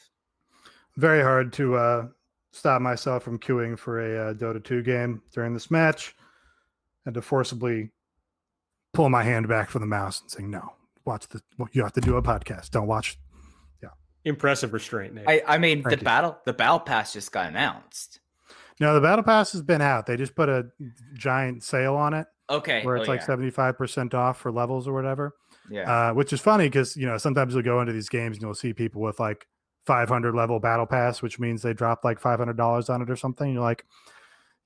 [0.98, 2.08] Very hard to uh,
[2.52, 6.16] stop myself from queuing for a uh, Dota 2 game during this match.
[7.06, 7.92] and to forcibly
[8.94, 10.74] pull my hand back from the mouse and saying, no,
[11.06, 12.72] watch the, you have to do a podcast.
[12.72, 13.18] Don't watch.
[13.82, 13.90] Yeah,
[14.26, 15.26] impressive restraint, Nate.
[15.28, 15.98] I, I mean, the you.
[15.98, 18.20] battle the battle pass just got announced.
[18.82, 20.06] No, the Battle Pass has been out.
[20.06, 20.68] They just put a
[21.14, 22.82] giant sale on it Okay.
[22.86, 23.36] where it's oh, like yeah.
[23.36, 25.36] 75% off for levels or whatever.
[25.70, 26.12] yeah.
[26.12, 28.54] uh, which is funny because you know sometimes you'll go into these games and you'll
[28.56, 29.46] see people with like
[29.86, 33.52] 500 level battle pass, which means they dropped like 500 dollars on it or something.
[33.52, 33.84] You're like,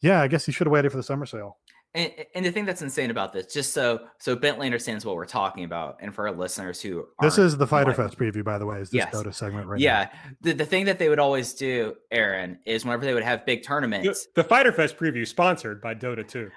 [0.02, 1.58] yeah, I guess you should have waited for the summer sale.
[1.96, 5.26] And, and the thing that's insane about this, just so so Bentley understands what we're
[5.28, 8.58] talking about, and for our listeners who This aren't is the Fyter Fest preview, by
[8.58, 8.80] the way.
[8.80, 9.14] Is this Yes.
[9.14, 10.10] Dota segment right Yeah,
[10.42, 13.60] the, the thing that they would always do, Aaron, is whenever they would have big
[13.62, 16.50] The- tournaments, the Fyter Fest preview sponsored by Dota 2.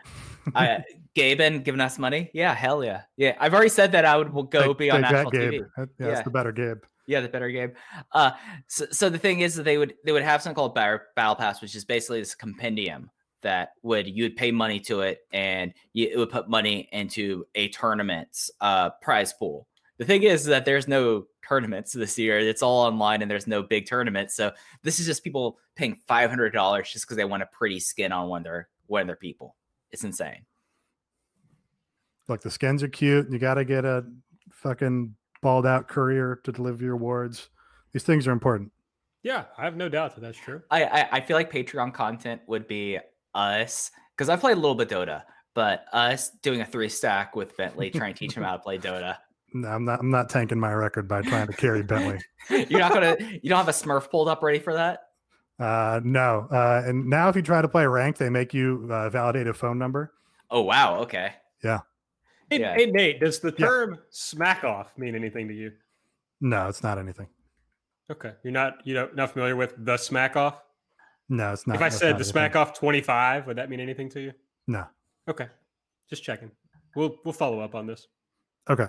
[0.55, 0.85] I,
[1.15, 2.31] Gaben giving us money.
[2.33, 3.37] Yeah, hell yeah, yeah.
[3.41, 5.53] I've already said that I would will go Take- be on take that, national Gabe.
[5.53, 5.67] TV.
[5.77, 6.13] That- yeah, Yeah.
[6.15, 6.79] that's the better Gabe.
[7.09, 7.73] Yeah, the better game.
[8.13, 8.33] Uh,
[8.67, 11.37] so, so the thing is that they would they would have something called Battle, Battle
[11.37, 13.11] Pass, which is basically this compendium
[13.43, 17.45] that would you would pay money to it, and you, it would put money into
[17.55, 19.69] a tournament's uh, prize pool.
[19.99, 23.63] The thing is that there's no tournaments this year; it's all online, and there's no
[23.63, 24.35] big tournaments.
[24.35, 24.53] So
[24.83, 28.13] this is just people paying five hundred dollars just because they want a pretty skin
[28.13, 29.57] on one of their one of their people.
[29.91, 30.45] It's insane.
[32.29, 33.31] Look, the skins are cute.
[33.31, 34.05] You got to get a
[34.51, 37.51] fucking balled out courier to deliver your awards.
[37.93, 38.73] These things are important.
[39.23, 40.63] Yeah, I have no doubt that that's true.
[40.71, 42.99] I, I I feel like Patreon content would be
[43.37, 45.23] us because I played a little bit Dota,
[45.55, 48.79] but us doing a three stack with Bentley trying to teach him how to play
[48.79, 49.17] Dota.
[49.53, 50.01] No, I'm not.
[50.01, 52.19] I'm not tanking my record by trying to carry Bentley.
[52.51, 55.01] You're not gonna you don't have a Smurf pulled up ready for that.
[55.59, 56.47] Uh, no.
[56.51, 59.55] Uh, and now, if you try to play rank, they make you uh, validate a
[59.55, 60.13] phone number.
[60.51, 61.33] Oh wow, okay.
[61.63, 62.75] Hey, Yeah.
[62.77, 63.67] hey, Nate, does the Yeah.
[63.67, 65.73] term smack off mean anything to you?
[66.41, 67.27] No, it's not anything.
[68.11, 68.33] Okay.
[68.45, 70.61] You're not you know not familiar with the smack off?
[71.29, 71.77] No, it's not.
[71.77, 74.33] if I said the smack off 25, would that mean anything to you?
[74.67, 74.87] No.
[75.29, 75.49] Okay.
[76.09, 76.51] Just checking.
[76.95, 78.07] We'll we'll follow up on this.
[78.71, 78.87] Okay.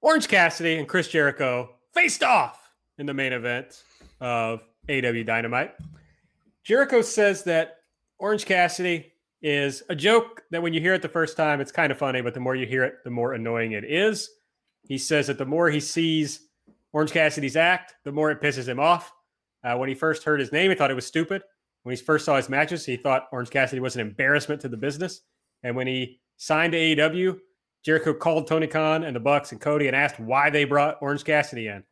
[0.00, 2.58] Orange Cassidy and Chris Jericho faced off
[2.98, 3.82] in the main event
[4.20, 5.74] of AW Dynamite.
[6.64, 7.78] Jericho says that
[8.18, 9.12] Orange Cassidy
[9.42, 12.20] is a joke that when you hear it the first time, it's kind of funny,
[12.20, 14.28] but the more you hear it, the more annoying it is.
[14.86, 16.48] He says that the more he sees
[16.92, 19.12] Orange Cassidy's act, the more it pisses him off.
[19.62, 21.42] Uh, when he first heard his name, he thought it was stupid.
[21.82, 24.76] When he first saw his matches, he thought Orange Cassidy was an embarrassment to the
[24.76, 25.22] business.
[25.62, 27.38] And when he signed to AEW,
[27.84, 31.24] Jericho called Tony Khan and the Bucks and Cody and asked why they brought Orange
[31.24, 31.82] Cassidy in.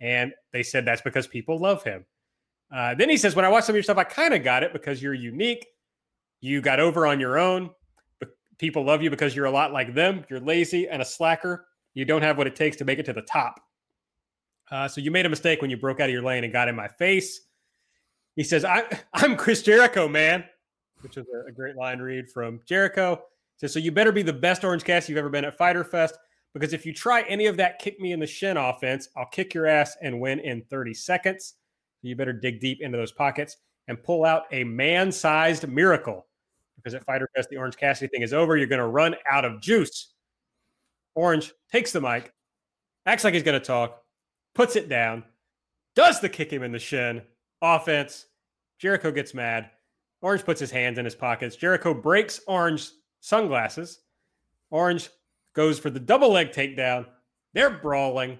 [0.00, 2.04] And they said that's because people love him.
[2.72, 4.62] Uh, then he says, When I watch some of your stuff, I kind of got
[4.62, 5.66] it because you're unique.
[6.40, 7.70] You got over on your own.
[8.58, 10.24] People love you because you're a lot like them.
[10.28, 11.66] You're lazy and a slacker.
[11.94, 13.60] You don't have what it takes to make it to the top.
[14.70, 16.68] Uh, so you made a mistake when you broke out of your lane and got
[16.68, 17.40] in my face.
[18.36, 18.84] He says, I,
[19.14, 20.44] I'm Chris Jericho, man,
[21.00, 23.16] which was a, a great line read from Jericho.
[23.16, 25.84] He says, so you better be the best Orange Cast you've ever been at Fyter
[25.84, 26.18] Fest
[26.54, 29.54] because if you try any of that kick me in the shin offense, I'll kick
[29.54, 31.54] your ass and win in 30 seconds.
[32.02, 33.56] You better dig deep into those pockets
[33.88, 36.26] and pull out a man sized miracle
[36.76, 38.56] because at Fyter Fest, the Orange Cassidy thing is over.
[38.56, 40.12] You're going to run out of juice.
[41.14, 42.32] Orange takes the mic,
[43.04, 44.02] acts like he's going to talk,
[44.58, 45.22] puts it down,
[45.94, 47.22] does the kick him in the shin
[47.62, 48.26] offense.
[48.80, 49.70] Jericho gets mad.
[50.20, 51.54] Orange puts his hands in his pockets.
[51.54, 52.90] Jericho breaks Orange
[53.20, 54.00] sunglasses.
[54.72, 55.10] Orange
[55.54, 57.06] goes for the double leg takedown.
[57.54, 58.36] They're brawling.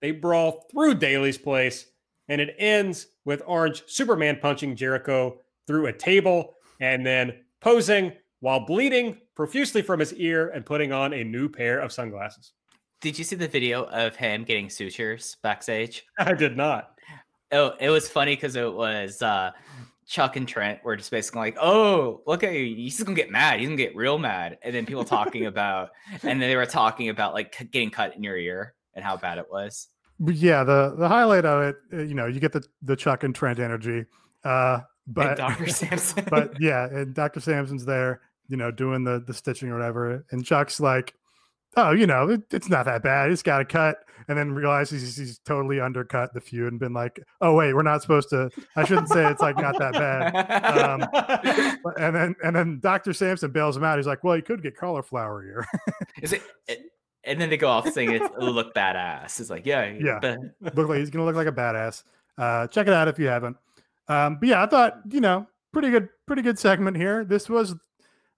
[0.00, 1.86] They brawl through Daily's place,
[2.26, 5.38] and it ends with Orange Superman punching Jericho
[5.68, 11.12] through a table and then posing while bleeding profusely from his ear and putting on
[11.12, 12.54] a new pair of sunglasses.
[13.00, 16.04] Did you see the video of him getting sutures backstage?
[16.18, 16.98] I did not.
[17.52, 19.50] Oh, it was funny because it was uh
[20.06, 22.74] Chuck and Trent were just basically like, "Oh, look at you!
[22.74, 23.60] He's just gonna get mad.
[23.60, 27.08] He's gonna get real mad." And then people talking about, and then they were talking
[27.10, 29.88] about like getting cut in your ear and how bad it was.
[30.18, 33.34] Yeah, the the highlight of it, uh, you know, you get the the Chuck and
[33.34, 34.04] Trent energy.
[34.44, 35.68] Uh, And but Dr.
[35.68, 36.24] Sampson.
[36.30, 37.40] but yeah, and Dr.
[37.40, 41.14] Sampson's there, you know, doing the the stitching or whatever, and Chuck's like,
[41.76, 43.30] "Oh, you know, it, it's not that bad.
[43.30, 43.98] It's got a cut,"
[44.28, 47.82] and then realizes he's, he's totally undercut the feud and been like, "Oh wait, we're
[47.82, 48.50] not supposed to.
[48.76, 53.12] I shouldn't say it's like not that bad." Um, And then and then Dr.
[53.12, 53.98] Sampson bails him out.
[53.98, 55.66] He's like, "Well, you could get cauliflower ear."
[56.22, 56.42] Is it?
[56.68, 56.80] it
[57.24, 59.38] and then they go off saying it'll look badass.
[59.40, 60.18] It's like, yeah, Yeah.
[60.20, 62.02] but- look like he's gonna look like a badass.
[62.38, 63.56] Uh, check it out if you haven't.
[64.08, 67.24] Um, but yeah, I thought you know pretty good, pretty good segment here.
[67.24, 67.74] This was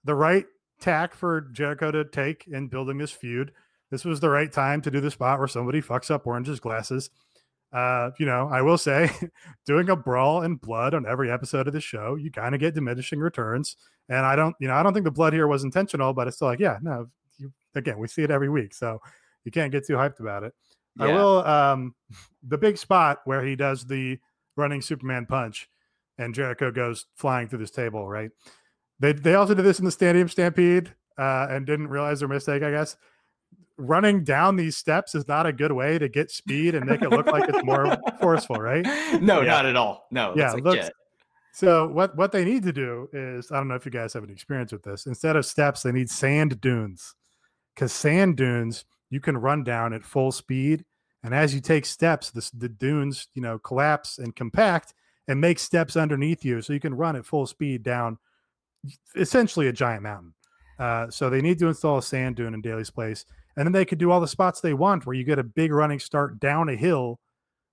[0.05, 0.45] the right
[0.83, 3.53] tack for Jericho to take in building this feud.
[3.91, 7.11] This was the right time to do the spot where somebody fucks up Orange's glasses.
[7.73, 9.11] Uh, you know, I will say,
[9.67, 12.75] doing a brawl and blood on every episode of the show, you kind of get
[12.75, 13.77] diminishing returns.
[14.09, 16.37] And I don't, you know, I don't think the blood here was intentional, but it's
[16.37, 19.01] still like, yeah, no, you, again, we see it every week, so
[19.45, 20.53] you can't get too hyped about it.
[20.99, 21.45] I will.
[21.47, 21.95] Um,
[22.47, 24.19] the big spot where he does the
[24.57, 25.69] running Superman punch,
[26.19, 28.07] and Jericho goes flying through this table.
[28.07, 28.31] Right.
[29.03, 32.63] They they also did this in the Stadium Stampede, uh, and didn't realize their mistake.
[32.63, 32.97] I guess
[33.77, 37.11] running down these steps is not a good way to get speed and make it
[37.11, 38.85] look like it's more forceful, right?
[39.21, 39.51] No, Yeah.
[39.51, 40.07] not at all.
[40.13, 40.89] No, Yeah, like, looks- yeah.
[41.55, 44.23] So what what they need to do is I don't know if you guys have
[44.25, 45.05] any experience with this.
[45.07, 47.15] Instead of steps, they need sand dunes.
[47.75, 50.85] Because sand dunes you can run down at full speed,
[51.25, 54.95] and as you take steps, the, the dunes you know collapse and compact
[55.29, 58.19] and make steps underneath you, so you can run at full speed down
[59.17, 60.35] essentially a giant mountain.
[60.79, 63.25] Uh, so they need to install a sand dune in Daily's place,
[63.57, 65.73] and then they could do all the spots they want, where you get a big
[65.73, 67.21] running start down a hill,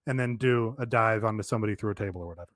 [0.06, 2.50] and then do a dive onto somebody through a table or whatever.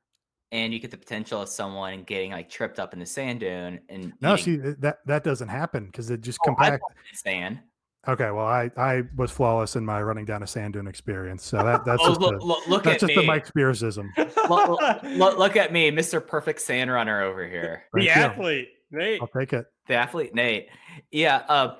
[0.51, 3.80] and you get the potential of someone getting like tripped up in the sand dune
[3.89, 6.84] and No, eating- see that that doesn't happen because it just Oh, I compact.
[7.15, 7.59] sand.
[8.05, 11.63] Okay, well, I I was flawless in my running down a sand dune experience, so
[11.63, 13.23] that that's Oh, just look, a, look, look that's at just me.
[13.23, 14.09] a Mike Spearsism.
[14.17, 16.25] look, look- look- look at me, Mr.
[16.25, 17.84] Perfect Sand Runner over here.
[17.93, 18.09] the you.
[18.09, 19.21] athlete, Nate.
[19.21, 19.65] I'll take it.
[19.88, 20.67] The athlete Nate.
[21.11, 21.75] Yeah, uh,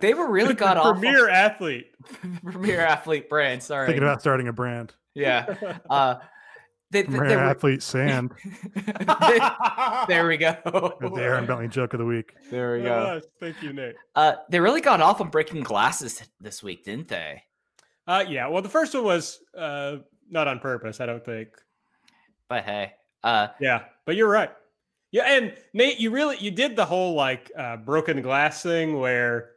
[0.00, 0.92] they were really the god awful.
[0.94, 1.86] premier athlete.
[2.44, 3.60] premier athlete brand.
[3.62, 3.86] Sorry.
[3.86, 4.94] Thinking about starting a brand.
[5.14, 5.78] yeah.
[5.90, 6.16] Uh,
[6.90, 8.32] they, they, Premier they were- athlete sand.
[8.74, 9.40] They-
[10.08, 10.56] there we go.
[11.00, 12.34] The Aaron Bentley joke of the week.
[12.50, 13.14] There we go.
[13.14, 13.26] was.
[13.40, 13.94] Thank you, Nate.
[14.14, 17.42] Uh, they really got off on breaking glasses this week, didn't they?
[18.06, 18.46] Uh, yeah.
[18.48, 19.96] Well, the first one was uh,
[20.30, 21.00] not on purpose.
[21.00, 21.48] I don't think.
[22.48, 22.92] But hey,
[23.22, 24.50] uh, Yeah, but you're right.
[25.10, 29.50] Yeah, and Nate, you really you did the whole like uh, broken glass thing where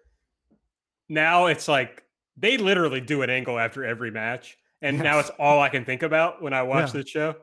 [1.10, 2.04] now it's like
[2.38, 6.04] they literally do an angle after every match, and now it's all I can think
[6.04, 7.02] about when I watch Yeah.
[7.02, 7.36] the show.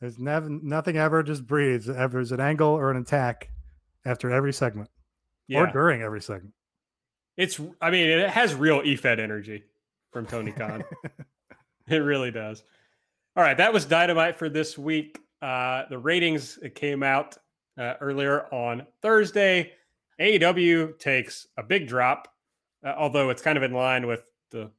[0.00, 1.88] There's never nothing ever just breathes.
[1.88, 3.50] Ever there's an angle or an attack
[4.04, 6.54] after every segment or Yeah, during every segment.
[7.36, 7.60] it's.
[7.80, 9.64] I mean, it has real EFED energy
[10.12, 10.84] from Tony Khan.
[11.88, 12.64] It really does.
[13.36, 15.18] All right, that was Dynamite for this week.
[15.40, 17.36] Uh, the ratings came out
[17.78, 19.72] uh, earlier on Thursday.
[20.20, 22.28] AEW takes a big drop,
[22.84, 24.70] uh, although it's kind of in line with the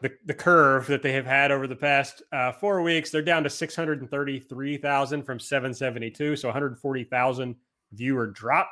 [0.00, 3.10] the, the curve that they have had over the past uh, four weeks.
[3.10, 6.52] They're down to six hundred and thirty three thousand from seven seventy two, so one
[6.54, 7.56] hundred forty thousand
[7.92, 8.70] viewer drop.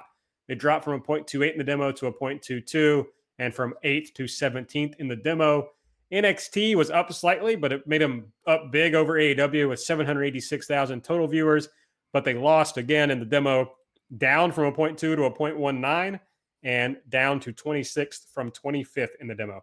[0.49, 3.07] They dropped from a 0.28 in the demo to a 0.22,
[3.39, 5.69] and from eighth to seventeenth in the demo.
[6.13, 11.29] NXT was up slightly, but it made them up big over AEW with 786,000 total
[11.29, 11.69] viewers.
[12.13, 13.75] But they lost again in the demo,
[14.19, 16.19] down from a 0.2 to a 0.19
[16.63, 19.63] and down to 26th from 25th in the demo.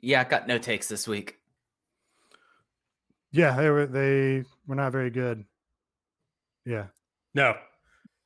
[0.00, 1.36] Yeah, I got no takes this week.
[3.32, 5.44] Yeah, they were they were not very good.
[6.64, 6.86] Yeah.
[7.34, 7.54] No.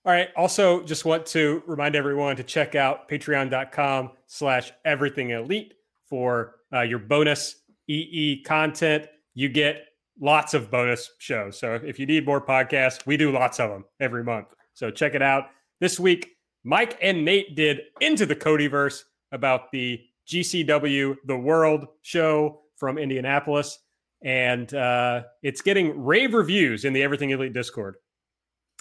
[0.04, 0.28] All right.
[0.36, 5.74] Also, just want to remind everyone to check out patreon.com slash everything elite
[6.08, 7.56] for uh, your bonus
[7.86, 9.06] EE content.
[9.34, 9.86] You get
[10.20, 11.58] lots of bonus shows.
[11.58, 14.54] So if you need more podcasts, we do lots of them every month.
[14.74, 15.48] So check it out.
[15.80, 19.02] This week, Mike and Nate did Into the Codyverse
[19.32, 23.78] about the GCW The World show from Indianapolis.
[24.22, 27.96] And uh, it's getting rave reviews in the Everything Elite Discord.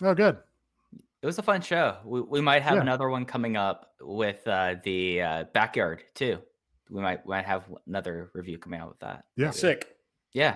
[0.01, 0.37] Oh, good.
[1.21, 1.97] It was a fun show.
[2.05, 2.81] We, we might have Yeah.
[2.81, 6.39] another one coming up with uh, the uh, backyard too.
[6.89, 9.25] We might we might have another review coming out with that.
[9.35, 9.47] Yeah.
[9.47, 9.57] maybe.
[9.57, 9.95] Sick.
[10.33, 10.55] Yeah.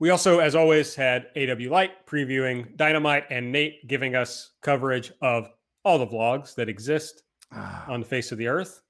[0.00, 5.48] We also, as always, had AW Light previewing Dynamite and Nate giving us coverage of
[5.84, 8.80] all the vlogs that exist Ah, on the face of the earth.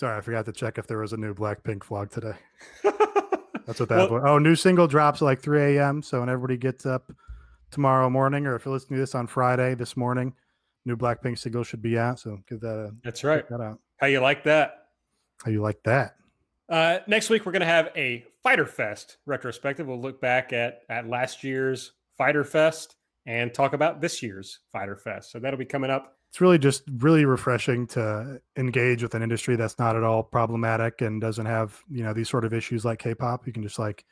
[0.00, 2.32] Sorry, I forgot to check if there was a new Blackpink vlog today.
[3.66, 4.22] That's what that Well- was.
[4.24, 6.02] Oh, new single drops at like 3 a.m.
[6.02, 7.12] So when everybody gets up
[7.70, 10.32] tomorrow morning, or if you're listening to this on Friday this morning,
[10.86, 12.18] new Blackpink single should be out.
[12.18, 13.46] So give that a That's right.
[13.50, 13.78] that out.
[13.98, 14.86] How you like that?
[15.44, 16.16] How you like that?
[16.70, 19.86] Uh, next week, we're going to have a Fyter Fest retrospective.
[19.86, 22.96] We'll look back at, at last year's Fyter Fest
[23.26, 25.30] and talk about this year's Fyter Fest.
[25.30, 26.16] So that'll be coming up.
[26.30, 31.00] It's really just really refreshing to engage with an industry that's not at all problematic
[31.00, 33.46] and doesn't have you know these sort of issues like K-pop.
[33.46, 34.04] You can just like,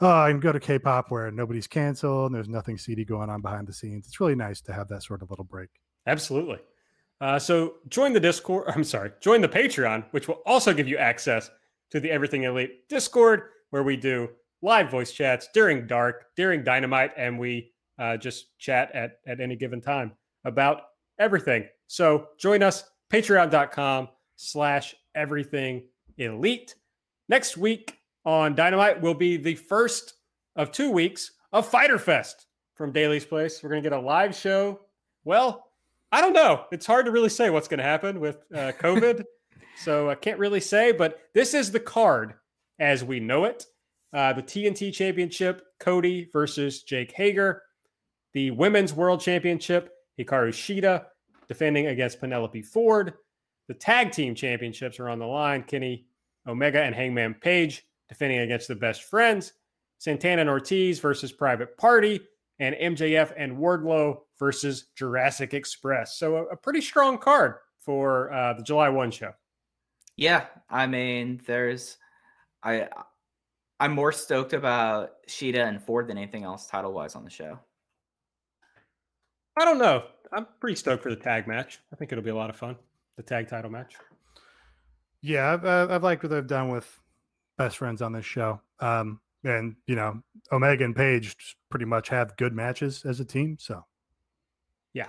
[0.00, 3.40] oh, I can go to K-pop where nobody's canceled and there's nothing seedy going on
[3.40, 4.08] behind the scenes.
[4.08, 5.68] It's really nice to have that sort of little break.
[6.06, 6.58] Absolutely.
[7.20, 8.64] Uh, so join the Discord.
[8.74, 11.50] I'm sorry, join the Patreon, which will also give you access
[11.90, 14.28] to the Everything Elite Discord, where we do
[14.62, 19.56] live voice chats during dark, during dynamite, and we uh, just chat at, at any
[19.56, 20.12] given time
[20.44, 20.82] about
[21.20, 21.68] everything.
[21.86, 22.82] So join us,
[23.12, 25.84] patreon.com slash everything
[26.16, 26.74] elite.
[27.28, 30.14] Next week on Dynamite will be the first
[30.56, 33.62] of two weeks of Fyter Fest from Daily's Place.
[33.62, 34.80] We're going to get a live show.
[35.24, 35.66] Well,
[36.10, 36.64] I don't know.
[36.72, 39.24] It's hard to really say what's going to happen with uh, COVID.
[39.76, 42.34] so I can't really say, but this is the card
[42.78, 43.66] as we know it.
[44.12, 47.62] Uh, the TNT Championship, Cody versus Jake Hager.
[48.32, 51.06] The Women's World Championship, Hikaru Shida
[51.50, 53.14] defending against Penelope Ford.
[53.66, 55.64] The Tag Team Championships are on the line.
[55.64, 56.06] Kenny
[56.46, 59.54] Omega and Hangman Page defending against the Best Friends.
[59.98, 62.20] Santana and Ortiz versus Private Party.
[62.60, 66.16] And MJF and Wardlow versus Jurassic Express.
[66.18, 69.32] So a, a pretty strong card for uh, the July 1 show.
[70.16, 71.96] Yeah, I mean, there's
[72.62, 72.86] I
[73.80, 77.58] I'm more stoked about Shida and Ford than anything else title wise on the show.
[79.60, 80.04] I don't know.
[80.32, 81.80] I'm pretty stoked for the tag match.
[81.92, 82.76] I think it'll be a lot of fun.
[83.18, 83.92] The tag title match.
[85.20, 86.98] Yeah, I've, I've liked what they've done with
[87.58, 88.62] best friends on this show.
[88.78, 91.36] Um, and you know, Omega and Page
[91.68, 93.58] pretty much have good matches as a team.
[93.60, 93.84] So,
[94.94, 95.08] yeah.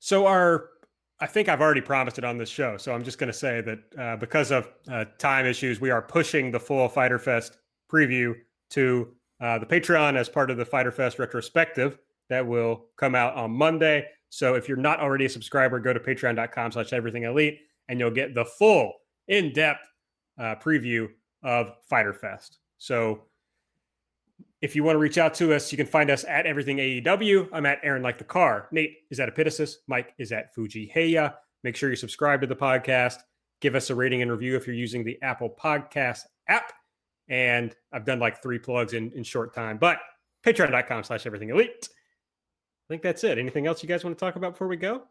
[0.00, 0.70] So our,
[1.20, 2.76] I think I've already promised it on this show.
[2.78, 6.02] So I'm just going to say that uh, because of uh, time issues, we are
[6.02, 7.58] pushing the full Fyter Fest
[7.88, 8.34] preview
[8.70, 12.00] to uh, the Patreon as part of the Fyter Fest retrospective
[12.32, 14.06] that will come out on Monday.
[14.28, 18.10] So if you're not already a subscriber, go to patreon.com slash everything elite and you'll
[18.10, 18.94] get the full
[19.28, 19.86] in-depth
[20.38, 21.08] uh, preview
[21.42, 22.58] of Fyter Fest.
[22.78, 23.24] So
[24.62, 27.48] if you want to reach out to us, you can find us at Everything AEW.
[27.52, 28.68] I'm at Aaron Like the Car.
[28.70, 29.76] Nate is at Epitasis.
[29.88, 31.34] Mike is at Fuji Heya.
[31.64, 33.18] Make sure you subscribe to the podcast.
[33.60, 36.72] Give us a rating and review if you're using the Apple Podcast app.
[37.28, 39.98] And I've done like three plugs in, in short time, but
[40.44, 41.88] patreon.com slash everything elite.
[42.92, 43.38] I think that's it.
[43.38, 45.04] Anything else you guys want to talk about before we go?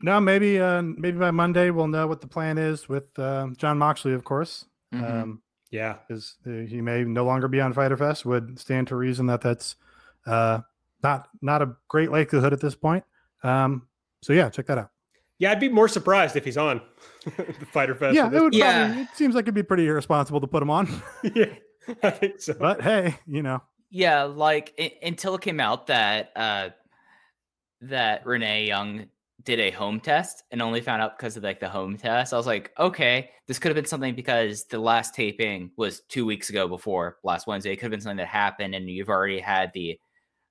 [0.00, 3.76] No, maybe uh, maybe by Monday we'll know what the plan is with uh, Jon
[3.76, 4.64] Moxley, of course.
[4.94, 5.10] Mhm.
[5.22, 5.96] Um, Yeah.
[6.08, 8.24] is uh, he may no longer be on Fyter Fest.
[8.24, 9.76] Would stand to reason that that's
[10.24, 10.60] uh,
[11.02, 13.04] not not a great likelihood at this point.
[13.42, 13.86] Um,
[14.22, 14.92] so yeah, check that out.
[15.38, 16.80] Yeah, I'd be more surprised if he's on
[17.36, 18.14] the Fyter Fest.
[18.14, 18.54] yeah, it would.
[18.54, 18.86] Yeah.
[18.86, 20.88] Probably, it seems like it'd be pretty irresponsible to put him on.
[21.34, 21.52] yeah,
[22.02, 22.54] I think so.
[22.54, 23.62] but hey, you know,
[23.96, 26.70] Yeah, like i- until it came out that uh
[27.82, 29.06] that Renee Young
[29.44, 32.32] did a home test and only found out because of like the home test.
[32.32, 36.24] I was like, okay, this could have been something because the last taping was two
[36.26, 37.72] weeks ago before last Wednesday.
[37.72, 39.96] It could have been something that happened and you've already had the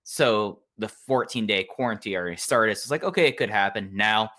[0.03, 2.75] so the 14 day quarantine already started.
[2.77, 3.89] So it's like, okay, it could happen.
[3.93, 4.29] Now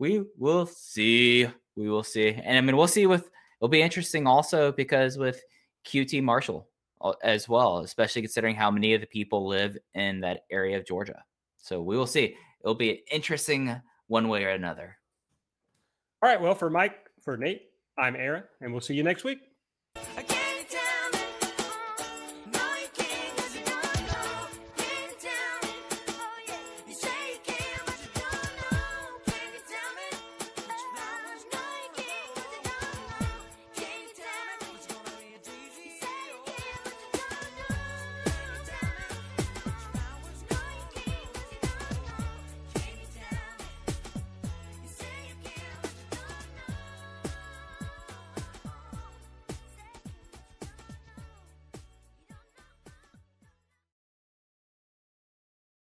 [0.00, 1.46] we will see.
[1.76, 2.30] We will see.
[2.30, 3.30] And I mean, we'll see with
[3.60, 5.40] it'll be interesting also because with
[5.86, 6.68] QT Marshall al-
[7.22, 11.22] as well, especially considering how many of the people live in that area of Georgia.
[11.58, 12.36] So we will see.
[12.62, 13.74] It'll be interesting
[14.06, 14.96] one way or another.
[16.22, 16.40] All right.
[16.40, 19.38] Well, for Mike, for Nate, I'm Aaron, and we'll see you next week.